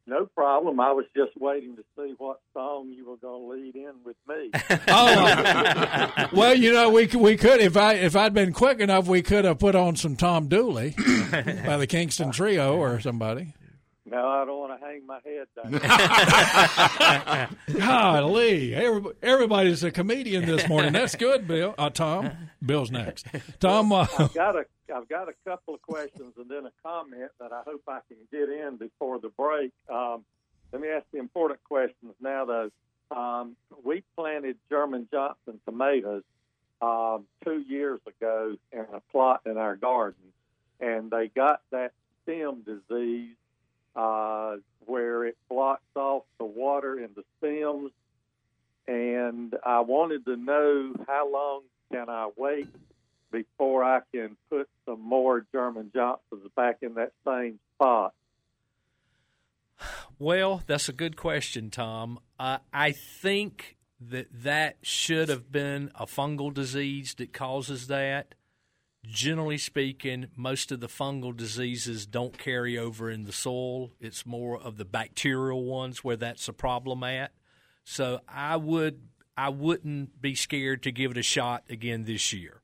No 0.07 0.27
problem. 0.35 0.79
I 0.79 0.91
was 0.91 1.05
just 1.15 1.31
waiting 1.39 1.75
to 1.77 1.83
see 1.97 2.13
what 2.19 2.39
song 2.53 2.89
you 2.95 3.09
were 3.09 3.17
going 3.17 3.41
to 3.41 3.47
lead 3.47 3.75
in 3.75 3.93
with 4.03 4.15
me. 4.27 4.51
Oh, 4.87 6.27
well, 6.31 6.53
you 6.55 6.71
know, 6.73 6.89
we 6.91 7.07
could- 7.07 7.21
we 7.21 7.35
could 7.37 7.59
if 7.59 7.75
I 7.75 7.93
if 7.93 8.15
I'd 8.15 8.33
been 8.33 8.53
quick 8.53 8.79
enough, 8.79 9.07
we 9.07 9.23
could 9.23 9.45
have 9.45 9.57
put 9.57 9.73
on 9.75 9.95
some 9.95 10.15
Tom 10.15 10.47
Dooley 10.47 10.93
by 11.31 11.77
the 11.77 11.87
Kingston 11.87 12.31
Trio 12.31 12.77
or 12.77 12.99
somebody. 12.99 13.55
no, 14.05 14.27
I 14.27 14.45
don't 14.45 14.59
want 14.59 14.79
to 14.79 14.85
hang 14.85 15.07
my 15.07 15.19
head 15.25 15.47
down. 15.55 15.71
Golly, 17.79 18.75
everybody, 18.75 19.15
everybody's 19.23 19.83
a 19.83 19.89
comedian 19.91 20.45
this 20.45 20.67
morning. 20.69 20.93
That's 20.93 21.15
good, 21.15 21.47
Bill. 21.47 21.73
Uh, 21.77 21.89
Tom, 21.89 22.29
Bill's 22.63 22.91
next. 22.91 23.25
Tom, 23.59 23.91
uh, 23.91 24.05
I've 24.19 24.33
got 24.33 24.55
a 24.55 24.65
I've 24.93 25.07
got 25.09 25.29
a 25.29 25.33
couple 25.47 25.73
of 25.73 25.81
questions 25.81 26.33
and 26.37 26.49
then 26.49 26.65
a 26.65 26.71
comment 26.83 27.31
that 27.39 27.51
I 27.51 27.61
hope 27.65 27.83
I 27.87 27.99
can 28.07 28.17
get 28.31 28.49
in 28.49 28.77
before 28.77 29.19
the 29.19 29.29
break. 29.29 29.71
Um, 29.89 30.23
let 30.71 30.81
me 30.81 30.89
ask 30.89 31.05
the 31.11 31.19
important 31.19 31.63
questions 31.63 32.13
now, 32.21 32.45
though. 32.45 32.69
Um, 33.11 33.55
we 33.83 34.03
planted 34.15 34.57
German 34.69 35.07
Johnson 35.11 35.59
tomatoes 35.65 36.23
um, 36.81 37.25
two 37.43 37.63
years 37.67 37.99
ago 38.07 38.57
in 38.71 38.85
a 38.93 38.99
plot 39.11 39.41
in 39.45 39.57
our 39.57 39.75
garden, 39.75 40.33
and 40.79 41.09
they 41.11 41.27
got 41.27 41.61
that 41.71 41.93
stem 42.23 42.63
disease 42.63 43.35
uh, 43.95 44.57
where 44.85 45.25
it 45.25 45.37
blocks 45.49 45.83
off 45.95 46.23
the 46.37 46.45
water 46.45 46.99
in 46.99 47.09
the 47.15 47.23
stems. 47.37 47.91
And 48.87 49.55
I 49.63 49.79
wanted 49.79 50.25
to 50.25 50.35
know 50.35 50.93
how 51.07 51.31
long 51.31 51.61
can 51.91 52.09
I 52.09 52.29
wait 52.35 52.67
before 53.35 53.83
I 53.83 53.99
can 54.13 54.37
put 54.49 54.69
some 54.85 55.01
more 55.01 55.45
German 55.51 55.91
Johnsons 55.93 56.49
back 56.55 56.77
in 56.81 56.93
that 56.95 57.11
same 57.27 57.59
spot. 57.75 58.13
Well, 60.17 60.63
that's 60.67 60.87
a 60.87 60.93
good 60.93 61.17
question, 61.17 61.69
Tom. 61.69 62.19
Uh, 62.39 62.59
I 62.71 62.91
think 62.93 63.75
that 63.99 64.27
that 64.31 64.77
should 64.81 65.27
have 65.27 65.51
been 65.51 65.91
a 65.95 66.05
fungal 66.05 66.53
disease 66.53 67.13
that 67.15 67.33
causes 67.33 67.87
that. 67.87 68.35
Generally 69.05 69.59
speaking, 69.59 70.27
most 70.35 70.71
of 70.71 70.79
the 70.79 70.87
fungal 70.87 71.35
diseases 71.35 72.05
don't 72.05 72.37
carry 72.37 72.77
over 72.77 73.09
in 73.09 73.25
the 73.25 73.33
soil. 73.33 73.91
It's 73.99 74.25
more 74.25 74.57
of 74.57 74.77
the 74.77 74.85
bacterial 74.85 75.65
ones 75.65 76.03
where 76.03 76.15
that's 76.15 76.47
a 76.47 76.53
problem 76.53 77.03
at. 77.03 77.31
So 77.83 78.21
I 78.27 78.55
would 78.55 79.01
I 79.37 79.49
wouldn't 79.49 80.21
be 80.21 80.33
scared 80.33 80.81
to 80.83 80.91
give 80.91 81.11
it 81.11 81.17
a 81.17 81.23
shot 81.23 81.65
again 81.69 82.05
this 82.05 82.31
year. 82.31 82.61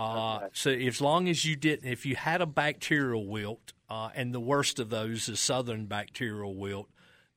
Uh, 0.00 0.48
So 0.52 0.70
as 0.70 1.00
long 1.00 1.28
as 1.28 1.44
you 1.44 1.56
didn't, 1.56 1.90
if 1.90 2.06
you 2.06 2.16
had 2.16 2.40
a 2.40 2.46
bacterial 2.46 3.26
wilt, 3.26 3.72
uh, 3.88 4.10
and 4.14 4.32
the 4.32 4.40
worst 4.40 4.78
of 4.78 4.88
those 4.88 5.28
is 5.28 5.40
southern 5.40 5.86
bacterial 5.86 6.54
wilt, 6.54 6.88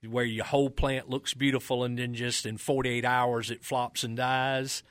where 0.07 0.25
your 0.25 0.45
whole 0.45 0.69
plant 0.69 1.09
looks 1.09 1.33
beautiful 1.33 1.83
and 1.83 1.97
then 1.97 2.13
just 2.13 2.45
in 2.45 2.57
48 2.57 3.05
hours 3.05 3.49
it 3.49 3.63
flops 3.63 4.03
and 4.03 4.17
dies, 4.17 4.83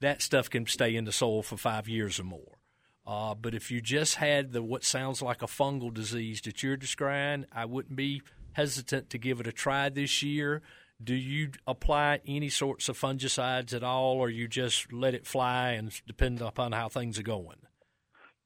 that 0.00 0.22
stuff 0.22 0.50
can 0.50 0.66
stay 0.66 0.94
in 0.96 1.04
the 1.04 1.12
soil 1.12 1.42
for 1.42 1.56
five 1.56 1.88
years 1.88 2.18
or 2.18 2.24
more. 2.24 2.58
Uh, 3.06 3.34
but 3.34 3.54
if 3.54 3.70
you 3.70 3.80
just 3.80 4.16
had 4.16 4.52
the 4.52 4.62
what 4.62 4.82
sounds 4.82 5.20
like 5.20 5.42
a 5.42 5.46
fungal 5.46 5.92
disease 5.92 6.40
that 6.42 6.62
you're 6.62 6.76
describing, 6.76 7.46
I 7.52 7.66
wouldn't 7.66 7.96
be 7.96 8.22
hesitant 8.52 9.10
to 9.10 9.18
give 9.18 9.40
it 9.40 9.46
a 9.46 9.52
try 9.52 9.88
this 9.88 10.22
year. 10.22 10.62
Do 11.02 11.14
you 11.14 11.50
apply 11.66 12.20
any 12.26 12.48
sorts 12.48 12.88
of 12.88 12.98
fungicides 12.98 13.74
at 13.74 13.82
all, 13.82 14.16
or 14.16 14.30
you 14.30 14.48
just 14.48 14.92
let 14.92 15.14
it 15.14 15.26
fly 15.26 15.70
and 15.70 15.92
depend 16.06 16.40
upon 16.40 16.72
how 16.72 16.88
things 16.88 17.18
are 17.18 17.24
going? 17.24 17.56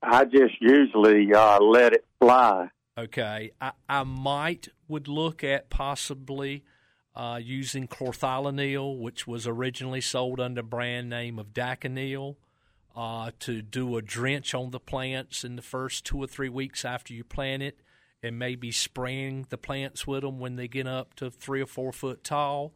I 0.03 0.25
just 0.25 0.55
usually 0.61 1.33
uh, 1.35 1.61
let 1.61 1.93
it 1.93 2.05
fly. 2.21 2.69
Okay, 2.97 3.53
I, 3.61 3.73
I 3.89 4.03
might 4.05 4.69
would 4.89 5.09
look 5.09 5.45
at 5.45 5.71
possibly 5.71 6.65
uh, 7.15 7.39
using 7.43 7.87
chlorothalonil, 7.87 8.99
which 8.99 9.27
was 9.27 9.47
originally 9.47 10.01
sold 10.01 10.41
under 10.41 10.63
brand 10.63 11.11
name 11.11 11.39
of 11.39 11.53
Daconil, 11.53 12.37
uh, 12.97 13.31
to 13.41 13.63
do 13.63 13.97
a 13.97 14.03
drench 14.03 14.55
on 14.55 14.71
the 14.71 14.81
plants 14.81 15.45
in 15.45 15.57
the 15.57 15.63
first 15.63 16.05
two 16.05 16.19
or 16.19 16.27
three 16.27 16.49
weeks 16.49 16.85
after 16.85 17.13
you 17.13 17.23
plant 17.23 17.63
it, 17.63 17.81
and 18.23 18.39
maybe 18.39 18.73
spraying 18.73 19.47
the 19.49 19.59
plants 19.59 20.07
with 20.07 20.23
them 20.23 20.39
when 20.39 20.57
they 20.57 20.69
get 20.69 20.87
up 20.87 21.15
to 21.15 21.31
three 21.31 21.61
or 21.61 21.67
four 21.67 21.93
foot 21.93 22.25
tall. 22.25 22.75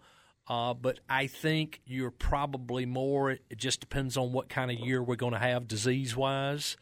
Uh, 0.48 0.74
but 0.74 1.00
I 1.08 1.26
think 1.26 1.80
you're 1.86 2.10
probably 2.10 2.84
more. 2.84 3.30
It 3.30 3.56
just 3.56 3.80
depends 3.80 4.16
on 4.16 4.32
what 4.32 4.48
kind 4.48 4.70
of 4.70 4.78
year 4.78 5.02
we're 5.02 5.16
going 5.16 5.32
to 5.32 5.38
have 5.38 5.68
disease 5.68 6.16
wise. 6.16 6.76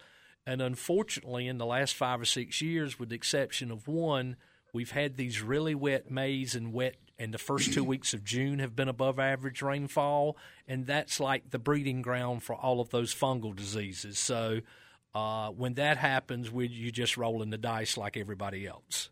And 0.47 0.63
unfortunately, 0.63 1.47
in 1.47 1.59
the 1.59 1.67
last 1.67 1.95
five 1.95 2.21
or 2.21 2.25
six 2.25 2.63
years, 2.63 2.99
with 2.99 3.11
the 3.11 3.15
exception 3.15 3.71
of 3.71 3.87
one, 3.87 4.37
we've 4.73 4.93
had 4.93 5.17
these 5.17 5.43
really 5.43 5.75
wet 5.75 6.11
Mays 6.11 6.55
and 6.55 6.73
wet, 6.73 6.97
and 7.19 7.35
the 7.35 7.39
first 7.39 7.75
two 7.75 7.85
weeks 7.85 8.15
of 8.15 8.25
June 8.25 8.59
have 8.59 8.75
been 8.75 8.89
above 8.89 9.19
average 9.19 9.61
rainfall, 9.61 10.37
and 10.67 10.87
that's 10.87 11.21
like 11.21 11.51
the 11.51 11.59
breeding 11.59 12.01
ground 12.01 12.43
for 12.43 12.55
all 12.55 12.81
of 12.81 12.89
those 12.91 13.15
fungal 13.15 13.55
diseases. 13.55 14.19
So 14.19 14.61
uh, 15.15 15.51
when 15.51 15.75
that 15.75 15.97
happens, 15.97 16.51
we, 16.51 16.69
you 16.69 16.91
just 16.91 17.17
rolling 17.17 17.51
the 17.51 17.59
dice 17.59 17.97
like 17.97 18.17
everybody 18.17 18.67
else. 18.67 19.11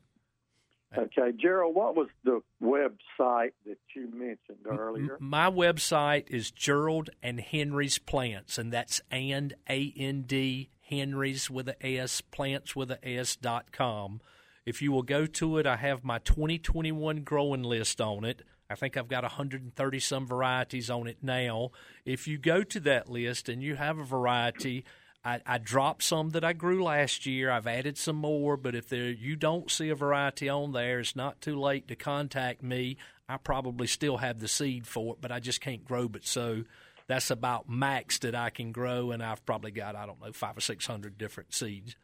Okay, 0.97 1.33
Gerald, 1.39 1.75
what 1.75 1.95
was 1.95 2.09
the 2.25 2.41
website 2.63 3.53
that 3.67 3.77
you 3.95 4.11
mentioned 4.11 4.67
earlier? 4.67 5.19
My 5.21 5.51
website 5.51 6.29
is 6.29 6.51
Gerald 6.51 7.11
and 7.23 7.41
Henry's 7.41 7.99
Plants, 7.99 8.57
and 8.57 8.73
that's 8.73 9.03
and 9.11 9.53
A 9.69 9.93
N 9.99 10.23
D 10.23 10.71
Henry's 10.81 11.51
with 11.51 11.69
a 11.69 11.99
S 11.99 12.23
plants 12.23 12.75
with 12.75 12.91
a 12.91 13.05
S 13.05 13.37
dot 13.37 13.71
com. 13.71 14.23
If 14.65 14.81
you 14.81 14.91
will 14.91 15.03
go 15.03 15.27
to 15.27 15.59
it, 15.59 15.67
I 15.67 15.77
have 15.77 16.05
my 16.05 16.19
2021 16.21 17.23
growing 17.23 17.63
list 17.63 18.01
on 18.01 18.25
it. 18.25 18.43
I 18.71 18.75
think 18.75 18.97
I've 18.97 19.09
got 19.09 19.25
130 19.25 20.01
some 20.01 20.27
varieties 20.27 20.91
on 20.91 21.07
it 21.07 21.19
now. 21.23 21.71
If 22.05 22.29
you 22.29 22.37
go 22.37 22.63
to 22.63 22.81
that 22.81 23.09
list 23.09 23.49
and 23.49 23.63
you 23.63 23.77
have 23.77 23.99
a 23.99 24.05
variety, 24.05 24.85
I, 25.25 25.41
I 25.45 25.59
dropped 25.59 26.05
some 26.05 26.31
that 26.31 26.45
I 26.45 26.53
grew 26.53 26.83
last 26.83 27.27
year. 27.27 27.51
I've 27.51 27.67
added 27.67 27.99
some 27.99 28.17
more, 28.17 28.57
but 28.57 28.75
if 28.75 28.89
there 28.89 29.11
you 29.11 29.37
don't 29.37 29.71
see 29.71 29.89
a 29.89 29.95
variety 29.95 30.49
on 30.49 30.73
there, 30.73 31.01
it's 31.01 31.17
not 31.17 31.41
too 31.41 31.59
late 31.59 31.89
to 31.89 31.97
contact 31.97 32.63
me. 32.63 32.97
I 33.29 33.37
probably 33.37 33.87
still 33.87 34.19
have 34.19 34.41
the 34.41 34.49
seed 34.49 34.87
for 34.87 35.15
it, 35.15 35.21
but 35.21 35.33
I 35.33 35.41
just 35.41 35.61
can't 35.61 35.85
grow 35.85 36.11
it. 36.15 36.27
So 36.27 36.65
that's 37.09 37.31
about 37.31 37.69
max 37.69 38.19
that 38.21 38.35
I 38.35 38.51
can 38.51 38.73
grow, 38.73 39.11
and 39.11 39.23
I've 39.23 39.45
probably 39.45 39.71
got 39.71 39.97
I 39.97 40.07
don't 40.07 40.21
know 40.21 40.33
five 40.33 40.57
or 40.57 40.61
six 40.61 40.87
hundred 40.87 41.19
different 41.19 41.53
seeds. 41.53 41.97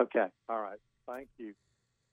Okay, 0.00 0.26
all 0.48 0.60
right, 0.60 0.78
thank 1.08 1.28
you, 1.38 1.54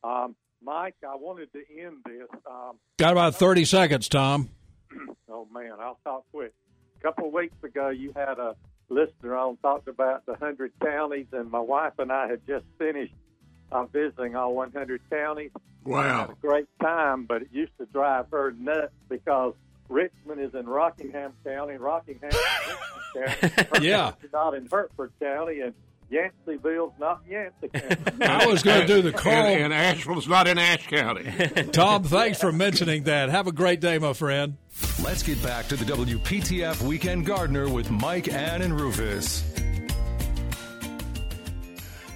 um, 0.04 0.36
Mike. 0.63 0.95
I 1.08 1.15
wanted 1.15 1.52
to 1.54 1.60
end 1.80 1.98
this. 2.06 2.28
Um, 2.50 2.78
Got 2.98 3.13
about 3.13 3.36
30 3.36 3.65
seconds, 3.65 4.10
Tom. 4.10 4.50
oh 5.30 5.48
man, 5.54 5.74
I'll 5.80 6.00
talk 6.04 6.26
quick. 6.32 6.54
A 7.00 7.02
couple 7.02 7.28
of 7.28 7.34
weeks 7.34 7.56
ago, 7.63 7.89
you 7.89 8.12
had 8.15 8.38
a 8.38 8.56
listener 8.89 9.36
on 9.36 9.58
talked 9.58 9.88
about 9.88 10.25
the 10.25 10.36
hundred 10.36 10.71
counties, 10.84 11.28
and 11.32 11.49
my 11.49 11.60
wife 11.60 11.93
and 11.99 12.12
I 12.12 12.28
had 12.28 12.45
just 12.47 12.65
finished 12.78 13.13
uh, 13.71 13.86
visiting 13.86 14.36
all 14.36 14.54
100 14.56 15.02
counties. 15.10 15.52
Wow. 15.86 16.21
Had 16.21 16.30
a 16.32 16.36
great 16.41 16.67
time, 16.82 17.25
but 17.25 17.43
it 17.43 17.49
used 17.52 17.71
to 17.80 17.86
drive 17.86 18.25
her 18.32 18.52
nuts 18.52 18.93
because 19.08 19.54
Richmond 19.88 20.41
is 20.41 20.54
in 20.54 20.67
Rockingham 20.67 21.34
County, 21.43 21.78
Rockingham 21.78 22.30
is 22.30 22.38
in 23.15 23.21
Richmond 23.21 23.41
County. 23.41 23.69
Yeah. 23.88 24.06
Hertford's 24.12 24.34
not 24.34 24.54
in 24.56 24.67
Hertford 24.71 25.12
County, 25.19 25.62
and 25.62 25.73
Yanceyville's 26.10 26.93
not 26.99 27.21
in 27.25 27.32
Yancey 27.32 27.67
County. 27.69 28.21
I 28.25 28.45
was 28.45 28.63
going 28.63 28.82
to 28.82 28.88
do 28.88 29.02
the 29.02 29.12
call. 29.12 29.32
And, 29.32 29.65
and 29.65 29.73
Asheville's 29.73 30.28
not 30.28 30.47
in 30.47 30.58
Ashe 30.58 30.88
County. 30.88 31.32
Tom, 31.71 32.04
thanks 32.04 32.39
for 32.39 32.52
mentioning 32.52 33.04
that. 33.04 33.30
Have 33.30 33.47
a 33.47 33.52
great 33.52 33.80
day, 33.80 33.97
my 33.99 34.13
friend. 34.13 34.58
Let's 35.03 35.23
get 35.23 35.41
back 35.41 35.67
to 35.67 35.75
the 35.75 35.85
WPTF 35.85 36.81
Weekend 36.81 37.25
Gardener 37.25 37.69
with 37.69 37.89
Mike, 37.89 38.27
Ann, 38.27 38.62
and 38.62 38.79
Rufus. 38.79 39.43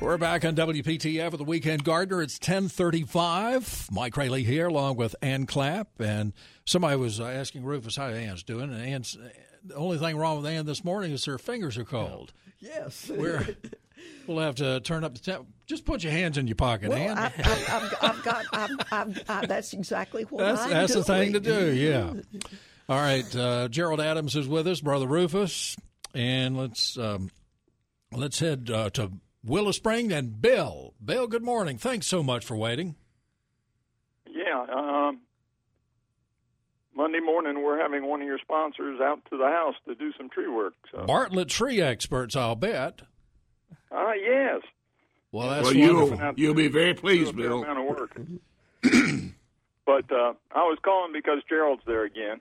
We're 0.01 0.17
back 0.17 0.43
on 0.43 0.53
WPTF 0.55 1.31
with 1.31 1.37
the 1.37 1.45
Weekend 1.45 1.85
Gardener. 1.85 2.21
It's 2.21 2.37
1035. 2.39 3.87
Mike 3.89 4.17
Raley 4.17 4.43
here 4.43 4.67
along 4.67 4.97
with 4.97 5.15
Ann 5.21 5.45
Clapp. 5.45 5.87
And 5.99 6.33
somebody 6.65 6.97
was 6.97 7.21
uh, 7.21 7.25
asking 7.25 7.63
Rufus 7.63 7.95
how 7.95 8.07
Ann's 8.07 8.43
doing. 8.43 8.71
And 8.73 8.81
Ann's, 8.85 9.17
the 9.63 9.75
only 9.75 9.97
thing 9.97 10.17
wrong 10.17 10.41
with 10.41 10.45
Ann 10.51 10.65
this 10.65 10.83
morning 10.83 11.13
is 11.13 11.23
her 11.25 11.37
fingers 11.37 11.77
are 11.77 11.85
cold. 11.85 12.33
Yes. 12.59 13.09
We're, 13.09 13.47
we'll 14.27 14.39
have 14.39 14.55
to 14.55 14.81
turn 14.81 15.05
up 15.05 15.13
the 15.13 15.21
temp. 15.21 15.47
Just 15.67 15.85
put 15.85 16.03
your 16.03 16.11
hands 16.11 16.37
in 16.37 16.47
your 16.47 16.55
pocket, 16.57 16.89
Well, 16.89 16.97
Ann. 16.97 17.17
I, 17.17 17.25
I, 17.27 17.31
I've, 17.69 17.95
I've 18.01 18.23
got. 18.23 18.45
I've, 18.51 18.69
I've, 18.91 19.23
I, 19.29 19.45
that's 19.45 19.71
exactly 19.71 20.23
what 20.23 20.39
That's 20.43 20.61
I'm 20.63 20.69
that's 20.69 20.93
the 20.93 21.03
thing 21.03 21.31
to 21.33 21.39
do. 21.39 21.73
Yeah. 21.73 22.13
All 22.89 22.99
right. 22.99 23.35
Uh, 23.35 23.67
Gerald 23.69 24.01
Adams 24.01 24.35
is 24.35 24.47
with 24.47 24.67
us, 24.67 24.81
brother 24.81 25.07
Rufus, 25.07 25.75
and 26.13 26.57
let's 26.57 26.97
um, 26.97 27.29
let's 28.11 28.39
head 28.39 28.69
uh, 28.69 28.89
to 28.91 29.11
Willow 29.43 29.71
Spring 29.71 30.11
and 30.11 30.41
Bill. 30.41 30.93
Bill, 31.03 31.27
good 31.27 31.43
morning. 31.43 31.77
Thanks 31.77 32.07
so 32.07 32.21
much 32.21 32.45
for 32.45 32.57
waiting. 32.57 32.95
Yeah. 34.29 34.65
Um, 34.73 35.19
Monday 36.95 37.19
morning, 37.19 37.63
we're 37.63 37.79
having 37.79 38.05
one 38.05 38.21
of 38.21 38.27
your 38.27 38.39
sponsors 38.39 38.99
out 39.01 39.19
to 39.29 39.37
the 39.37 39.47
house 39.47 39.75
to 39.87 39.95
do 39.95 40.11
some 40.17 40.29
tree 40.29 40.49
work. 40.49 40.73
So. 40.91 41.05
Bartlett 41.05 41.49
tree 41.49 41.81
experts, 41.81 42.35
I'll 42.35 42.55
bet. 42.55 43.01
Ah, 43.91 44.13
yes. 44.13 44.61
Well, 45.31 45.49
that's 45.49 45.65
well, 45.65 45.75
you'll, 45.75 46.33
you'll 46.35 46.53
be 46.53 46.67
very 46.67 46.93
pleased, 46.93 47.35
Do 47.35 47.39
a 47.39 47.41
fair 47.41 47.49
Bill. 47.49 47.63
amount 47.63 47.79
of 47.79 47.85
work. 47.85 48.21
but 49.85 50.11
uh, 50.11 50.33
I 50.51 50.59
was 50.63 50.77
calling 50.83 51.11
because 51.13 51.39
Gerald's 51.49 51.81
there 51.87 52.03
again, 52.03 52.39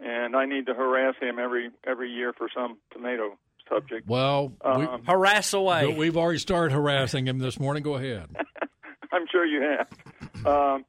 and 0.00 0.36
I 0.36 0.44
need 0.46 0.66
to 0.66 0.74
harass 0.74 1.14
him 1.20 1.38
every 1.38 1.70
every 1.86 2.10
year 2.10 2.32
for 2.32 2.48
some 2.54 2.78
tomato 2.92 3.38
subject. 3.68 4.06
Well, 4.08 4.52
we, 4.64 4.70
Um, 4.86 5.02
Harass 5.06 5.52
away. 5.52 5.92
we've 5.92 6.16
already 6.16 6.38
started 6.38 6.72
harassing 6.72 7.26
him 7.26 7.38
this 7.38 7.58
morning. 7.58 7.82
Go 7.82 7.94
ahead. 7.96 8.28
I'm 9.12 9.26
sure 9.30 9.44
you 9.44 9.62
have. 9.62 10.46
Um, 10.46 10.84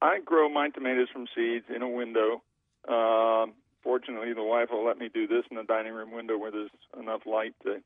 I 0.00 0.20
grow 0.24 0.48
my 0.48 0.68
tomatoes 0.70 1.08
from 1.12 1.26
seeds 1.34 1.66
in 1.74 1.82
a 1.82 1.88
window. 1.88 2.42
Um, 2.88 3.52
fortunately, 3.82 4.32
the 4.32 4.42
wife 4.42 4.68
will 4.70 4.84
let 4.84 4.96
me 4.98 5.10
do 5.12 5.26
this 5.26 5.44
in 5.50 5.56
the 5.58 5.62
dining 5.64 5.92
room 5.92 6.12
window 6.12 6.38
where 6.38 6.50
there's 6.50 6.70
enough 6.98 7.22
light 7.26 7.54
to 7.64 7.82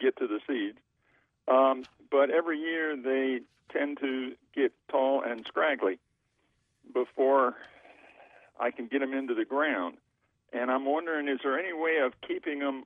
get 0.00 0.16
to 0.16 0.26
the 0.26 0.40
seeds. 0.48 0.78
Um, 1.46 1.84
but 2.10 2.30
every 2.30 2.58
year 2.58 2.96
they 2.96 3.40
tend 3.72 3.98
to 4.00 4.32
get 4.54 4.72
tall 4.90 5.22
and 5.24 5.44
scraggly 5.46 5.98
before 6.92 7.54
I 8.60 8.70
can 8.70 8.86
get 8.86 8.98
them 9.00 9.12
into 9.14 9.34
the 9.34 9.44
ground. 9.44 9.96
And 10.52 10.70
I'm 10.70 10.84
wondering, 10.84 11.28
is 11.28 11.38
there 11.42 11.58
any 11.58 11.72
way 11.72 11.98
of 12.04 12.12
keeping 12.26 12.58
them? 12.58 12.84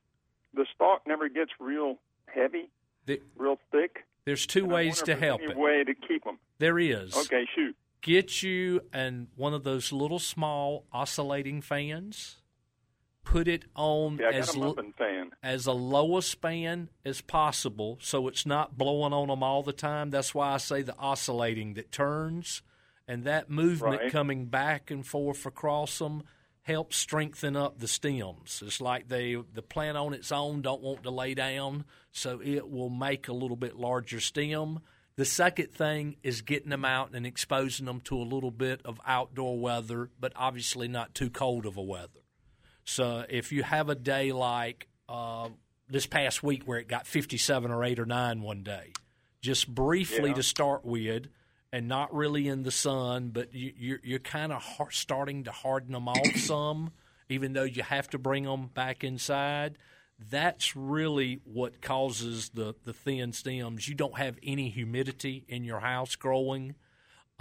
The 0.55 0.67
stalk 0.75 1.03
never 1.07 1.29
gets 1.29 1.51
real 1.59 1.99
heavy, 2.27 2.71
The- 3.07 3.21
real 3.37 3.59
thick. 3.73 4.05
There's 4.25 4.47
two 4.47 4.65
ways 4.67 5.03
to 5.03 5.17
help 5.17 5.41
any 5.43 5.51
it. 5.53 5.57
way 5.59 5.85
to 5.85 5.95
keep 5.95 6.25
them. 6.25 6.39
There 6.59 6.79
is. 6.79 7.15
Okay, 7.17 7.47
shoot. 7.55 7.77
Get 8.01 8.43
you 8.43 8.81
and 8.93 9.29
one 9.35 9.53
of 9.55 9.65
those 9.65 9.93
little 9.93 10.19
small 10.19 10.85
oscillating 10.93 11.61
fans. 11.63 12.37
Put 13.25 13.49
it 13.49 13.65
on 13.75 14.19
Yeah, 14.19 14.29
as 14.31 14.55
a 14.55 14.61
l- 14.61 14.77
fan. 14.99 15.33
as 15.43 15.67
a 15.67 15.73
low 15.73 16.19
a 16.19 16.23
span 16.23 16.91
as 17.07 17.23
possible, 17.23 17.97
so 18.01 18.29
it's 18.29 18.45
not 18.45 18.77
blowing 18.77 19.15
on 19.15 19.29
them 19.29 19.43
all 19.43 19.63
the 19.63 19.73
time. 19.73 20.11
That's 20.11 20.35
why 20.35 20.53
I 20.53 20.57
say 20.59 20.83
the 20.83 20.97
oscillating 20.99 21.73
that 21.75 21.91
turns, 21.91 22.63
and 23.07 23.25
that 23.25 23.51
movement 23.51 24.01
Right. 24.03 24.13
coming 24.13 24.47
back 24.47 24.91
and 24.91 25.07
forth 25.07 25.45
across 25.47 25.99
them 25.99 26.23
helps 26.63 26.97
strengthen 26.97 27.57
up 27.57 27.79
the 27.79 27.87
stems. 27.89 28.63
It's 28.65 28.81
like 28.81 29.09
they 29.09 29.35
the 29.35 29.63
plant 29.63 29.97
on 29.99 30.15
its 30.15 30.33
own 30.33 30.63
don't 30.63 30.81
want 30.83 31.03
to 31.03 31.11
lay 31.11 31.35
down, 31.35 31.85
so 32.11 32.41
it 32.43 32.71
will 32.71 32.89
make 32.91 33.29
a 33.29 33.33
little 33.35 33.57
bit 33.57 33.77
larger 33.77 34.21
stem. 34.21 34.81
The 35.17 35.25
second 35.27 35.71
thing 35.71 36.17
is 36.23 36.41
getting 36.41 36.71
them 36.71 36.85
out 36.85 37.15
and 37.15 37.25
exposing 37.27 37.87
them 37.87 38.01
to 38.03 38.17
a 38.17 38.25
little 38.25 38.51
bit 38.51 38.81
of 38.85 39.01
outdoor 39.07 39.59
weather, 39.59 40.11
but 40.19 40.33
obviously 40.35 40.89
not 40.89 41.15
too 41.15 41.31
cold 41.31 41.67
of 41.67 41.77
a 41.77 41.83
weather. 41.83 42.21
So 42.85 43.25
if 43.29 43.53
you 43.53 43.63
have 43.63 43.89
a 43.89 43.95
day 43.95 44.33
like 44.33 44.89
uh, 45.09 45.51
this 45.89 46.07
past 46.07 46.43
week 46.43 46.63
where 46.65 46.79
it 46.79 46.89
got 46.89 47.07
57 47.07 47.71
or 47.71 47.85
8 47.85 47.99
or 48.01 48.07
9 48.07 48.41
one 48.43 48.63
day, 48.63 48.93
just 49.41 49.73
briefly 49.73 50.31
Yeah. 50.31 50.35
to 50.37 50.43
start 50.43 50.85
with, 50.85 51.29
and 51.75 51.89
not 51.89 52.15
really 52.15 52.47
in 52.47 52.63
the 52.63 52.71
sun, 52.71 53.31
but 53.31 53.53
you, 53.53 53.73
you're, 53.77 54.01
you're 54.05 54.19
kind 54.21 54.53
of 54.53 54.63
har- 54.63 54.93
starting 54.93 55.43
to 55.43 55.51
harden 55.51 55.91
them 55.93 56.07
off 56.07 56.37
some, 56.37 56.93
even 57.29 57.53
though 57.53 57.65
you 57.65 57.83
have 57.83 58.09
to 58.09 58.17
bring 58.17 58.45
them 58.45 58.69
back 58.69 59.03
inside. 59.03 59.77
That's 60.31 60.77
really 60.77 61.41
what 61.43 61.83
causes 61.83 62.51
the, 62.55 62.77
the 62.85 62.93
thin 62.93 63.33
stems. 63.33 63.89
You 63.89 63.97
don't 63.97 64.17
have 64.17 64.39
any 64.41 64.71
humidity 64.71 65.45
in 65.49 65.65
your 65.65 65.81
house 65.81 66.15
growing. 66.15 66.77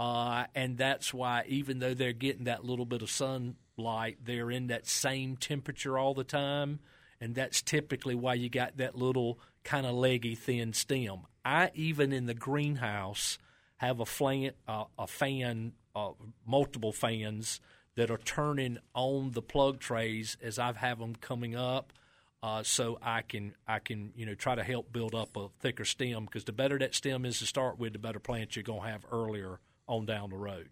Uh, 0.00 0.46
and 0.52 0.78
that's 0.78 1.14
why, 1.14 1.44
even 1.46 1.78
though 1.78 1.94
they're 1.94 2.12
getting 2.12 2.46
that 2.46 2.64
little 2.64 2.86
bit 2.86 3.02
of 3.02 3.10
sunlight, 3.10 4.18
they're 4.24 4.50
in 4.50 4.66
that 4.66 4.88
same 4.88 5.36
temperature 5.36 5.96
all 5.96 6.12
the 6.12 6.24
time. 6.24 6.80
And 7.20 7.36
that's 7.36 7.62
typically 7.62 8.16
why 8.16 8.34
you 8.34 8.48
got 8.48 8.78
that 8.78 8.96
little 8.96 9.38
kind 9.62 9.86
of 9.86 9.94
leggy, 9.94 10.34
thin 10.34 10.72
stem. 10.72 11.20
I, 11.44 11.70
even 11.76 12.12
in 12.12 12.26
the 12.26 12.34
greenhouse, 12.34 13.38
have 13.86 14.00
a, 14.00 14.06
flan, 14.06 14.52
uh, 14.66 14.84
a 14.98 15.06
fan, 15.06 15.72
uh, 15.94 16.10
multiple 16.46 16.92
fans 16.92 17.60
that 17.96 18.10
are 18.10 18.18
turning 18.18 18.78
on 18.94 19.32
the 19.32 19.42
plug 19.42 19.80
trays 19.80 20.36
as 20.42 20.58
I 20.58 20.72
have 20.72 20.98
them 20.98 21.14
coming 21.16 21.54
up. 21.54 21.92
Uh, 22.42 22.62
so 22.62 22.98
I 23.00 23.22
can 23.22 23.54
I 23.66 23.78
can 23.78 24.12
you 24.14 24.26
know 24.26 24.34
try 24.34 24.54
to 24.54 24.62
help 24.62 24.92
build 24.92 25.14
up 25.14 25.34
a 25.34 25.48
thicker 25.60 25.86
stem 25.86 26.26
because 26.26 26.44
the 26.44 26.52
better 26.52 26.78
that 26.78 26.94
stem 26.94 27.24
is 27.24 27.38
to 27.38 27.46
start 27.46 27.78
with, 27.78 27.94
the 27.94 27.98
better 27.98 28.18
plants 28.18 28.54
you're 28.54 28.62
gonna 28.62 28.86
have 28.86 29.06
earlier 29.10 29.60
on 29.86 30.04
down 30.04 30.28
the 30.28 30.36
road. 30.36 30.68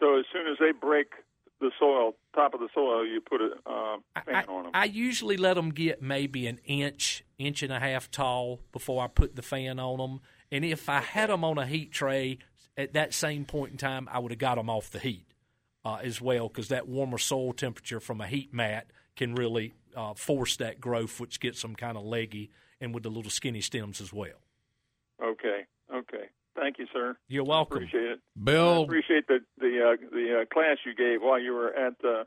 So 0.00 0.18
as 0.18 0.24
soon 0.32 0.48
as 0.48 0.56
they 0.58 0.72
break 0.72 1.12
the 1.60 1.70
soil, 1.78 2.14
top 2.34 2.54
of 2.54 2.60
the 2.60 2.68
soil, 2.74 3.06
you 3.06 3.20
put 3.20 3.40
a 3.40 3.56
uh, 3.66 3.98
fan 4.24 4.48
on 4.48 4.64
them. 4.64 4.72
I 4.74 4.86
usually 4.86 5.36
let 5.36 5.54
them 5.54 5.70
get 5.70 6.02
maybe 6.02 6.46
an 6.46 6.58
inch, 6.64 7.24
inch 7.38 7.62
and 7.62 7.72
a 7.72 7.78
half 7.78 8.10
tall 8.10 8.60
before 8.72 9.02
I 9.04 9.06
put 9.06 9.36
the 9.36 9.42
fan 9.42 9.78
on 9.78 9.98
them. 9.98 10.20
And 10.50 10.64
if 10.64 10.88
I 10.88 11.00
had 11.00 11.30
them 11.30 11.44
on 11.44 11.58
a 11.58 11.66
heat 11.66 11.92
tray 11.92 12.38
at 12.76 12.92
that 12.94 13.14
same 13.14 13.44
point 13.44 13.72
in 13.72 13.78
time, 13.78 14.08
I 14.10 14.18
would 14.18 14.32
have 14.32 14.38
got 14.38 14.56
them 14.56 14.70
off 14.70 14.90
the 14.90 14.98
heat 14.98 15.26
uh, 15.84 15.98
as 16.02 16.20
well 16.20 16.48
because 16.48 16.68
that 16.68 16.88
warmer 16.88 17.18
soil 17.18 17.52
temperature 17.52 18.00
from 18.00 18.20
a 18.20 18.26
heat 18.26 18.52
mat 18.52 18.88
can 19.16 19.34
really 19.34 19.72
uh, 19.96 20.14
force 20.14 20.56
that 20.58 20.80
growth, 20.80 21.20
which 21.20 21.40
gets 21.40 21.62
them 21.62 21.74
kind 21.74 21.96
of 21.96 22.04
leggy 22.04 22.50
and 22.80 22.92
with 22.92 23.02
the 23.02 23.08
little 23.08 23.30
skinny 23.30 23.60
stems 23.60 24.00
as 24.00 24.12
well. 24.12 24.40
Okay, 25.22 25.64
okay. 25.92 26.24
Thank 26.54 26.78
you, 26.78 26.86
sir. 26.92 27.16
You're 27.28 27.44
welcome. 27.44 27.78
Appreciate 27.78 28.10
it. 28.12 28.20
Bill. 28.42 28.80
I 28.80 28.84
appreciate 28.84 29.26
the 29.26 29.38
the 29.58 29.92
uh, 29.92 30.06
the 30.10 30.42
uh, 30.42 30.54
class 30.54 30.78
you 30.84 30.94
gave 30.94 31.22
while 31.22 31.40
you 31.40 31.52
were 31.52 31.72
at 31.74 31.94
uh, 32.04 32.24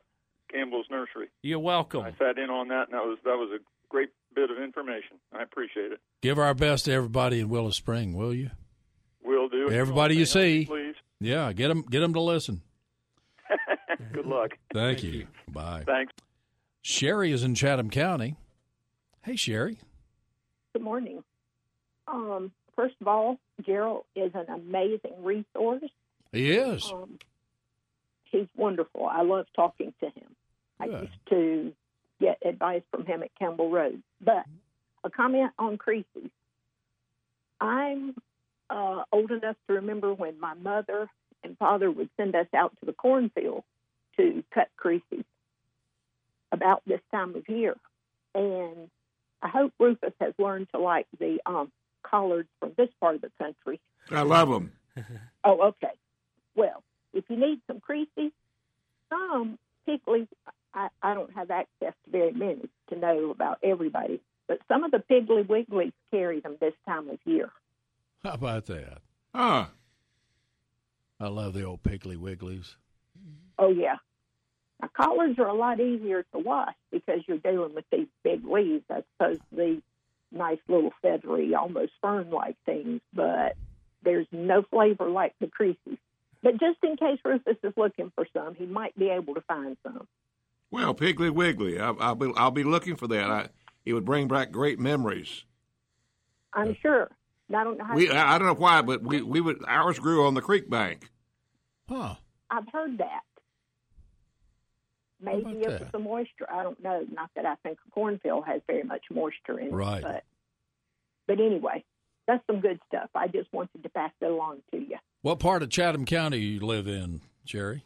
Campbell's 0.52 0.86
Nursery. 0.90 1.28
You're 1.42 1.58
welcome. 1.58 2.02
I 2.02 2.12
sat 2.18 2.38
in 2.38 2.50
on 2.50 2.68
that, 2.68 2.88
and 2.88 2.94
that 2.94 3.04
was 3.04 3.18
that 3.24 3.36
was 3.36 3.50
a 3.54 3.62
great 3.88 4.10
bit 4.34 4.50
of 4.50 4.58
information. 4.58 5.18
I 5.32 5.42
appreciate 5.42 5.92
it. 5.92 6.00
Give 6.22 6.38
our 6.38 6.54
best 6.54 6.86
to 6.86 6.92
everybody 6.92 7.40
in 7.40 7.48
Willow 7.48 7.70
Spring, 7.70 8.14
will 8.14 8.34
you? 8.34 8.50
Will 9.24 9.48
do. 9.48 9.70
Everybody 9.70 10.16
you 10.16 10.26
see. 10.26 10.66
please. 10.66 10.94
Yeah, 11.20 11.52
get 11.52 11.68
them, 11.68 11.82
get 11.82 12.00
them 12.00 12.14
to 12.14 12.20
listen. 12.20 12.62
Good 14.12 14.26
luck. 14.26 14.52
Thank, 14.72 15.02
you. 15.02 15.26
Bye. 15.48 15.82
Thanks. 15.86 16.12
Sherry 16.82 17.32
is 17.32 17.44
in 17.44 17.54
Chatham 17.54 17.90
County. 17.90 18.36
Hey, 19.22 19.36
Sherry. 19.36 19.78
Good 20.72 20.82
morning. 20.82 21.22
Um, 22.08 22.52
first 22.74 22.94
of 23.00 23.08
all, 23.08 23.38
Gerald 23.64 24.04
is 24.16 24.32
an 24.34 24.46
amazing 24.48 25.22
resource. 25.22 25.82
He 26.32 26.52
is. 26.52 26.90
Um, 26.90 27.18
he's 28.24 28.46
wonderful. 28.56 29.06
I 29.06 29.22
love 29.22 29.46
talking 29.54 29.92
to 30.00 30.06
him. 30.06 30.34
I 30.78 30.86
used 30.86 31.12
to 31.28 31.72
get 32.20 32.38
advice 32.44 32.82
from 32.90 33.06
him 33.06 33.22
at 33.22 33.30
Campbell 33.38 33.70
Road. 33.70 34.02
But 34.20 34.44
a 35.04 35.10
comment 35.10 35.52
on 35.58 35.78
creases. 35.78 36.30
I'm 37.60 38.14
uh, 38.68 39.02
old 39.12 39.30
enough 39.30 39.56
to 39.66 39.74
remember 39.74 40.14
when 40.14 40.38
my 40.38 40.54
mother 40.54 41.08
and 41.42 41.56
father 41.58 41.90
would 41.90 42.10
send 42.16 42.34
us 42.34 42.46
out 42.54 42.72
to 42.80 42.86
the 42.86 42.92
cornfield 42.92 43.64
to 44.16 44.44
cut 44.52 44.68
creases 44.76 45.24
about 46.52 46.82
this 46.86 47.00
time 47.10 47.34
of 47.36 47.48
year. 47.48 47.76
And 48.34 48.90
I 49.42 49.48
hope 49.48 49.72
Rufus 49.78 50.12
has 50.20 50.34
learned 50.38 50.68
to 50.74 50.80
like 50.80 51.06
the 51.18 51.38
um, 51.46 51.72
collards 52.02 52.48
from 52.60 52.72
this 52.76 52.88
part 53.00 53.16
of 53.16 53.20
the 53.22 53.30
country. 53.38 53.80
I 54.10 54.22
love 54.22 54.48
them. 54.48 54.72
Oh, 55.42 55.68
okay. 55.68 55.94
Well, 56.54 56.82
if 57.14 57.24
you 57.30 57.36
need 57.36 57.62
some 57.66 57.80
creases, 57.80 58.30
some 59.08 59.58
piggly, 59.88 60.28
I, 60.74 60.88
I 61.02 61.14
don't 61.14 61.32
have 61.34 61.50
access 61.50 61.94
to 62.04 62.10
very 62.10 62.32
many 62.32 62.68
to 62.90 62.96
know 62.96 63.30
about 63.30 63.58
everybody, 63.62 64.20
but 64.46 64.58
some 64.68 64.84
of 64.84 64.90
the 64.90 65.02
Piggly 65.10 65.46
Wigglies 65.46 65.92
carry 66.10 66.40
them 66.40 66.56
this 66.60 66.74
time 66.86 67.08
of 67.08 67.18
year. 67.24 67.50
How 68.22 68.32
about 68.32 68.66
that? 68.66 68.98
Huh. 69.34 69.66
I 71.18 71.28
love 71.28 71.54
the 71.54 71.64
old 71.64 71.82
Piggly 71.82 72.16
Wigglies. 72.16 72.74
Oh, 73.58 73.70
yeah. 73.70 73.96
Now, 74.80 74.88
collars 74.96 75.36
are 75.38 75.48
a 75.48 75.54
lot 75.54 75.80
easier 75.80 76.24
to 76.32 76.38
wash 76.38 76.74
because 76.90 77.20
you're 77.26 77.38
dealing 77.38 77.74
with 77.74 77.84
these 77.92 78.08
big 78.22 78.44
leaves 78.46 78.84
as 78.90 79.02
opposed 79.18 79.42
to 79.50 79.56
these 79.56 79.82
nice 80.32 80.58
little 80.68 80.92
feathery, 81.02 81.54
almost 81.54 81.92
fern-like 82.00 82.56
things, 82.64 83.00
but 83.12 83.56
there's 84.02 84.26
no 84.32 84.62
flavor 84.70 85.10
like 85.10 85.34
the 85.40 85.48
creases. 85.48 85.98
But 86.42 86.52
just 86.52 86.78
in 86.82 86.96
case 86.96 87.18
Rufus 87.24 87.56
is 87.62 87.74
looking 87.76 88.12
for 88.14 88.26
some, 88.32 88.54
he 88.54 88.64
might 88.64 88.96
be 88.96 89.10
able 89.10 89.34
to 89.34 89.42
find 89.42 89.76
some. 89.82 90.06
Well, 90.70 90.94
Piggly 90.94 91.30
Wiggly. 91.30 91.80
I'll, 91.80 91.96
I'll 92.00 92.14
be 92.14 92.32
I'll 92.36 92.50
be 92.50 92.64
looking 92.64 92.96
for 92.96 93.08
that. 93.08 93.30
I, 93.30 93.48
it 93.84 93.92
would 93.94 94.04
bring 94.04 94.28
back 94.28 94.50
great 94.52 94.78
memories. 94.78 95.44
I'm 96.52 96.76
sure. 96.80 97.10
I 97.54 97.64
don't 97.64 97.78
know 97.78 97.84
how 97.84 97.94
We 97.96 98.10
I 98.10 98.34
I 98.34 98.38
don't 98.38 98.46
know 98.46 98.54
why, 98.54 98.82
but 98.82 99.02
we 99.02 99.22
we 99.22 99.40
would 99.40 99.58
ours 99.66 99.98
grew 99.98 100.26
on 100.26 100.34
the 100.34 100.40
creek 100.40 100.70
bank. 100.70 101.10
Huh. 101.88 102.14
I've 102.50 102.68
heard 102.72 102.98
that. 102.98 103.22
Maybe 105.20 105.40
about 105.42 105.54
it 105.74 105.80
was 105.80 105.88
the 105.92 105.98
moisture. 105.98 106.50
I 106.50 106.62
don't 106.62 106.82
know. 106.82 107.04
Not 107.12 107.30
that 107.36 107.44
I 107.44 107.56
think 107.56 107.78
a 107.86 107.90
cornfield 107.90 108.44
has 108.46 108.62
very 108.66 108.84
much 108.84 109.02
moisture 109.12 109.58
in 109.58 109.70
Right. 109.70 109.98
it. 109.98 110.02
But, 110.02 110.24
but 111.26 111.40
anyway, 111.40 111.84
that's 112.26 112.42
some 112.46 112.60
good 112.60 112.80
stuff. 112.88 113.10
I 113.14 113.26
just 113.28 113.52
wanted 113.52 113.82
to 113.82 113.88
pass 113.90 114.12
it 114.20 114.26
along 114.26 114.62
to 114.70 114.78
you. 114.78 114.96
What 115.22 115.38
part 115.38 115.62
of 115.62 115.68
Chatham 115.68 116.06
County 116.06 116.38
you 116.38 116.60
live 116.60 116.88
in, 116.88 117.20
Jerry? 117.44 117.84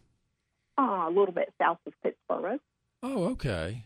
Uh, 0.79 1.07
a 1.09 1.11
little 1.11 1.33
bit 1.35 1.53
south 1.61 1.79
of 1.87 1.93
Pittsboro. 2.05 2.59
Oh, 3.07 3.25
okay. 3.33 3.85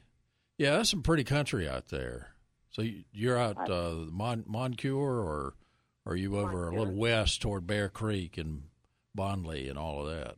Yeah, 0.59 0.77
that's 0.77 0.91
some 0.91 1.03
pretty 1.03 1.25
country 1.25 1.69
out 1.69 1.89
there. 1.89 2.29
So 2.71 2.83
you- 2.83 3.05
you're 3.13 3.37
out 3.39 3.69
uh, 3.69 3.95
Mon- 4.11 4.45
Moncure, 4.47 4.95
or 4.97 5.55
are 6.07 6.17
you 6.17 6.37
over 6.39 6.69
a 6.69 6.71
little 6.71 6.95
west 6.95 7.43
toward 7.43 7.67
Bear 7.67 7.89
Creek 7.89 8.39
and 8.39 8.65
Bonlee 9.17 9.69
and 9.69 9.79
all 9.79 10.07
of 10.07 10.15
that? 10.15 10.37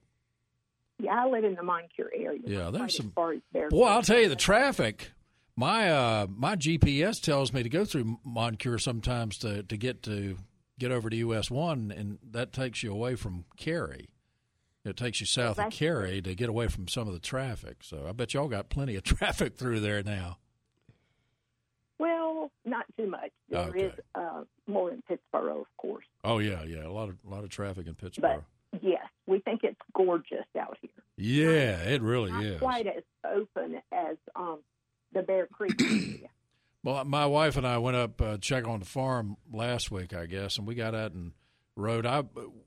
Yeah, 0.98 1.24
I 1.24 1.28
live 1.28 1.44
in 1.44 1.54
the 1.54 1.62
Moncure 1.62 2.10
area. 2.14 2.40
Yeah, 2.46 2.70
there's 2.70 2.96
some- 2.96 3.06
As 3.08 3.12
far 3.14 3.32
as 3.32 3.40
Bear 3.52 3.68
Boy, 3.70 3.84
I'll 3.86 4.02
tell 4.02 4.18
you, 4.20 4.28
the 4.28 4.36
traffic. 4.36 5.12
My 5.56 5.90
uh, 5.90 6.26
my 6.28 6.56
GPS 6.56 7.20
tells 7.20 7.52
me 7.52 7.62
to 7.62 7.68
go 7.68 7.84
through 7.84 8.18
Moncure 8.24 8.78
sometimes 8.78 9.36
to, 9.38 9.62
to 9.64 9.76
get 9.76 10.02
to 10.04 10.36
get 10.78 10.90
over 10.92 11.10
to 11.10 11.16
US 11.16 11.50
one, 11.50 11.90
and 11.94 12.18
that 12.30 12.52
takes 12.52 12.82
you 12.82 12.92
away 12.92 13.14
from 13.16 13.44
Cary. 13.58 14.08
It 14.90 14.96
takes 14.96 15.20
you 15.20 15.26
south 15.26 15.58
of 15.58 15.72
Cary 15.72 16.20
to 16.20 16.34
get 16.34 16.48
away 16.48 16.66
from 16.68 16.88
some 16.88 17.06
of 17.08 17.14
the 17.14 17.20
traffic. 17.20 17.78
So 17.82 18.04
I 18.08 18.12
bet 18.12 18.34
y'all 18.34 18.48
got 18.48 18.68
plenty 18.68 18.96
of 18.96 19.02
traffic 19.04 19.56
through 19.56 19.80
there 19.80 20.02
now. 20.02 20.38
Well, 21.98 22.50
not 22.64 22.86
too 22.96 23.06
much. 23.06 23.30
There 23.48 23.60
Okay. 23.60 23.84
is 23.86 23.92
uh, 24.14 24.42
more 24.66 24.90
in 24.90 25.02
Pittsboro, 25.08 25.60
of 25.60 25.66
course. 25.76 26.04
Oh 26.24 26.38
yeah, 26.38 26.62
yeah, 26.64 26.86
a 26.86 26.90
lot 26.92 27.08
of 27.08 27.16
a 27.26 27.30
lot 27.30 27.44
of 27.44 27.50
traffic 27.50 27.86
in 27.86 27.94
Pittsboro. 27.94 28.42
But 28.72 28.82
yes, 28.82 29.04
we 29.26 29.40
think 29.40 29.60
it's 29.64 29.78
gorgeous 29.94 30.46
out 30.58 30.78
here. 30.80 30.90
yeah, 31.16 31.76
it 31.82 32.00
really 32.02 32.30
Not 32.30 32.44
is. 32.44 32.58
quite 32.60 32.86
as 32.86 33.02
open 33.24 33.80
as 33.92 34.16
um, 34.34 34.60
the 35.12 35.22
Bear 35.22 35.46
Creek 35.46 35.80
area. 35.82 36.28
Well, 36.82 37.04
my 37.04 37.26
wife 37.26 37.58
and 37.58 37.66
I 37.66 37.76
went 37.76 37.96
up 37.98 38.22
uh, 38.22 38.38
check 38.38 38.66
on 38.66 38.80
the 38.80 38.86
farm 38.86 39.36
last 39.52 39.90
week, 39.90 40.14
I 40.14 40.24
guess, 40.24 40.56
and 40.56 40.66
we 40.66 40.74
got 40.74 40.94
out 40.94 41.12
and 41.12 41.32
rode. 41.80 42.06
I 42.06 42.22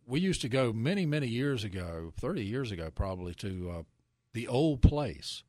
we 0.05 0.19
used 0.19 0.41
to 0.41 0.49
go 0.49 0.73
many 0.73 1.05
many 1.05 1.27
years 1.27 1.63
ago, 1.63 2.11
thirty 2.19 2.43
years 2.45 2.71
ago 2.71 2.89
probably, 2.93 3.33
to 3.35 3.69
uh, 3.79 3.83
the 4.33 4.47
old 4.47 4.81
place 4.81 5.43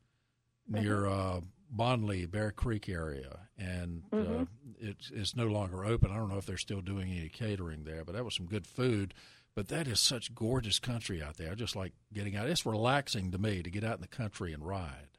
near 0.68 1.06
uh, 1.06 1.40
Bonlee, 1.74 2.30
Bear 2.30 2.50
Creek 2.52 2.88
area, 2.88 3.40
and 3.58 4.02
uh, 4.12 4.16
Mhm. 4.16 4.48
it's 4.78 5.10
it's 5.12 5.34
no 5.36 5.46
longer 5.46 5.84
open. 5.84 6.10
I 6.10 6.16
don't 6.16 6.28
know 6.28 6.38
if 6.38 6.46
they're 6.46 6.56
still 6.56 6.80
doing 6.80 7.10
any 7.10 7.28
catering 7.28 7.84
there, 7.84 8.04
but 8.04 8.14
that 8.14 8.24
was 8.24 8.34
some 8.34 8.46
good 8.46 8.66
food. 8.66 9.14
But 9.56 9.68
that 9.68 9.86
is 9.86 10.00
such 10.00 10.34
gorgeous 10.34 10.80
country 10.80 11.22
out 11.22 11.36
there. 11.36 11.52
I 11.52 11.54
just 11.54 11.76
like 11.76 11.92
getting 12.12 12.34
out. 12.34 12.48
It's 12.48 12.66
relaxing 12.66 13.30
to 13.30 13.38
me 13.38 13.62
to 13.62 13.70
get 13.70 13.84
out 13.84 13.94
in 13.96 14.00
the 14.00 14.08
country 14.08 14.52
and 14.52 14.66
ride. 14.66 15.18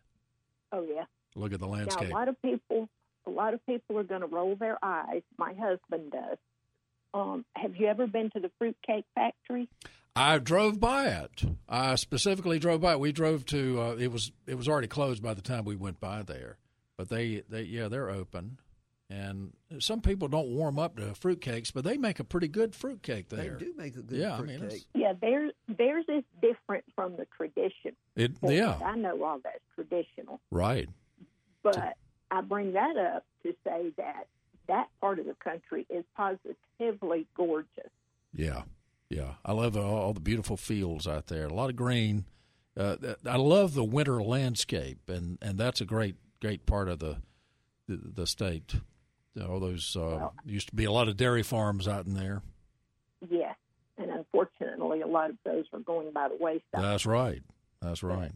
Oh 0.73 0.83
yeah. 0.83 1.05
Look 1.35 1.53
at 1.53 1.59
the 1.61 1.67
Now 1.67 1.73
landscape. 1.73 2.09
a 2.09 2.13
lot 2.13 2.27
of 2.27 2.41
people, 2.41 2.89
a 3.25 3.29
lot 3.29 3.53
of 3.53 3.65
people 3.65 3.97
are 3.97 4.03
going 4.03 4.21
to 4.21 4.27
roll 4.27 4.55
their 4.57 4.77
eyes. 4.83 5.21
My 5.37 5.53
husband 5.53 6.11
does. 6.11 6.37
Um, 7.15 7.45
have 7.55 7.77
you 7.77 7.87
ever 7.87 8.07
been 8.07 8.29
to 8.31 8.41
the 8.41 8.51
fruitcake 8.59 9.05
factory? 9.15 9.69
I 10.17 10.37
drove 10.37 10.81
by 10.81 11.05
it. 11.07 11.45
I 11.67 11.95
specifically 11.95 12.59
drove 12.59 12.81
by 12.81 12.91
it. 12.91 12.99
We 12.99 13.13
drove 13.13 13.45
to. 13.47 13.81
Uh, 13.81 13.95
it 13.95 14.11
was 14.11 14.33
it 14.45 14.55
was 14.55 14.67
already 14.67 14.87
closed 14.87 15.23
by 15.23 15.33
the 15.33 15.41
time 15.41 15.63
we 15.63 15.77
went 15.77 16.01
by 16.01 16.23
there, 16.23 16.57
but 16.97 17.07
they 17.07 17.43
they 17.49 17.61
yeah 17.61 17.87
they're 17.87 18.09
open, 18.09 18.59
and 19.09 19.53
some 19.79 20.01
people 20.01 20.27
don't 20.27 20.49
warm 20.49 20.77
up 20.77 20.97
to 20.97 21.03
fruitcakes, 21.13 21.71
but 21.73 21.85
they 21.85 21.95
make 21.95 22.19
a 22.19 22.25
pretty 22.25 22.49
good 22.49 22.75
fruitcake 22.75 23.29
there. 23.29 23.57
They 23.57 23.65
do 23.65 23.73
make 23.77 23.95
a 23.95 24.01
good 24.01 24.19
Yeah, 24.19 24.35
I 24.35 24.41
mean, 24.41 24.59
fruitcake. 24.59 24.85
Yeah, 24.93 25.13
theirs 25.21 25.53
theirs 25.69 26.05
is 26.09 26.23
different 26.41 26.83
from 26.95 27.15
the 27.15 27.27
tradition. 27.37 27.95
It 28.17 28.33
yeah 28.41 28.77
I 28.83 28.97
know 28.97 29.23
all 29.23 29.39
that's 29.41 29.63
traditional, 29.73 30.41
right. 30.51 30.89
but 31.63 31.95
I 32.29 32.41
bring 32.41 32.73
that 32.73 32.97
up 32.97 33.25
to 33.43 33.53
say 33.65 33.91
that 33.97 34.27
that 34.67 34.87
part 35.01 35.19
of 35.19 35.25
the 35.25 35.35
country 35.35 35.85
is 35.89 36.03
positively 36.15 37.27
gorgeous. 37.35 37.91
Yeah, 38.33 38.63
yeah. 39.09 39.33
I 39.43 39.53
love 39.53 39.77
all, 39.77 40.13
the 40.13 40.19
beautiful 40.19 40.57
fields 40.57 41.07
out 41.07 41.27
there. 41.27 41.45
A 41.45 41.53
lot 41.53 41.69
of 41.69 41.75
green. 41.75 42.25
Uh, 42.77 42.97
I 43.25 43.37
love 43.37 43.73
the 43.73 43.83
winter 43.83 44.21
landscape, 44.21 45.07
and, 45.07 45.37
and 45.41 45.57
that's 45.57 45.79
a 45.79 45.85
great 45.85 46.15
great 46.41 46.65
part 46.65 46.89
of 46.89 46.99
the 46.99 47.17
the, 47.87 47.99
the 48.15 48.27
state. 48.27 48.75
All 49.41 49.59
those 49.59 49.95
uh, 49.95 50.29
used 50.45 50.69
to 50.69 50.75
be 50.75 50.85
a 50.85 50.91
lot 50.91 51.07
of 51.07 51.17
dairy 51.17 51.43
farms 51.43 51.87
out 51.87 52.05
in 52.05 52.13
there. 52.13 52.41
Yes, 53.29 53.55
and 53.97 54.09
unfortunately, 54.09 55.01
a 55.01 55.07
lot 55.07 55.29
of 55.29 55.37
those 55.45 55.65
are 55.73 55.79
going 55.79 56.11
by 56.11 56.29
the 56.29 56.37
wayside. 56.39 56.61
That's 56.73 57.05
right. 57.05 57.43
That's 57.81 58.03
right. 58.03 58.31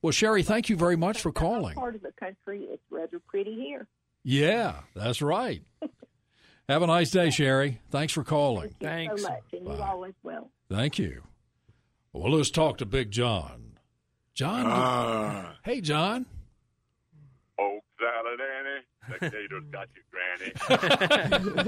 Well, 0.00 0.12
Sherry, 0.12 0.42
thank 0.42 0.68
you 0.68 0.76
very 0.76 0.96
much 0.96 1.20
for 1.20 1.32
calling. 1.32 1.74
Part 1.74 1.94
of 1.94 2.02
the 2.02 2.12
country 2.12 2.64
is 2.64 2.80
rather 2.90 3.18
pretty 3.20 3.54
here. 3.54 3.86
Yeah, 4.24 4.76
that's 4.94 5.20
right. 5.22 5.62
Have 6.68 6.82
a 6.82 6.86
nice 6.86 7.10
day, 7.10 7.30
Sherry. 7.30 7.80
Thanks 7.90 8.12
for 8.12 8.22
calling. 8.24 8.74
Thank 8.80 9.10
you 9.10 9.18
so 9.18 9.28
much, 9.28 9.42
and 9.52 9.66
you 9.66 9.72
all 9.72 10.04
as 10.04 10.14
well. 10.22 10.50
Thank 10.70 10.98
you. 10.98 11.22
Well, 12.12 12.32
let's 12.32 12.50
talk 12.50 12.78
to 12.78 12.86
Big 12.86 13.10
John. 13.10 13.78
John. 14.34 14.64
Ah. 14.66 15.56
hey, 15.64 15.80
John. 15.80 16.26
Oh, 17.58 17.80
salad, 17.98 18.40
Annie. 18.40 19.18
The 19.20 19.30
gators 19.30 19.64
got 19.72 19.88
you, 19.94 20.02
Granny. 20.10 20.52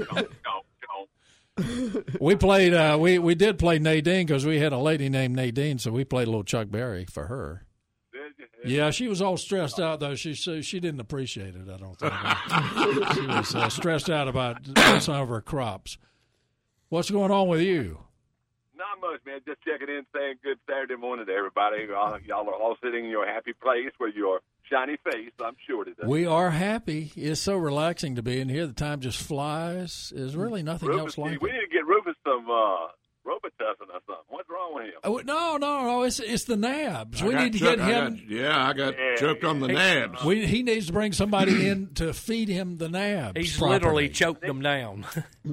Chomp, 0.05 0.27
chomp, 0.43 0.63
chomp. 1.57 2.19
We 2.21 2.35
played. 2.35 2.73
Uh, 2.73 2.97
we 2.99 3.19
we 3.19 3.35
did 3.35 3.59
play 3.59 3.79
Nadine 3.79 4.25
because 4.25 4.45
we 4.45 4.59
had 4.59 4.73
a 4.73 4.77
lady 4.77 5.09
named 5.09 5.35
Nadine, 5.35 5.77
so 5.79 5.91
we 5.91 6.03
played 6.05 6.27
a 6.27 6.31
little 6.31 6.43
Chuck 6.43 6.69
Berry 6.69 7.05
for 7.05 7.27
her. 7.27 7.64
Yeah, 8.67 8.91
she 8.91 9.07
was 9.07 9.21
all 9.21 9.37
stressed 9.37 9.79
out 9.79 9.99
though. 9.99 10.15
She 10.15 10.33
she, 10.33 10.61
she 10.61 10.79
didn't 10.79 10.99
appreciate 10.99 11.55
it. 11.55 11.69
I 11.69 11.77
don't 11.77 11.97
think 11.97 12.13
she 13.13 13.27
was 13.27 13.55
uh, 13.55 13.69
stressed 13.69 14.09
out 14.09 14.27
about 14.27 14.57
some 15.01 15.21
of 15.21 15.29
her 15.29 15.41
crops. 15.41 15.97
What's 16.89 17.09
going 17.09 17.31
on 17.31 17.47
with 17.47 17.61
you? 17.61 17.99
Not 18.77 18.99
much, 19.01 19.21
man. 19.25 19.39
Just 19.45 19.61
checking 19.63 19.89
in, 19.89 20.05
saying 20.13 20.35
good 20.43 20.57
Saturday 20.69 20.95
morning 20.95 21.25
to 21.25 21.31
everybody. 21.31 21.85
Y'all, 21.89 22.19
y'all 22.21 22.47
are 22.49 22.53
all 22.53 22.75
sitting 22.83 23.05
in 23.05 23.09
your 23.09 23.25
happy 23.25 23.53
place 23.53 23.91
with 23.99 24.15
your 24.15 24.41
shiny 24.69 24.97
face, 25.03 25.31
I'm 25.43 25.55
sure 25.67 25.83
today. 25.85 26.03
We 26.05 26.25
are 26.25 26.49
happy. 26.49 27.11
It's 27.15 27.41
so 27.41 27.55
relaxing 27.55 28.15
to 28.15 28.23
be 28.23 28.39
in 28.39 28.49
here. 28.49 28.67
The 28.67 28.73
time 28.73 28.99
just 28.99 29.19
flies. 29.19 30.11
There's 30.15 30.35
really 30.35 30.63
nothing 30.63 30.89
Rufus, 30.89 31.01
else 31.01 31.17
like 31.17 31.29
we 31.29 31.35
it. 31.35 31.41
We 31.41 31.51
need 31.51 31.67
to 31.67 31.73
get 31.73 31.85
Rufus 31.85 32.15
some 32.23 32.49
uh, 32.49 32.87
Robitussin 33.25 33.87
or 33.89 33.99
something. 34.05 34.15
What's 34.29 34.49
wrong 34.49 34.75
with 34.75 34.85
him? 34.85 34.93
Oh, 35.03 35.21
no, 35.25 35.57
no, 35.57 35.83
no! 35.83 36.03
It's 36.03 36.19
it's 36.19 36.43
the 36.43 36.55
nabs. 36.55 37.21
I 37.21 37.27
we 37.27 37.33
need 37.35 37.53
to 37.53 37.59
choke- 37.59 37.77
get 37.77 37.85
I 37.85 37.91
him. 37.91 38.15
got- 38.17 38.29
yeah, 38.29 38.67
I 38.67 38.73
got 38.73 38.95
choked 39.17 39.43
on 39.43 39.59
the 39.59 39.67
nabs. 39.69 40.23
We, 40.23 40.45
he 40.45 40.61
needs 40.63 40.87
to 40.87 40.93
bring 40.93 41.11
somebody 41.11 41.67
in 41.69 41.93
to 41.95 42.13
feed 42.13 42.49
him 42.49 42.77
the 42.77 42.89
nabs. 42.89 43.37
He's 43.37 43.57
properly. 43.57 43.73
literally 43.73 44.09
choked 44.09 44.41
them 44.41 44.61
down. 44.61 45.05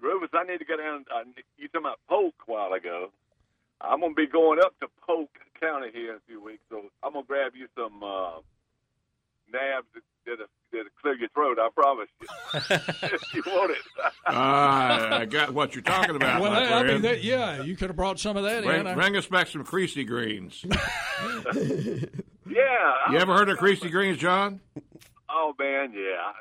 Rufus, 0.00 0.30
I 0.32 0.44
need 0.44 0.58
to 0.58 0.64
go 0.64 0.76
down. 0.76 1.04
Uh, 1.14 1.24
you 1.58 1.68
talking 1.68 1.86
about 1.86 1.98
Polk 2.08 2.34
a 2.48 2.50
while 2.50 2.72
ago? 2.72 3.10
I'm 3.80 4.00
gonna 4.00 4.14
be 4.14 4.26
going 4.26 4.58
up 4.60 4.78
to 4.80 4.86
Polk 5.06 5.30
County 5.60 5.88
here 5.92 6.10
in 6.10 6.16
a 6.16 6.20
few 6.26 6.42
weeks, 6.42 6.62
so 6.70 6.82
I'm 7.02 7.12
gonna 7.14 7.24
grab 7.26 7.52
you 7.54 7.66
some 7.76 8.02
uh, 8.02 8.40
nabs 9.52 9.86
that, 9.94 10.02
that'll, 10.26 10.46
that'll 10.72 10.86
clear 11.00 11.16
your 11.16 11.28
throat. 11.30 11.58
I 11.60 11.68
promise 11.74 12.08
you. 12.20 12.28
if 13.16 13.34
you 13.34 13.42
want 13.46 13.72
it. 13.72 13.78
Ah, 14.26 15.18
I 15.18 15.24
got 15.24 15.52
what 15.52 15.74
you're 15.74 15.82
talking 15.82 16.16
about. 16.16 16.40
Well, 16.40 16.50
my 16.50 16.66
I, 16.66 16.80
I 16.80 16.82
mean, 16.84 17.02
that, 17.02 17.22
yeah, 17.22 17.62
you 17.62 17.76
could 17.76 17.88
have 17.88 17.96
brought 17.96 18.18
some 18.18 18.36
of 18.36 18.44
that 18.44 18.64
bring, 18.64 18.86
in. 18.86 18.94
Bring 18.94 19.16
us 19.16 19.26
back 19.26 19.48
some 19.48 19.64
creasy 19.64 20.04
greens. 20.04 20.64
yeah. 20.64 22.04
You 23.10 23.18
ever 23.18 23.34
heard 23.34 23.48
of 23.48 23.58
creasy 23.58 23.90
greens, 23.90 24.18
John? 24.18 24.60
Oh 25.28 25.54
man, 25.58 25.92
yeah. 25.92 26.16
I, 26.18 26.32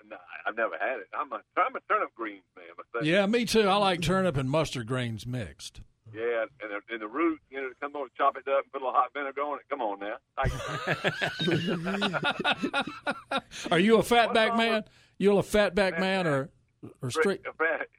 I've 0.47 0.57
never 0.57 0.75
had 0.79 0.99
it. 0.99 1.07
I'm 1.17 1.31
a 1.31 1.41
I'm 1.57 1.75
a 1.75 1.79
turnip 1.87 2.09
greens 2.15 2.43
man. 2.55 2.65
Yeah, 3.03 3.25
me 3.27 3.45
too. 3.45 3.67
I 3.67 3.75
like 3.75 4.01
turnip 4.01 4.35
and 4.37 4.49
mustard 4.49 4.87
greens 4.87 5.25
mixed. 5.25 5.81
Yeah, 6.13 6.45
and 6.61 6.71
the, 6.71 6.81
and 6.93 7.01
the 7.01 7.07
root, 7.07 7.39
you 7.49 7.61
know, 7.61 7.69
come 7.79 7.95
on, 7.95 8.09
chop 8.17 8.35
it 8.37 8.47
up, 8.47 8.63
and 8.63 8.71
put 8.71 8.81
a 8.81 8.85
little 8.85 8.99
hot 8.99 9.13
vinegar 9.13 9.41
on 9.41 9.59
it. 9.59 9.65
Come 9.69 9.81
on 9.81 9.99
now. 9.99 10.15
Are 13.71 13.79
you 13.79 13.97
a 13.97 14.03
fatback 14.03 14.57
man? 14.57 14.83
You 15.17 15.37
a 15.37 15.43
fatback 15.43 15.99
man 15.99 16.27
or 16.27 16.49
or 17.01 17.11
straight? 17.11 17.41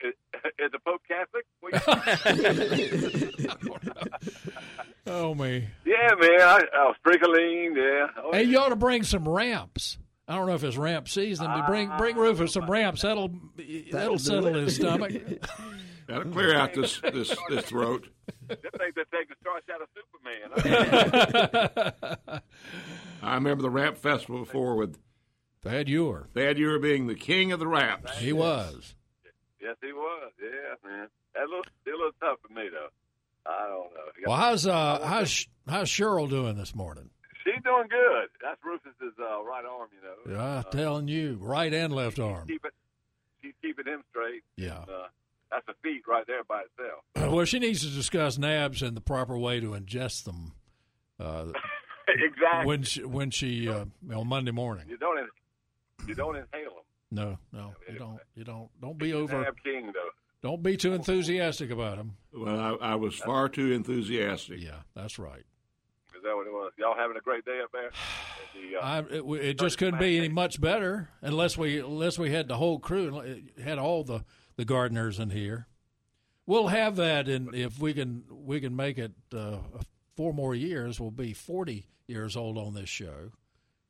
Is, 0.03 0.15
is 0.59 0.71
the 0.73 0.79
Pope 0.85 1.03
Catholic? 1.07 1.47
Oh 5.07 5.35
me. 5.35 5.67
yeah, 5.85 6.09
man. 6.21 6.41
I, 6.41 6.61
oh, 6.75 6.93
Sprinkling, 6.99 7.75
yeah. 7.75 8.07
Oh, 8.17 8.33
Hey, 8.33 8.45
you 8.45 8.59
ought 8.59 8.69
to 8.69 8.77
bring 8.77 9.03
some 9.03 9.29
ramps. 9.29 9.99
I 10.29 10.37
don't 10.37 10.47
know 10.47 10.55
if 10.55 10.63
it's 10.63 10.77
ramp 10.77 11.09
season, 11.09 11.47
but 11.47 11.67
bring 11.67 11.91
bring 11.99 12.17
Rufus 12.17 12.53
some 12.53 12.65
ah. 12.65 12.73
ramps. 12.73 13.03
That'll 13.03 13.31
that'll, 13.91 14.17
do 14.17 14.23
settle 14.23 14.55
his 14.55 14.77
stomach. 14.77 15.13
That'll 16.11 16.33
clear 16.33 16.55
out 16.57 16.75
this 16.75 17.01
this 17.01 17.37
this 17.49 17.65
throat. 17.67 18.09
Them 18.49 18.59
things 18.79 18.95
that 18.97 19.07
take 19.13 19.29
the 19.29 19.37
starch 19.41 19.63
out 19.73 19.81
of 19.81 19.87
Superman. 19.95 20.51
I 23.23 23.35
remember 23.35 23.63
the 23.63 23.71
Ramp 23.71 23.97
Festival 23.97 24.41
before 24.41 24.75
with 24.75 24.99
Thad 25.63 25.87
Eure. 25.87 26.27
Thad 26.35 26.57
Eure 26.57 26.83
being 26.83 27.07
the 27.07 27.15
king 27.15 27.53
of 27.53 27.61
the 27.61 27.69
ramps. 27.69 28.19
He 28.19 28.33
was. 28.33 28.97
yes, 29.63 29.77
he 29.81 29.93
was. 29.93 30.33
Yeah, 30.43 30.75
man. 30.91 31.07
That 31.35 31.49
little, 31.49 31.63
still 31.83 31.95
a 31.95 31.97
little 31.97 32.11
tough 32.21 32.39
for 32.45 32.53
me 32.53 32.69
though. 32.73 32.89
I 33.47 33.69
don't 33.69 33.95
know. 33.95 34.11
Well, 34.27 34.37
how's 34.37 34.67
uh 34.67 34.99
how's 35.07 35.47
how's 35.69 35.89
Cheryl 35.89 36.29
doing 36.29 36.57
this 36.57 36.75
morning? 36.75 37.11
She's 37.45 37.63
doing 37.63 37.87
good. 37.89 38.29
That's 38.43 38.59
Rufus's 38.65 39.17
uh, 39.19 39.43
right 39.45 39.65
arm, 39.65 39.89
you 39.95 40.03
know. 40.35 40.39
Yeah, 40.39 40.63
telling 40.71 41.07
you, 41.09 41.39
right 41.41 41.73
and 41.73 41.95
left 41.95 42.19
arm. 42.19 42.49
Keep 42.49 42.65
it. 42.65 42.73
She's 43.43 43.55
keeping 43.63 43.87
him 43.87 44.03
straight. 44.11 44.43
Yeah. 44.57 44.81
Uh, 44.81 45.07
that's 45.51 45.67
a 45.69 45.75
feat 45.83 46.03
right 46.09 46.27
there 46.27 46.45
by 46.45 46.63
itself. 46.63 47.05
Well, 47.35 47.45
she 47.45 47.59
needs 47.59 47.83
to 47.83 47.89
discuss 47.89 48.39
nabs 48.39 48.83
and 48.83 48.97
the 48.97 49.01
proper 49.01 49.39
way 49.39 49.61
to 49.61 49.71
ingest 49.71 50.25
them. 50.25 50.53
Uh, 51.19 51.47
exactly. 52.09 52.67
when 52.67 52.83
she, 52.83 53.05
when 53.05 53.31
she 53.31 53.69
uh, 53.69 53.85
on 54.15 54.27
Monday 54.27 54.51
morning. 54.51 54.87
You 54.89 54.97
don't. 54.97 55.19
You 56.07 56.15
don't 56.15 56.37
inhale 56.37 56.71
them. 56.71 56.85
No, 57.13 57.39
no, 57.53 57.75
you 57.91 57.99
don't. 57.99 58.21
You 58.35 58.45
don't. 58.45 58.69
Don't 58.81 58.99
be 58.99 59.13
over. 59.13 59.43
Nab 59.43 59.57
King 59.63 59.93
though. 59.93 60.09
Don't 60.43 60.63
be 60.63 60.77
too 60.77 60.95
enthusiastic 60.95 61.71
about 61.71 61.99
them. 61.99 62.17
Well, 62.33 62.59
I, 62.81 62.93
I 62.93 62.95
was 62.95 63.15
far 63.15 63.49
too 63.49 63.73
enthusiastic. 63.73 64.61
Yeah, 64.61 64.83
that's 64.95 65.19
right. 65.19 65.45
Is 66.17 66.23
that 66.25 66.35
what 66.35 66.47
it 66.47 66.53
was? 66.53 66.73
Y'all 66.79 66.97
having 66.97 67.17
a 67.17 67.21
great 67.21 67.45
day 67.45 67.61
up 67.63 67.71
there? 67.73 67.91
The, 68.53 68.77
uh, 68.77 68.85
I, 68.85 68.99
it, 68.99 69.45
it 69.45 69.59
just 69.61 69.79
couldn't 69.79 70.01
be 70.01 70.19
any 70.19 70.29
much 70.29 70.61
better 70.61 71.09
unless 71.23 71.57
we 71.57 71.79
unless 71.79 72.19
we 72.19 72.33
had 72.33 72.49
the 72.49 72.57
whole 72.57 72.81
crew, 72.81 73.43
had 73.63 73.79
all 73.79 74.03
the 74.03 74.25
the 74.61 74.67
gardeners 74.67 75.19
in 75.19 75.31
here. 75.31 75.67
We'll 76.45 76.69
have 76.69 76.97
that, 76.97 77.29
and 77.29 77.55
if 77.55 77.79
we 77.79 77.95
can 77.95 78.25
we 78.31 78.61
can 78.61 78.77
make 78.77 78.99
it 78.99 79.13
uh, 79.35 79.57
four 80.17 80.35
more 80.35 80.55
years, 80.55 81.01
we'll 81.01 81.11
be 81.11 81.33
forty 81.33 81.87
years 82.07 82.37
old 82.37 82.59
on 82.59 82.75
this 82.75 82.91
show. 82.91 83.33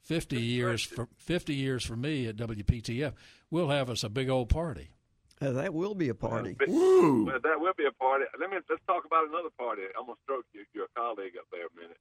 Fifty 0.01 0.41
years 0.41 0.85
for 0.85 1.09
fifty 1.17 1.55
years 1.55 1.85
for 1.85 1.97
me 1.97 2.29
at 2.29 2.37
WPTF. 2.37 3.15
We'll 3.51 3.71
have 3.71 3.91
us 3.91 4.05
a 4.05 4.09
big 4.09 4.29
old 4.31 4.49
party. 4.49 4.95
Uh, 5.41 5.51
that 5.53 5.75
will 5.75 5.97
be 5.97 6.09
a 6.09 6.15
party. 6.15 6.55
Woo! 6.69 7.25
Well, 7.25 7.41
that 7.43 7.59
will 7.59 7.73
be 7.77 7.87
a 7.87 7.93
party. 7.93 8.27
Let 8.39 8.51
me 8.51 8.59
let's 8.69 8.83
talk 8.87 9.05
about 9.05 9.27
another 9.29 9.51
party. 9.59 9.83
I'm 9.99 10.07
gonna 10.07 10.19
stroke 10.23 10.45
your, 10.53 10.65
your 10.73 10.87
colleague 10.97 11.33
up 11.37 11.47
there 11.51 11.67
a 11.67 11.75
minute. 11.81 11.99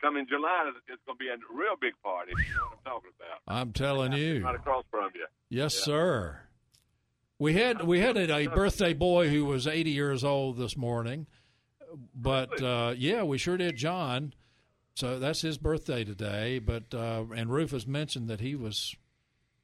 Coming 0.00 0.24
July, 0.26 0.70
it's 0.88 1.02
gonna 1.06 1.18
be 1.18 1.28
a 1.28 1.36
real 1.54 1.76
big 1.78 1.92
party. 2.02 2.32
You 2.32 2.54
know 2.54 2.64
what 2.70 2.78
I'm 2.86 2.92
talking 2.92 3.10
about? 3.20 3.38
I'm 3.46 3.72
telling 3.72 4.12
you. 4.12 4.42
Right 4.42 4.54
across 4.54 4.84
from 4.90 5.10
you. 5.14 5.26
Yes, 5.50 5.74
sir. 5.74 6.47
We 7.38 7.54
had 7.54 7.84
we 7.84 8.00
had 8.00 8.16
a, 8.16 8.34
a 8.34 8.46
birthday 8.48 8.92
boy 8.94 9.28
who 9.28 9.44
was 9.44 9.66
80 9.66 9.90
years 9.90 10.24
old 10.24 10.56
this 10.56 10.76
morning, 10.76 11.26
but 12.14 12.60
uh, 12.60 12.94
yeah, 12.96 13.22
we 13.22 13.38
sure 13.38 13.56
did, 13.56 13.76
John. 13.76 14.34
So 14.94 15.20
that's 15.20 15.42
his 15.42 15.56
birthday 15.58 16.02
today. 16.02 16.58
But 16.58 16.92
uh, 16.92 17.24
and 17.36 17.50
Rufus 17.50 17.86
mentioned 17.86 18.28
that 18.28 18.40
he 18.40 18.56
was 18.56 18.96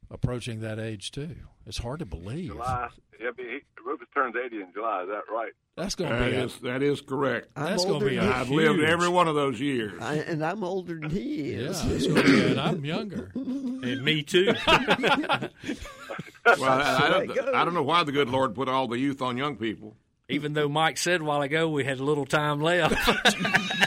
approaching 0.08 0.60
that 0.60 0.78
age 0.78 1.10
too. 1.10 1.34
It's 1.66 1.78
hard 1.78 1.98
to 1.98 2.06
believe. 2.06 2.50
July. 2.52 2.88
He'll 3.18 3.32
be, 3.32 3.42
he, 3.44 3.58
Rufus 3.84 4.06
turns 4.14 4.34
80 4.36 4.56
in 4.56 4.72
July. 4.72 5.02
Is 5.02 5.08
that 5.08 5.22
right? 5.32 5.52
That's 5.76 5.94
going 5.96 6.10
to 6.10 6.16
That 6.16 6.30
be 6.30 6.36
a- 6.36 6.72
that 6.72 6.82
is 6.82 7.00
correct. 7.00 7.48
I'm 7.56 7.64
That's 7.64 7.82
gonna 7.82 7.94
older 7.94 8.08
be 8.10 8.16
than 8.16 8.28
I've 8.28 8.46
he 8.46 8.54
lived 8.54 8.80
every 8.80 9.08
one 9.08 9.26
of 9.26 9.34
those 9.34 9.60
years. 9.60 10.00
I, 10.00 10.14
and 10.16 10.44
I'm 10.44 10.62
older 10.62 10.98
than 11.00 11.10
he 11.10 11.52
yeah, 11.52 11.70
is. 11.70 11.84
it's 11.86 12.06
gonna 12.06 12.22
be, 12.22 12.44
and 12.50 12.60
I'm 12.60 12.84
younger. 12.84 13.32
and 13.34 14.04
me 14.04 14.22
too. 14.22 14.52
Well, 16.58 16.64
I, 16.64 17.06
I, 17.06 17.08
don't, 17.08 17.54
I 17.54 17.64
don't 17.64 17.72
know 17.74 17.82
why 17.82 18.04
the 18.04 18.12
good 18.12 18.28
Lord 18.28 18.54
put 18.54 18.68
all 18.68 18.86
the 18.86 18.98
youth 18.98 19.22
on 19.22 19.36
young 19.38 19.56
people. 19.56 19.96
Even 20.28 20.52
though 20.52 20.68
Mike 20.68 20.98
said 20.98 21.20
a 21.20 21.24
while 21.24 21.40
ago 21.42 21.68
we 21.68 21.84
had 21.84 21.98
a 22.00 22.04
little 22.04 22.26
time 22.26 22.60
left. 22.60 22.94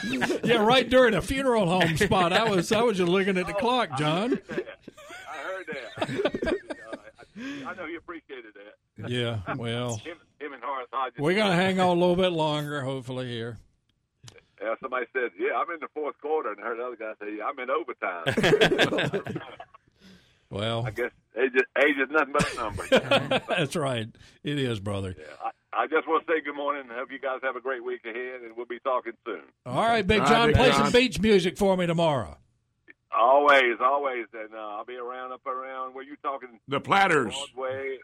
yeah, 0.43 0.57
right 0.63 0.87
during 0.89 1.13
a 1.13 1.21
funeral 1.21 1.67
home 1.67 1.97
spot. 1.97 2.33
I 2.33 2.49
was 2.49 2.71
I 2.71 2.81
was 2.81 2.97
just 2.97 3.09
looking 3.09 3.37
at 3.37 3.45
the 3.47 3.53
clock, 3.53 3.89
oh, 3.93 3.97
John. 3.97 4.39
I 4.49 5.37
heard 5.37 5.65
that. 5.67 6.55
I, 7.35 7.69
I 7.69 7.75
know 7.75 7.85
you 7.85 7.97
appreciated 7.99 8.53
that. 8.55 9.09
Yeah, 9.09 9.41
well, 9.55 9.97
Him, 9.97 10.17
him 10.39 10.53
and 10.53 10.63
Horace 10.63 10.87
Hodges. 10.91 11.19
we're 11.19 11.35
gonna 11.35 11.55
hang 11.55 11.79
on 11.79 11.95
a 11.95 11.99
little 11.99 12.15
bit 12.15 12.31
longer, 12.31 12.81
hopefully 12.81 13.27
here. 13.27 13.59
Yeah, 14.59 14.73
somebody 14.81 15.05
said, 15.13 15.29
"Yeah, 15.39 15.57
I'm 15.57 15.69
in 15.71 15.79
the 15.79 15.87
fourth 15.93 16.19
quarter," 16.19 16.51
and 16.51 16.59
I 16.59 16.63
heard 16.63 16.79
the 16.79 16.85
other 16.85 16.95
guy 16.95 17.13
say, 17.19 17.37
"Yeah, 17.37 17.45
I'm 17.45 17.59
in 17.59 17.69
overtime." 17.69 19.33
Well, 20.49 20.85
I 20.85 20.91
guess 20.91 21.11
age 21.37 21.51
is, 21.55 21.61
age 21.83 21.95
is 21.97 22.09
nothing 22.11 22.33
but 22.33 22.53
a 22.53 22.55
number. 22.57 23.41
that's 23.49 23.75
right. 23.75 24.07
It 24.43 24.59
is, 24.59 24.79
brother. 24.79 25.15
I, 25.43 25.51
I 25.83 25.87
just 25.87 26.07
want 26.07 26.25
to 26.25 26.33
say 26.33 26.41
good 26.41 26.55
morning 26.55 26.83
and 26.89 26.91
hope 26.91 27.11
you 27.11 27.19
guys 27.19 27.39
have 27.43 27.55
a 27.55 27.61
great 27.61 27.83
week 27.83 28.01
ahead, 28.05 28.41
and 28.43 28.55
we'll 28.57 28.65
be 28.65 28.79
talking 28.79 29.13
soon. 29.25 29.41
All 29.65 29.85
right, 29.85 30.05
Big 30.05 30.19
John, 30.25 30.31
right, 30.31 30.47
Big 30.47 30.55
play 30.55 30.69
John. 30.71 30.83
some 30.85 30.91
beach 30.91 31.19
music 31.19 31.57
for 31.57 31.77
me 31.77 31.85
tomorrow. 31.87 32.37
Always, 33.17 33.77
always, 33.81 34.25
and 34.33 34.53
uh, 34.53 34.57
I'll 34.57 34.85
be 34.85 34.95
around 34.97 35.31
up 35.31 35.45
around 35.45 35.93
where 35.95 36.03
you 36.03 36.15
talking 36.23 36.59
The 36.67 36.79
platters. 36.79 37.33
Broadway. 37.55 37.97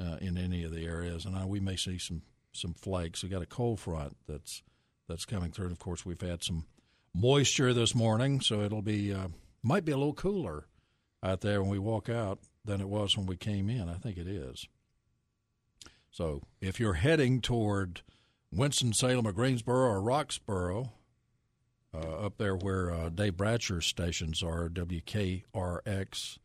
uh, 0.00 0.18
in 0.20 0.36
any 0.36 0.62
of 0.62 0.72
the 0.72 0.84
areas, 0.84 1.24
and 1.24 1.36
uh, 1.36 1.46
we 1.46 1.58
may 1.58 1.74
see 1.76 1.98
some 1.98 2.22
some 2.56 2.74
flakes. 2.74 3.22
We 3.22 3.28
got 3.28 3.42
a 3.42 3.46
cold 3.46 3.80
front 3.80 4.16
that's 4.28 4.62
that's 5.08 5.24
coming 5.24 5.50
through. 5.50 5.66
And 5.66 5.72
of 5.72 5.78
course, 5.78 6.04
we've 6.06 6.20
had 6.20 6.42
some 6.42 6.66
moisture 7.14 7.72
this 7.72 7.94
morning, 7.94 8.40
so 8.40 8.62
it'll 8.62 8.82
be 8.82 9.12
uh, 9.12 9.28
might 9.62 9.84
be 9.84 9.92
a 9.92 9.96
little 9.96 10.14
cooler 10.14 10.66
out 11.22 11.40
there 11.40 11.62
when 11.62 11.70
we 11.70 11.78
walk 11.78 12.08
out 12.08 12.38
than 12.64 12.80
it 12.80 12.88
was 12.88 13.16
when 13.16 13.26
we 13.26 13.36
came 13.36 13.68
in. 13.68 13.88
I 13.88 13.94
think 13.94 14.16
it 14.16 14.26
is. 14.26 14.66
So 16.10 16.42
if 16.60 16.78
you're 16.78 16.94
heading 16.94 17.40
toward 17.40 18.02
Winston 18.52 18.92
Salem 18.92 19.26
or 19.26 19.32
Greensboro 19.32 19.90
or 19.90 20.00
Roxboro, 20.00 20.90
uh, 21.92 22.26
up 22.26 22.38
there 22.38 22.56
where 22.56 22.90
uh, 22.90 23.08
Dave 23.08 23.36
Bratcher's 23.36 23.86
stations 23.86 24.42
are, 24.42 24.68
WKRX 24.68 26.38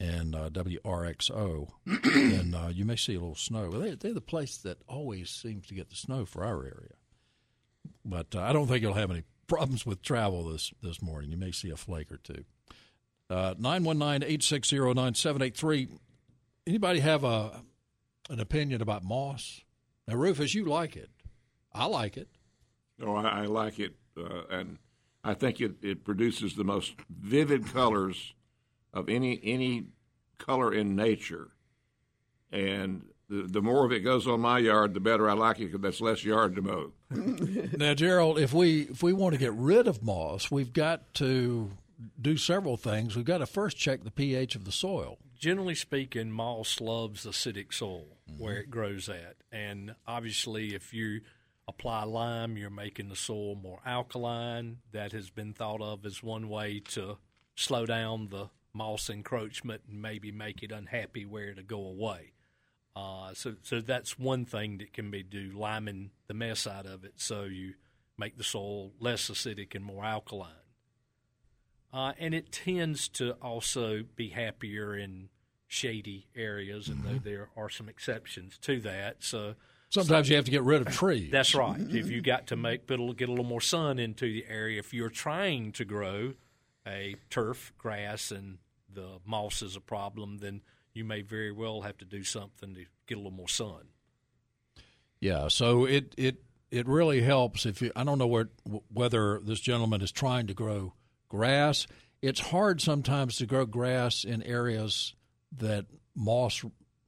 and 0.00 0.34
uh, 0.34 0.50
WRXO, 0.50 1.68
and 2.04 2.54
uh, 2.54 2.68
you 2.70 2.84
may 2.84 2.96
see 2.96 3.14
a 3.14 3.20
little 3.20 3.34
snow. 3.34 3.70
They, 3.70 3.94
they're 3.94 4.12
the 4.14 4.20
place 4.20 4.56
that 4.58 4.78
always 4.86 5.30
seems 5.30 5.66
to 5.68 5.74
get 5.74 5.88
the 5.90 5.96
snow 5.96 6.24
for 6.24 6.44
our 6.44 6.64
area. 6.64 6.94
But 8.04 8.34
uh, 8.34 8.42
I 8.42 8.52
don't 8.52 8.68
think 8.68 8.82
you'll 8.82 8.94
have 8.94 9.10
any 9.10 9.24
problems 9.46 9.84
with 9.84 10.02
travel 10.02 10.44
this, 10.44 10.72
this 10.82 11.02
morning. 11.02 11.30
You 11.30 11.36
may 11.36 11.52
see 11.52 11.70
a 11.70 11.76
flake 11.76 12.12
or 12.12 12.18
two. 12.18 12.44
Uh, 13.30 13.54
919-860-9783. 13.54 15.88
Anybody 16.66 17.00
have 17.00 17.24
a 17.24 17.62
an 18.30 18.40
opinion 18.40 18.82
about 18.82 19.04
moss? 19.04 19.62
Now, 20.06 20.16
Rufus, 20.16 20.54
you 20.54 20.66
like 20.66 20.96
it. 20.96 21.08
I 21.72 21.86
like 21.86 22.18
it. 22.18 22.28
No, 22.98 23.16
I, 23.16 23.42
I 23.42 23.46
like 23.46 23.78
it, 23.78 23.94
uh, 24.18 24.42
and 24.50 24.78
I 25.24 25.32
think 25.34 25.60
it, 25.60 25.76
it 25.82 26.04
produces 26.04 26.56
the 26.56 26.64
most 26.64 26.94
vivid 27.08 27.66
colors 27.66 28.34
of 28.92 29.08
any 29.08 29.40
any 29.42 29.86
color 30.38 30.72
in 30.72 30.96
nature. 30.96 31.48
And 32.50 33.06
the, 33.28 33.42
the 33.42 33.62
more 33.62 33.84
of 33.84 33.92
it 33.92 34.00
goes 34.00 34.26
on 34.26 34.40
my 34.40 34.58
yard, 34.58 34.94
the 34.94 35.00
better 35.00 35.28
I 35.28 35.34
like 35.34 35.58
it 35.58 35.66
because 35.66 35.80
that's 35.80 36.00
less 36.00 36.24
yard 36.24 36.56
to 36.56 36.62
mow. 36.62 36.92
now, 37.76 37.94
Gerald, 37.94 38.38
if 38.38 38.52
we 38.52 38.82
if 38.82 39.02
we 39.02 39.12
want 39.12 39.34
to 39.34 39.38
get 39.38 39.52
rid 39.52 39.86
of 39.86 40.02
moss, 40.02 40.50
we've 40.50 40.72
got 40.72 41.14
to 41.14 41.70
do 42.20 42.36
several 42.36 42.76
things. 42.76 43.16
We've 43.16 43.24
got 43.24 43.38
to 43.38 43.46
first 43.46 43.76
check 43.76 44.04
the 44.04 44.10
pH 44.10 44.54
of 44.54 44.64
the 44.64 44.72
soil. 44.72 45.18
Generally 45.38 45.76
speaking, 45.76 46.32
moss 46.32 46.80
loves 46.80 47.24
acidic 47.24 47.72
soil 47.72 48.06
where 48.38 48.56
it 48.56 48.70
grows 48.70 49.08
at, 49.08 49.36
and 49.52 49.94
obviously, 50.06 50.74
if 50.74 50.92
you 50.92 51.20
apply 51.66 52.04
lime, 52.04 52.56
you're 52.56 52.70
making 52.70 53.08
the 53.08 53.16
soil 53.16 53.54
more 53.54 53.80
alkaline. 53.84 54.78
That 54.92 55.12
has 55.12 55.30
been 55.30 55.52
thought 55.52 55.80
of 55.80 56.04
as 56.06 56.22
one 56.22 56.48
way 56.48 56.80
to 56.88 57.18
slow 57.54 57.84
down 57.86 58.28
the 58.30 58.48
moss 58.72 59.08
encroachment 59.10 59.82
and 59.88 60.00
maybe 60.00 60.30
make 60.30 60.62
it 60.62 60.72
unhappy 60.72 61.24
where 61.24 61.54
to 61.54 61.62
go 61.62 61.84
away. 61.84 62.32
Uh, 62.94 63.32
so, 63.34 63.54
so 63.62 63.80
that's 63.80 64.18
one 64.18 64.44
thing 64.44 64.78
that 64.78 64.92
can 64.92 65.10
be 65.10 65.22
do 65.22 65.52
liming 65.54 66.10
the 66.26 66.34
mess 66.34 66.66
out 66.66 66.86
of 66.86 67.04
it, 67.04 67.14
so 67.16 67.44
you 67.44 67.74
make 68.16 68.36
the 68.36 68.44
soil 68.44 68.92
less 68.98 69.30
acidic 69.30 69.74
and 69.74 69.84
more 69.84 70.04
alkaline. 70.04 70.50
Uh, 71.92 72.12
and 72.18 72.34
it 72.34 72.50
tends 72.50 73.08
to 73.08 73.32
also 73.34 74.02
be 74.16 74.30
happier 74.30 74.96
in 74.96 75.28
shady 75.68 76.26
areas, 76.34 76.88
and 76.88 77.04
though 77.04 77.20
there 77.22 77.50
are 77.56 77.68
some 77.68 77.88
exceptions 77.88 78.58
to 78.58 78.80
that, 78.80 79.16
so 79.20 79.54
Sometimes 79.90 80.28
you 80.28 80.36
have 80.36 80.44
to 80.44 80.50
get 80.50 80.64
rid 80.64 80.82
of 80.82 80.92
trees. 80.94 81.30
that's 81.30 81.54
right. 81.54 81.80
if 81.80 82.10
you 82.10 82.20
got 82.20 82.48
to 82.48 82.56
make 82.56 82.86
put 82.86 83.00
a, 83.00 83.14
get 83.14 83.28
a 83.28 83.32
little 83.32 83.44
more 83.44 83.60
sun 83.60 83.98
into 83.98 84.26
the 84.26 84.44
area, 84.48 84.78
if 84.78 84.92
you're 84.92 85.08
trying 85.08 85.72
to 85.72 85.84
grow 85.84 86.34
a 86.88 87.16
turf 87.30 87.72
grass 87.78 88.30
and 88.30 88.58
the 88.92 89.18
moss 89.26 89.62
is 89.62 89.76
a 89.76 89.80
problem, 89.80 90.38
then 90.38 90.62
you 90.94 91.04
may 91.04 91.20
very 91.22 91.52
well 91.52 91.82
have 91.82 91.98
to 91.98 92.04
do 92.04 92.24
something 92.24 92.74
to 92.74 92.84
get 93.06 93.14
a 93.16 93.18
little 93.18 93.30
more 93.30 93.48
sun. 93.48 93.88
Yeah, 95.20 95.48
so 95.48 95.84
it 95.84 96.14
it 96.16 96.42
it 96.70 96.86
really 96.86 97.20
helps 97.20 97.66
if 97.66 97.82
you. 97.82 97.90
I 97.96 98.04
don't 98.04 98.18
know 98.18 98.26
where 98.26 98.48
whether 98.92 99.40
this 99.40 99.60
gentleman 99.60 100.00
is 100.00 100.12
trying 100.12 100.46
to 100.46 100.54
grow 100.54 100.94
grass. 101.28 101.86
It's 102.22 102.40
hard 102.40 102.80
sometimes 102.80 103.36
to 103.36 103.46
grow 103.46 103.64
grass 103.66 104.24
in 104.24 104.42
areas 104.42 105.14
that 105.56 105.86
moss 106.14 106.64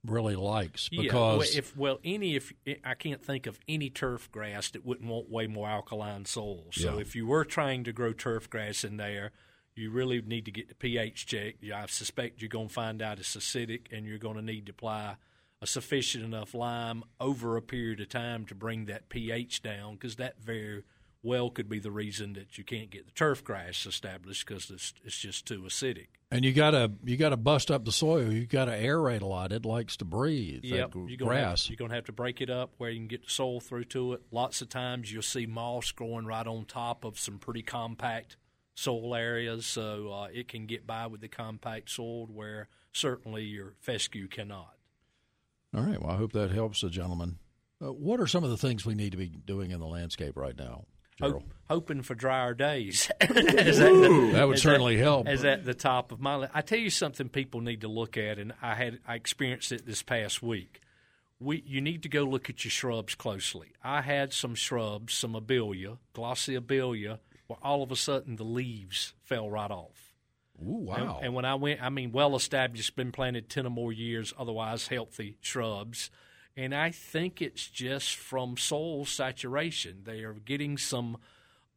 really 0.07 0.35
likes 0.37 0.89
Yeah, 0.91 1.03
because 1.03 1.39
well, 1.39 1.49
if 1.59 1.76
well 1.76 1.99
any 2.03 2.37
if 2.37 2.53
I 2.85 2.95
can't 2.95 3.22
think 3.22 3.47
of 3.47 3.59
any 3.68 3.91
turf 3.91 4.31
grass 4.33 4.70
that 4.70 4.85
wouldn't 4.85 5.09
want 5.09 5.31
way 5.31 5.47
more 5.47 5.68
alkaline 5.68 6.24
soil. 6.24 6.66
So 6.72 6.95
Yeah. 6.95 7.01
if 7.01 7.14
you 7.14 7.26
were 7.26 7.45
trying 7.45 7.85
to 7.85 7.93
grow 7.93 8.12
turf 8.12 8.49
grass 8.49 8.83
in 8.83 8.97
there, 8.97 9.33
you 9.81 9.91
really 9.91 10.20
need 10.22 10.45
to 10.45 10.51
get 10.51 10.68
the 10.68 10.74
pH 10.74 11.26
checked. 11.26 11.64
I 11.64 11.87
suspect 11.87 12.43
you're 12.43 12.49
going 12.49 12.68
to 12.68 12.74
find 12.74 13.03
out 13.03 13.18
it's 13.18 13.37
acidic, 13.37 13.87
and 13.91 14.07
you're 14.07 14.18
going 14.18 14.37
to 14.37 14.43
need 14.43 14.66
to 14.66 14.72
apply 14.72 15.16
a 15.62 15.66
sufficient 15.66 16.24
enough 16.24 16.55
lime 16.55 17.03
over 17.18 17.57
a 17.57 17.62
period 17.62 18.01
of 18.01 18.09
time 18.09 18.47
to 18.47 18.55
bring 18.55 18.87
that 18.87 19.09
pH 19.09 19.62
down, 19.62 19.95
because 19.95 20.16
that 20.16 20.41
very 20.43 20.83
well 21.22 21.51
could 21.51 21.68
be 21.68 21.78
the 21.78 21.91
reason 21.91 22.33
that 22.33 22.57
you 22.57 22.64
can't 22.64 22.91
get 22.91 23.05
the 23.05 23.12
turf 23.12 23.45
grass 23.45 23.85
established 23.85 24.47
because 24.47 24.70
it's 24.70 24.95
it's 25.05 25.18
just 25.18 25.45
too 25.47 25.61
acidic. 25.62 26.07
and 26.31 26.47
you 26.47 26.53
gotta 26.55 26.91
you 27.05 27.16
gotta 27.18 27.37
bust 27.37 27.70
up 27.70 27.85
the 27.85 27.93
soil. 27.93 28.33
You 28.33 28.47
gotta 28.47 28.72
aerate 28.72 29.20
a 29.20 29.26
lot. 29.26 29.53
It 29.53 29.66
likes 29.66 29.99
to 29.99 30.07
breathe. 30.07 30.64
Yep, 30.64 30.93
that 30.93 30.99
you're 30.99 31.18
gonna 31.18 31.28
grass. 31.28 31.68
you're 31.68 31.76
going 31.76 31.91
to 31.91 31.95
have 31.95 32.07
to 32.07 32.12
break 32.12 32.41
it 32.41 32.49
up 32.49 32.72
where 32.78 32.91
you 32.91 32.99
can 32.99 33.09
get 33.09 33.24
the 33.24 33.31
soil 33.31 33.61
through 33.61 33.85
to 33.85 34.14
it. 34.14 34.22
Lots 34.31 34.62
of 34.62 34.70
times 34.70 35.12
you'll 35.12 35.22
see 35.22 35.45
moss 35.45 35.93
growing 35.93 36.24
right 36.24 36.47
on 36.47 36.64
top 36.64 37.05
of 37.05 37.18
some 37.18 37.39
pretty 37.39 37.62
compact 37.62 38.37
soil 38.81 39.14
areas, 39.14 39.66
so 39.66 40.11
uh, 40.12 40.28
it 40.33 40.49
can 40.49 40.66
get 40.66 40.87
by 40.87 41.07
with 41.07 41.20
the 41.20 41.28
compact 41.28 41.91
soil 41.91 42.26
where 42.26 42.68
certainly 42.93 43.45
your 43.45 43.74
fescue 43.81 44.26
cannot. 44.28 44.74
All 45.74 45.83
right. 45.83 46.01
Well, 46.01 46.11
I 46.11 46.16
hope 46.16 46.33
that 46.33 46.51
helps 46.51 46.81
the 46.81 46.91
gentleman. 46.91 47.39
Uh, 47.83 47.93
what 47.93 48.20
are 48.20 48.26
some 48.26 48.45
of 48.45 48.51
the 48.51 48.57
things 48.57 48.85
we 48.85 48.95
need 48.95 49.12
to 49.12 49.16
be 49.16 49.28
doing 49.28 49.70
in 49.70 49.81
the 49.81 49.87
landscape 49.87 50.37
right 50.37 50.57
now? 50.57 50.85
Gerald? 51.18 51.43
Hope, 51.43 51.55
hoping 51.68 52.03
for 52.03 52.14
drier 52.14 52.55
days. 52.55 53.11
Ooh. 53.31 54.33
That 54.33 54.49
would 54.49 54.59
certainly 54.59 54.97
help. 54.97 55.28
As 55.28 55.45
at 55.45 55.64
the 55.64 55.74
top 55.74 56.12
of 56.12 56.20
my 56.20 56.37
list. 56.37 56.53
I 56.55 56.62
tell 56.62 56.78
you 56.78 56.91
something 56.91 57.28
people 57.28 57.61
need 57.61 57.83
to 57.83 57.89
look 57.89 58.16
at, 58.16 58.39
and 58.39 58.53
I 58.62 58.74
had 58.74 58.99
I 59.07 59.14
experienced 59.14 59.72
it 59.72 59.87
this 59.87 60.03
past 60.03 60.43
week. 60.43 60.81
We 61.39 61.62
you 61.66 61.81
need 61.81 62.03
to 62.03 62.09
go 62.09 62.24
look 62.24 62.51
at 62.51 62.64
your 62.64 62.70
shrubs 62.70 63.14
closely. 63.14 63.72
I 63.83 64.03
had 64.03 64.33
some 64.33 64.55
shrubs, 64.55 65.14
some 65.14 65.35
abelia, 65.35 65.99
glossy 66.12 66.59
abelia, 66.59 67.18
where 67.51 67.59
all 67.62 67.82
of 67.82 67.90
a 67.90 67.96
sudden 67.96 68.36
the 68.36 68.44
leaves 68.44 69.12
fell 69.24 69.51
right 69.51 69.70
off. 69.70 70.14
Ooh, 70.62 70.84
wow. 70.86 71.16
And, 71.16 71.26
and 71.26 71.34
when 71.34 71.44
I 71.44 71.57
went, 71.57 71.82
I 71.82 71.88
mean, 71.88 72.12
well 72.12 72.36
established, 72.36 72.94
been 72.94 73.12
planted 73.12 73.48
10 73.48 73.66
or 73.66 73.70
more 73.70 73.92
years, 73.92 74.32
otherwise 74.38 74.86
healthy 74.86 75.36
shrubs. 75.40 76.11
And 76.57 76.74
I 76.74 76.90
think 76.90 77.42
it's 77.42 77.68
just 77.68 78.14
from 78.14 78.57
soil 78.57 79.05
saturation. 79.05 80.03
They 80.05 80.22
are 80.22 80.34
getting 80.34 80.78
some. 80.78 81.18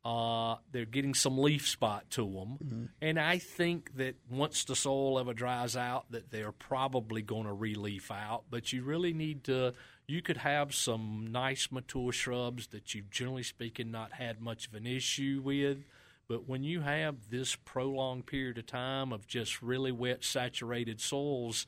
Uh, 0.05 0.57
they're 0.74 0.84
getting 0.84 1.13
some 1.13 1.38
leaf 1.38 1.65
spot 1.65 2.09
to 2.09 2.30
them, 2.30 2.89
and 3.01 3.17
I 3.17 3.38
think 3.38 3.95
that 3.95 4.15
once 4.30 4.65
the 4.65 4.76
soil 4.76 5.17
ever 5.17 5.34
dries 5.34 5.78
out, 5.78 6.11
that 6.11 6.30
they're 6.30 6.51
probably 6.51 7.21
going 7.21 7.45
to 7.45 7.53
re-leaf 7.53 8.11
out. 8.11 8.43
But 8.49 8.74
you 8.74 8.84
really 8.84 9.13
need 9.13 9.45
to 9.45 9.74
you 10.08 10.22
could 10.22 10.38
have 10.38 10.74
some 10.74 11.28
nice 11.32 11.70
mature 11.72 12.12
shrubs 12.12 12.68
that 12.68 12.93
you've 12.93 13.10
generally 13.10 13.43
speaking 13.43 13.91
not 13.91 14.14
had 14.14 14.41
much 14.41 14.68
of 14.68 14.74
an 14.74 14.86
issue 14.86 15.41
with. 15.43 15.80
But 16.28 16.47
when 16.47 16.64
you 16.64 16.82
have 16.82 17.30
this 17.30 17.56
prolonged 17.56 18.26
period 18.26 18.58
of 18.58 18.66
time 18.66 19.12
of 19.12 19.28
just 19.28 19.62
really 19.62 19.91
wet, 19.91 20.24
saturated 20.24 21.01
soils, 21.01 21.68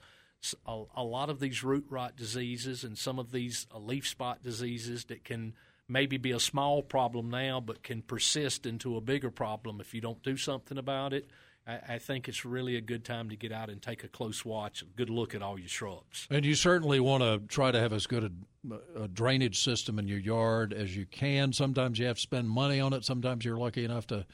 a 0.66 1.04
lot 1.04 1.30
of 1.30 1.40
these 1.40 1.64
root 1.64 1.86
rot 1.90 2.16
diseases 2.16 2.84
and 2.84 2.98
some 2.98 3.20
of 3.20 3.32
these 3.32 3.66
uh, 3.74 3.80
leaf 3.80 4.08
spot 4.08 4.44
diseases 4.44 5.06
that 5.06 5.24
can 5.24 5.54
maybe 5.88 6.18
be 6.18 6.32
a 6.32 6.40
small 6.40 6.84
problem 6.84 7.30
now, 7.30 7.60
but 7.60 7.84
can 7.84 8.02
persist 8.02 8.66
into 8.66 8.96
a 8.96 9.02
bigger 9.02 9.32
problem 9.32 9.80
if 9.82 9.94
you 9.94 10.02
don't 10.02 10.22
do 10.24 10.38
something 10.38 10.78
about 10.78 11.14
it. 11.14 11.30
I, 11.68 11.80
I 11.96 11.98
think 12.00 12.28
it's 12.28 12.46
really 12.46 12.76
a 12.76 12.82
good 12.82 13.04
time 13.04 13.30
to 13.30 13.36
get 13.36 13.52
out 13.52 13.70
and 13.70 13.82
take 13.82 14.04
a 14.04 14.08
close 14.08 14.46
watch, 14.46 14.82
a 14.82 14.86
good 14.86 15.10
look 15.10 15.34
at 15.34 15.42
all 15.42 15.58
your 15.60 15.68
shrubs. 15.68 16.28
And 16.30 16.46
you 16.46 16.56
certainly 16.56 17.00
want 17.00 17.24
to 17.24 17.42
try 17.48 17.72
to 17.72 17.80
have 17.80 17.94
as 17.94 18.08
good 18.08 18.32
a, 18.72 19.04
a 19.04 19.08
drainage 19.08 19.64
system 19.64 19.98
in 20.00 20.08
your 20.08 20.20
yard 20.20 20.74
as 20.74 20.96
you 20.96 21.06
can. 21.06 21.54
Sometimes 21.54 21.98
you 22.00 22.06
have 22.06 22.18
to 22.18 22.22
spend 22.22 22.50
money 22.50 22.80
on 22.80 22.94
it. 22.94 23.04
Sometimes 23.04 23.46
you're 23.46 23.58
lucky 23.58 23.84
enough 23.86 24.08
to 24.08 24.26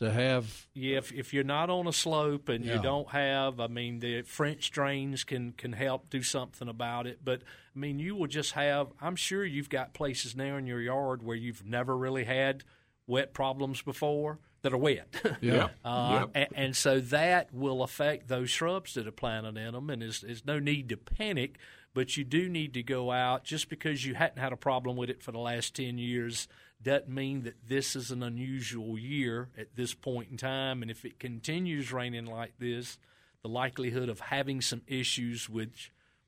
to 0.00 0.12
have 0.12 0.68
Yeah, 0.74 0.98
if, 0.98 1.10
if 1.12 1.34
you're 1.34 1.42
not 1.42 1.70
on 1.70 1.88
a 1.88 1.92
slope 1.92 2.48
and 2.48 2.64
Yeah. 2.64 2.76
you 2.76 2.82
don't 2.82 3.08
have, 3.08 3.58
I 3.58 3.66
mean, 3.66 3.98
the 3.98 4.22
French 4.22 4.70
drains 4.70 5.24
can 5.24 5.50
can 5.52 5.72
help 5.72 6.08
do 6.08 6.22
something 6.22 6.68
about 6.68 7.08
it. 7.08 7.24
But 7.24 7.42
I 7.74 7.78
mean, 7.80 7.98
you 7.98 8.14
will 8.14 8.28
just 8.28 8.52
have. 8.52 8.92
I'm 9.00 9.16
sure 9.16 9.44
you've 9.44 9.68
got 9.68 9.94
places 9.94 10.36
now 10.36 10.56
in 10.56 10.68
your 10.68 10.80
yard 10.80 11.24
where 11.24 11.34
you've 11.36 11.66
never 11.66 11.96
really 11.96 12.22
had 12.24 12.62
wet 13.08 13.34
problems 13.34 13.82
before 13.82 14.38
that 14.62 14.72
are 14.72 14.78
wet. 14.78 15.08
Yeah. 15.40 15.68
uh, 15.84 16.20
Yep. 16.20 16.30
and, 16.34 16.48
and 16.54 16.76
so 16.76 17.00
that 17.00 17.52
will 17.54 17.82
affect 17.82 18.28
those 18.28 18.50
shrubs 18.50 18.94
that 18.94 19.06
are 19.06 19.12
planted 19.12 19.56
in 19.56 19.72
them. 19.74 19.90
And 19.90 20.02
there's, 20.02 20.20
there's 20.22 20.44
no 20.44 20.58
need 20.58 20.88
to 20.90 20.96
panic, 20.96 21.58
but 21.94 22.16
you 22.16 22.24
do 22.24 22.48
need 22.48 22.74
to 22.74 22.82
go 22.82 23.10
out 23.10 23.44
just 23.44 23.68
because 23.68 24.04
you 24.04 24.14
hadn't 24.14 24.38
had 24.38 24.52
a 24.52 24.56
problem 24.56 24.96
with 24.96 25.10
it 25.10 25.22
for 25.22 25.32
the 25.32 25.38
last 25.38 25.74
10 25.76 25.98
years 25.98 26.48
doesn't 26.80 27.08
mean 27.08 27.42
that 27.42 27.56
this 27.66 27.96
is 27.96 28.12
an 28.12 28.22
unusual 28.22 28.96
year 28.96 29.48
at 29.58 29.74
this 29.74 29.94
point 29.94 30.30
in 30.30 30.36
time. 30.36 30.80
And 30.82 30.90
if 30.90 31.04
it 31.04 31.18
continues 31.18 31.92
raining 31.92 32.26
like 32.26 32.52
this, 32.60 32.98
the 33.42 33.48
likelihood 33.48 34.08
of 34.08 34.20
having 34.20 34.60
some 34.60 34.82
issues 34.86 35.48
with 35.48 35.70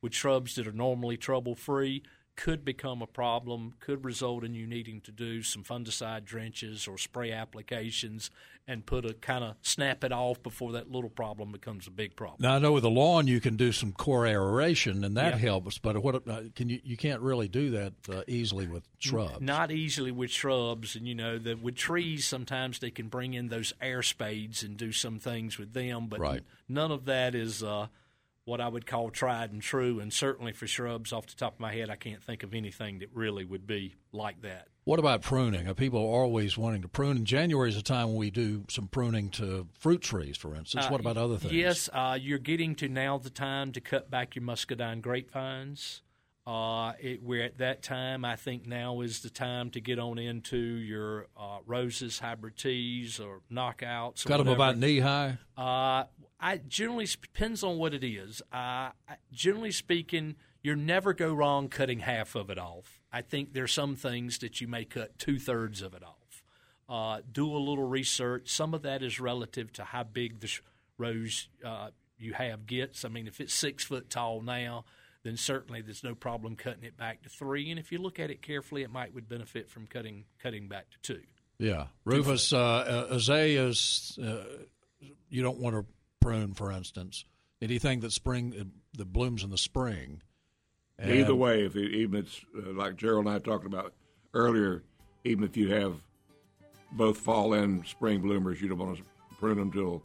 with 0.01 0.13
shrubs 0.15 0.55
that 0.55 0.67
are 0.67 0.71
normally 0.71 1.15
trouble 1.15 1.53
free 1.55 2.01
could 2.35 2.63
become 2.65 3.01
a 3.01 3.07
problem, 3.07 3.73
could 3.79 4.03
result 4.05 4.43
in 4.43 4.53
you 4.55 4.65
needing 4.65 5.01
to 5.01 5.11
do 5.11 5.43
some 5.43 5.63
fungicide 5.63 6.23
drenches 6.23 6.87
or 6.87 6.97
spray 6.97 7.31
applications 7.31 8.29
and 8.67 8.85
put 8.85 9.05
a 9.05 9.13
kind 9.13 9.43
of 9.43 9.55
snap 9.61 10.03
it 10.03 10.11
off 10.11 10.41
before 10.41 10.71
that 10.71 10.89
little 10.89 11.09
problem 11.09 11.51
becomes 11.51 11.87
a 11.87 11.91
big 11.91 12.15
problem. 12.15 12.37
Now 12.39 12.55
I 12.55 12.59
know 12.59 12.71
with 12.71 12.83
the 12.83 12.89
lawn 12.89 13.27
you 13.27 13.41
can 13.41 13.57
do 13.57 13.71
some 13.71 13.91
core 13.91 14.25
aeration 14.25 15.03
and 15.03 15.17
that 15.17 15.33
Yeah. 15.33 15.37
helps, 15.39 15.77
but 15.77 16.01
what 16.01 16.27
uh, 16.27 16.43
can 16.55 16.69
you 16.69 16.79
you 16.83 16.95
can't 16.95 17.21
really 17.21 17.47
do 17.47 17.71
that 17.71 17.93
uh, 18.09 18.21
easily 18.27 18.67
with 18.67 18.83
shrubs. 18.99 19.41
Not 19.41 19.71
easily 19.71 20.11
with 20.11 20.29
shrubs, 20.31 20.95
and 20.95 21.07
you 21.07 21.15
know 21.15 21.37
that 21.39 21.61
with 21.61 21.75
trees 21.75 22.25
sometimes 22.25 22.79
they 22.79 22.91
can 22.91 23.07
bring 23.07 23.33
in 23.33 23.49
those 23.49 23.73
air 23.81 24.01
spades 24.03 24.63
and 24.63 24.77
do 24.77 24.91
some 24.91 25.19
things 25.19 25.57
with 25.57 25.73
them, 25.73 26.07
but 26.07 26.19
Right. 26.19 26.41
none 26.69 26.91
of 26.91 27.05
that 27.05 27.35
is 27.35 27.61
uh, 27.63 27.87
what 28.51 28.59
I 28.59 28.67
would 28.67 28.85
call 28.85 29.09
tried 29.09 29.53
and 29.53 29.61
true. 29.61 30.01
And 30.01 30.11
certainly 30.11 30.51
for 30.51 30.67
shrubs, 30.67 31.13
off 31.13 31.25
the 31.25 31.35
top 31.35 31.53
of 31.53 31.59
my 31.61 31.73
head, 31.73 31.89
I 31.89 31.95
can't 31.95 32.21
think 32.21 32.43
of 32.43 32.53
anything 32.53 32.99
that 32.99 33.07
really 33.13 33.45
would 33.45 33.65
be 33.65 33.95
like 34.11 34.41
that. 34.41 34.67
What 34.83 34.99
about 34.99 35.21
pruning? 35.21 35.69
Uh, 35.69 35.73
People 35.73 35.99
are 35.99 36.21
always 36.21 36.57
wanting 36.57 36.81
to 36.81 36.89
prune. 36.89 37.15
And 37.15 37.25
January 37.25 37.69
is 37.69 37.77
a 37.77 37.81
time 37.81 38.09
when 38.09 38.17
we 38.17 38.29
do 38.29 38.65
some 38.69 38.87
pruning 38.87 39.29
to 39.31 39.67
fruit 39.79 40.01
trees, 40.01 40.35
for 40.35 40.53
instance. 40.53 40.85
Uh, 40.85 40.89
what 40.89 40.99
about 40.99 41.15
other 41.15 41.37
things? 41.37 41.53
Yes, 41.53 41.89
uh, 41.93 42.17
you're 42.19 42.39
getting 42.39 42.75
to 42.75 42.89
now 42.89 43.17
the 43.17 43.29
time 43.29 43.71
to 43.71 43.79
cut 43.79 44.11
back 44.11 44.35
your 44.35 44.43
muscadine 44.43 44.99
grapevines. 44.99 46.01
Uh, 46.45 46.93
it, 46.99 47.21
we're 47.21 47.43
at 47.43 47.59
that 47.59 47.83
time. 47.83 48.25
I 48.25 48.35
think 48.35 48.65
now 48.65 49.01
is 49.01 49.21
the 49.21 49.29
time 49.29 49.69
to 49.71 49.79
get 49.79 49.99
on 49.99 50.17
into 50.17 50.57
your 50.57 51.27
uh, 51.37 51.59
roses, 51.67 52.17
hybrid 52.19 52.57
teas, 52.57 53.19
or 53.19 53.41
knockouts. 53.51 54.25
or 54.25 54.29
Cut 54.29 54.37
them 54.37 54.47
about 54.47 54.77
knee 54.77 54.99
high. 54.99 55.37
Uh, 55.55 56.05
I 56.39 56.57
generally 56.67 57.05
depends 57.05 57.63
on 57.63 57.77
what 57.77 57.93
it 57.93 58.03
is. 58.03 58.41
Uh, 58.51 58.55
I- 58.55 58.93
generally 59.31 59.71
speaking, 59.71 60.35
you 60.63 60.75
never 60.75 61.13
go 61.13 61.31
wrong 61.33 61.69
cutting 61.69 61.99
half 61.99 62.33
of 62.35 62.49
it 62.49 62.57
off. 62.57 62.99
I 63.13 63.21
think 63.21 63.53
there's 63.53 63.71
some 63.73 63.95
things 63.95 64.39
that 64.39 64.61
you 64.61 64.67
may 64.67 64.83
cut 64.85 65.19
two 65.19 65.37
thirds 65.37 65.81
of 65.83 65.93
it 65.93 66.03
off. 66.03 66.43
Uh, 66.89 67.21
do 67.31 67.45
a 67.55 67.57
little 67.57 67.87
research. 67.87 68.49
Some 68.49 68.73
of 68.73 68.81
that 68.81 69.03
is 69.03 69.19
relative 69.19 69.71
to 69.73 69.83
how 69.83 70.03
big 70.03 70.39
the 70.39 70.51
rose 70.97 71.49
uh, 71.63 71.89
you 72.17 72.33
have 72.33 72.65
gets. 72.65 73.05
I 73.05 73.09
mean, 73.09 73.27
if 73.27 73.39
it's 73.39 73.53
six 73.53 73.83
foot 73.83 74.09
tall 74.09 74.41
now, 74.41 74.85
then 75.23 75.37
certainly 75.37 75.81
there's 75.81 76.03
no 76.03 76.15
problem 76.15 76.55
cutting 76.55 76.83
it 76.83 76.97
back 76.97 77.21
to 77.23 77.29
three. 77.29 77.69
And 77.69 77.79
if 77.79 77.91
you 77.91 77.99
look 77.99 78.19
at 78.19 78.31
it 78.31 78.41
carefully, 78.41 78.83
it 78.83 78.91
might 78.91 79.13
would 79.13 79.29
benefit 79.29 79.69
from 79.69 79.87
cutting 79.87 80.25
cutting 80.41 80.67
back 80.67 80.89
to 80.91 80.97
two. 81.01 81.21
Yeah, 81.59 81.87
Rufus, 82.05 82.53
uh, 82.53 82.57
uh, 82.57 83.07
azaleas, 83.11 84.17
uh, 84.21 84.45
you 85.29 85.43
don't 85.43 85.59
want 85.59 85.75
to 85.75 85.85
prune, 86.19 86.55
for 86.55 86.71
instance. 86.71 87.23
Anything 87.61 87.99
that 87.99 88.11
spring 88.11 88.55
uh, 88.59 88.63
that 88.97 89.13
blooms 89.13 89.43
in 89.43 89.51
the 89.51 89.57
spring. 89.57 90.21
Either 91.03 91.33
way, 91.33 91.65
if 91.65 91.75
it, 91.75 91.93
even 91.93 92.19
it's 92.19 92.41
uh, 92.55 92.73
like 92.73 92.95
Gerald 92.95 93.25
and 93.25 93.33
I 93.33 93.39
talked 93.39 93.65
about 93.65 93.93
earlier, 94.35 94.83
even 95.23 95.43
if 95.43 95.57
you 95.57 95.73
have 95.73 95.95
both 96.91 97.17
fall 97.17 97.53
and 97.53 97.85
spring 97.87 98.21
bloomers, 98.21 98.61
you 98.61 98.69
don't 98.69 98.77
want 98.77 98.97
to 98.97 99.03
prune 99.39 99.57
them 99.57 99.71
till 99.71 100.03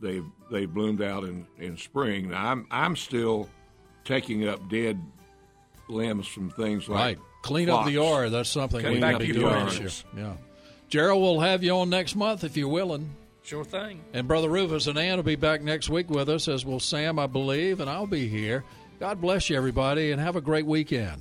they've 0.00 0.24
they 0.50 0.66
bloomed 0.66 1.02
out 1.02 1.24
in, 1.24 1.46
in 1.58 1.76
spring. 1.76 2.30
Now, 2.30 2.50
I'm 2.50 2.66
I'm 2.70 2.96
still 2.96 3.48
taking 4.04 4.46
up 4.48 4.68
dead 4.68 5.00
limbs 5.88 6.26
from 6.26 6.50
things 6.50 6.88
like 6.88 6.98
Right. 6.98 7.18
Clean 7.42 7.68
up 7.68 7.84
the 7.84 7.92
yard. 7.92 8.30
That's 8.30 8.48
something 8.48 8.80
Clean 8.80 8.94
we 8.94 9.00
need 9.00 9.14
up 9.14 9.20
to 9.20 9.26
be 9.26 9.32
the 9.32 9.40
doing 9.40 9.66
this 9.66 9.78
year. 9.78 10.24
Yeah. 10.24 10.32
Gerald, 10.88 11.20
we'll 11.22 11.40
have 11.40 11.64
you 11.64 11.72
on 11.72 11.90
next 11.90 12.14
month 12.14 12.44
if 12.44 12.56
you're 12.56 12.68
willing. 12.68 13.10
Sure 13.42 13.64
thing. 13.64 14.00
And 14.12 14.28
Brother 14.28 14.48
Rufus 14.48 14.86
and 14.86 14.96
Ann 14.96 15.16
will 15.16 15.24
be 15.24 15.34
back 15.34 15.62
next 15.62 15.90
week 15.90 16.08
with 16.08 16.28
us, 16.28 16.46
as 16.46 16.64
will 16.64 16.78
Sam, 16.78 17.18
I 17.18 17.26
believe, 17.26 17.80
and 17.80 17.90
I'll 17.90 18.06
be 18.06 18.28
here. 18.28 18.62
God 19.00 19.20
bless 19.20 19.50
you, 19.50 19.56
everybody, 19.56 20.12
and 20.12 20.20
have 20.20 20.36
a 20.36 20.40
great 20.40 20.64
weekend. 20.64 21.20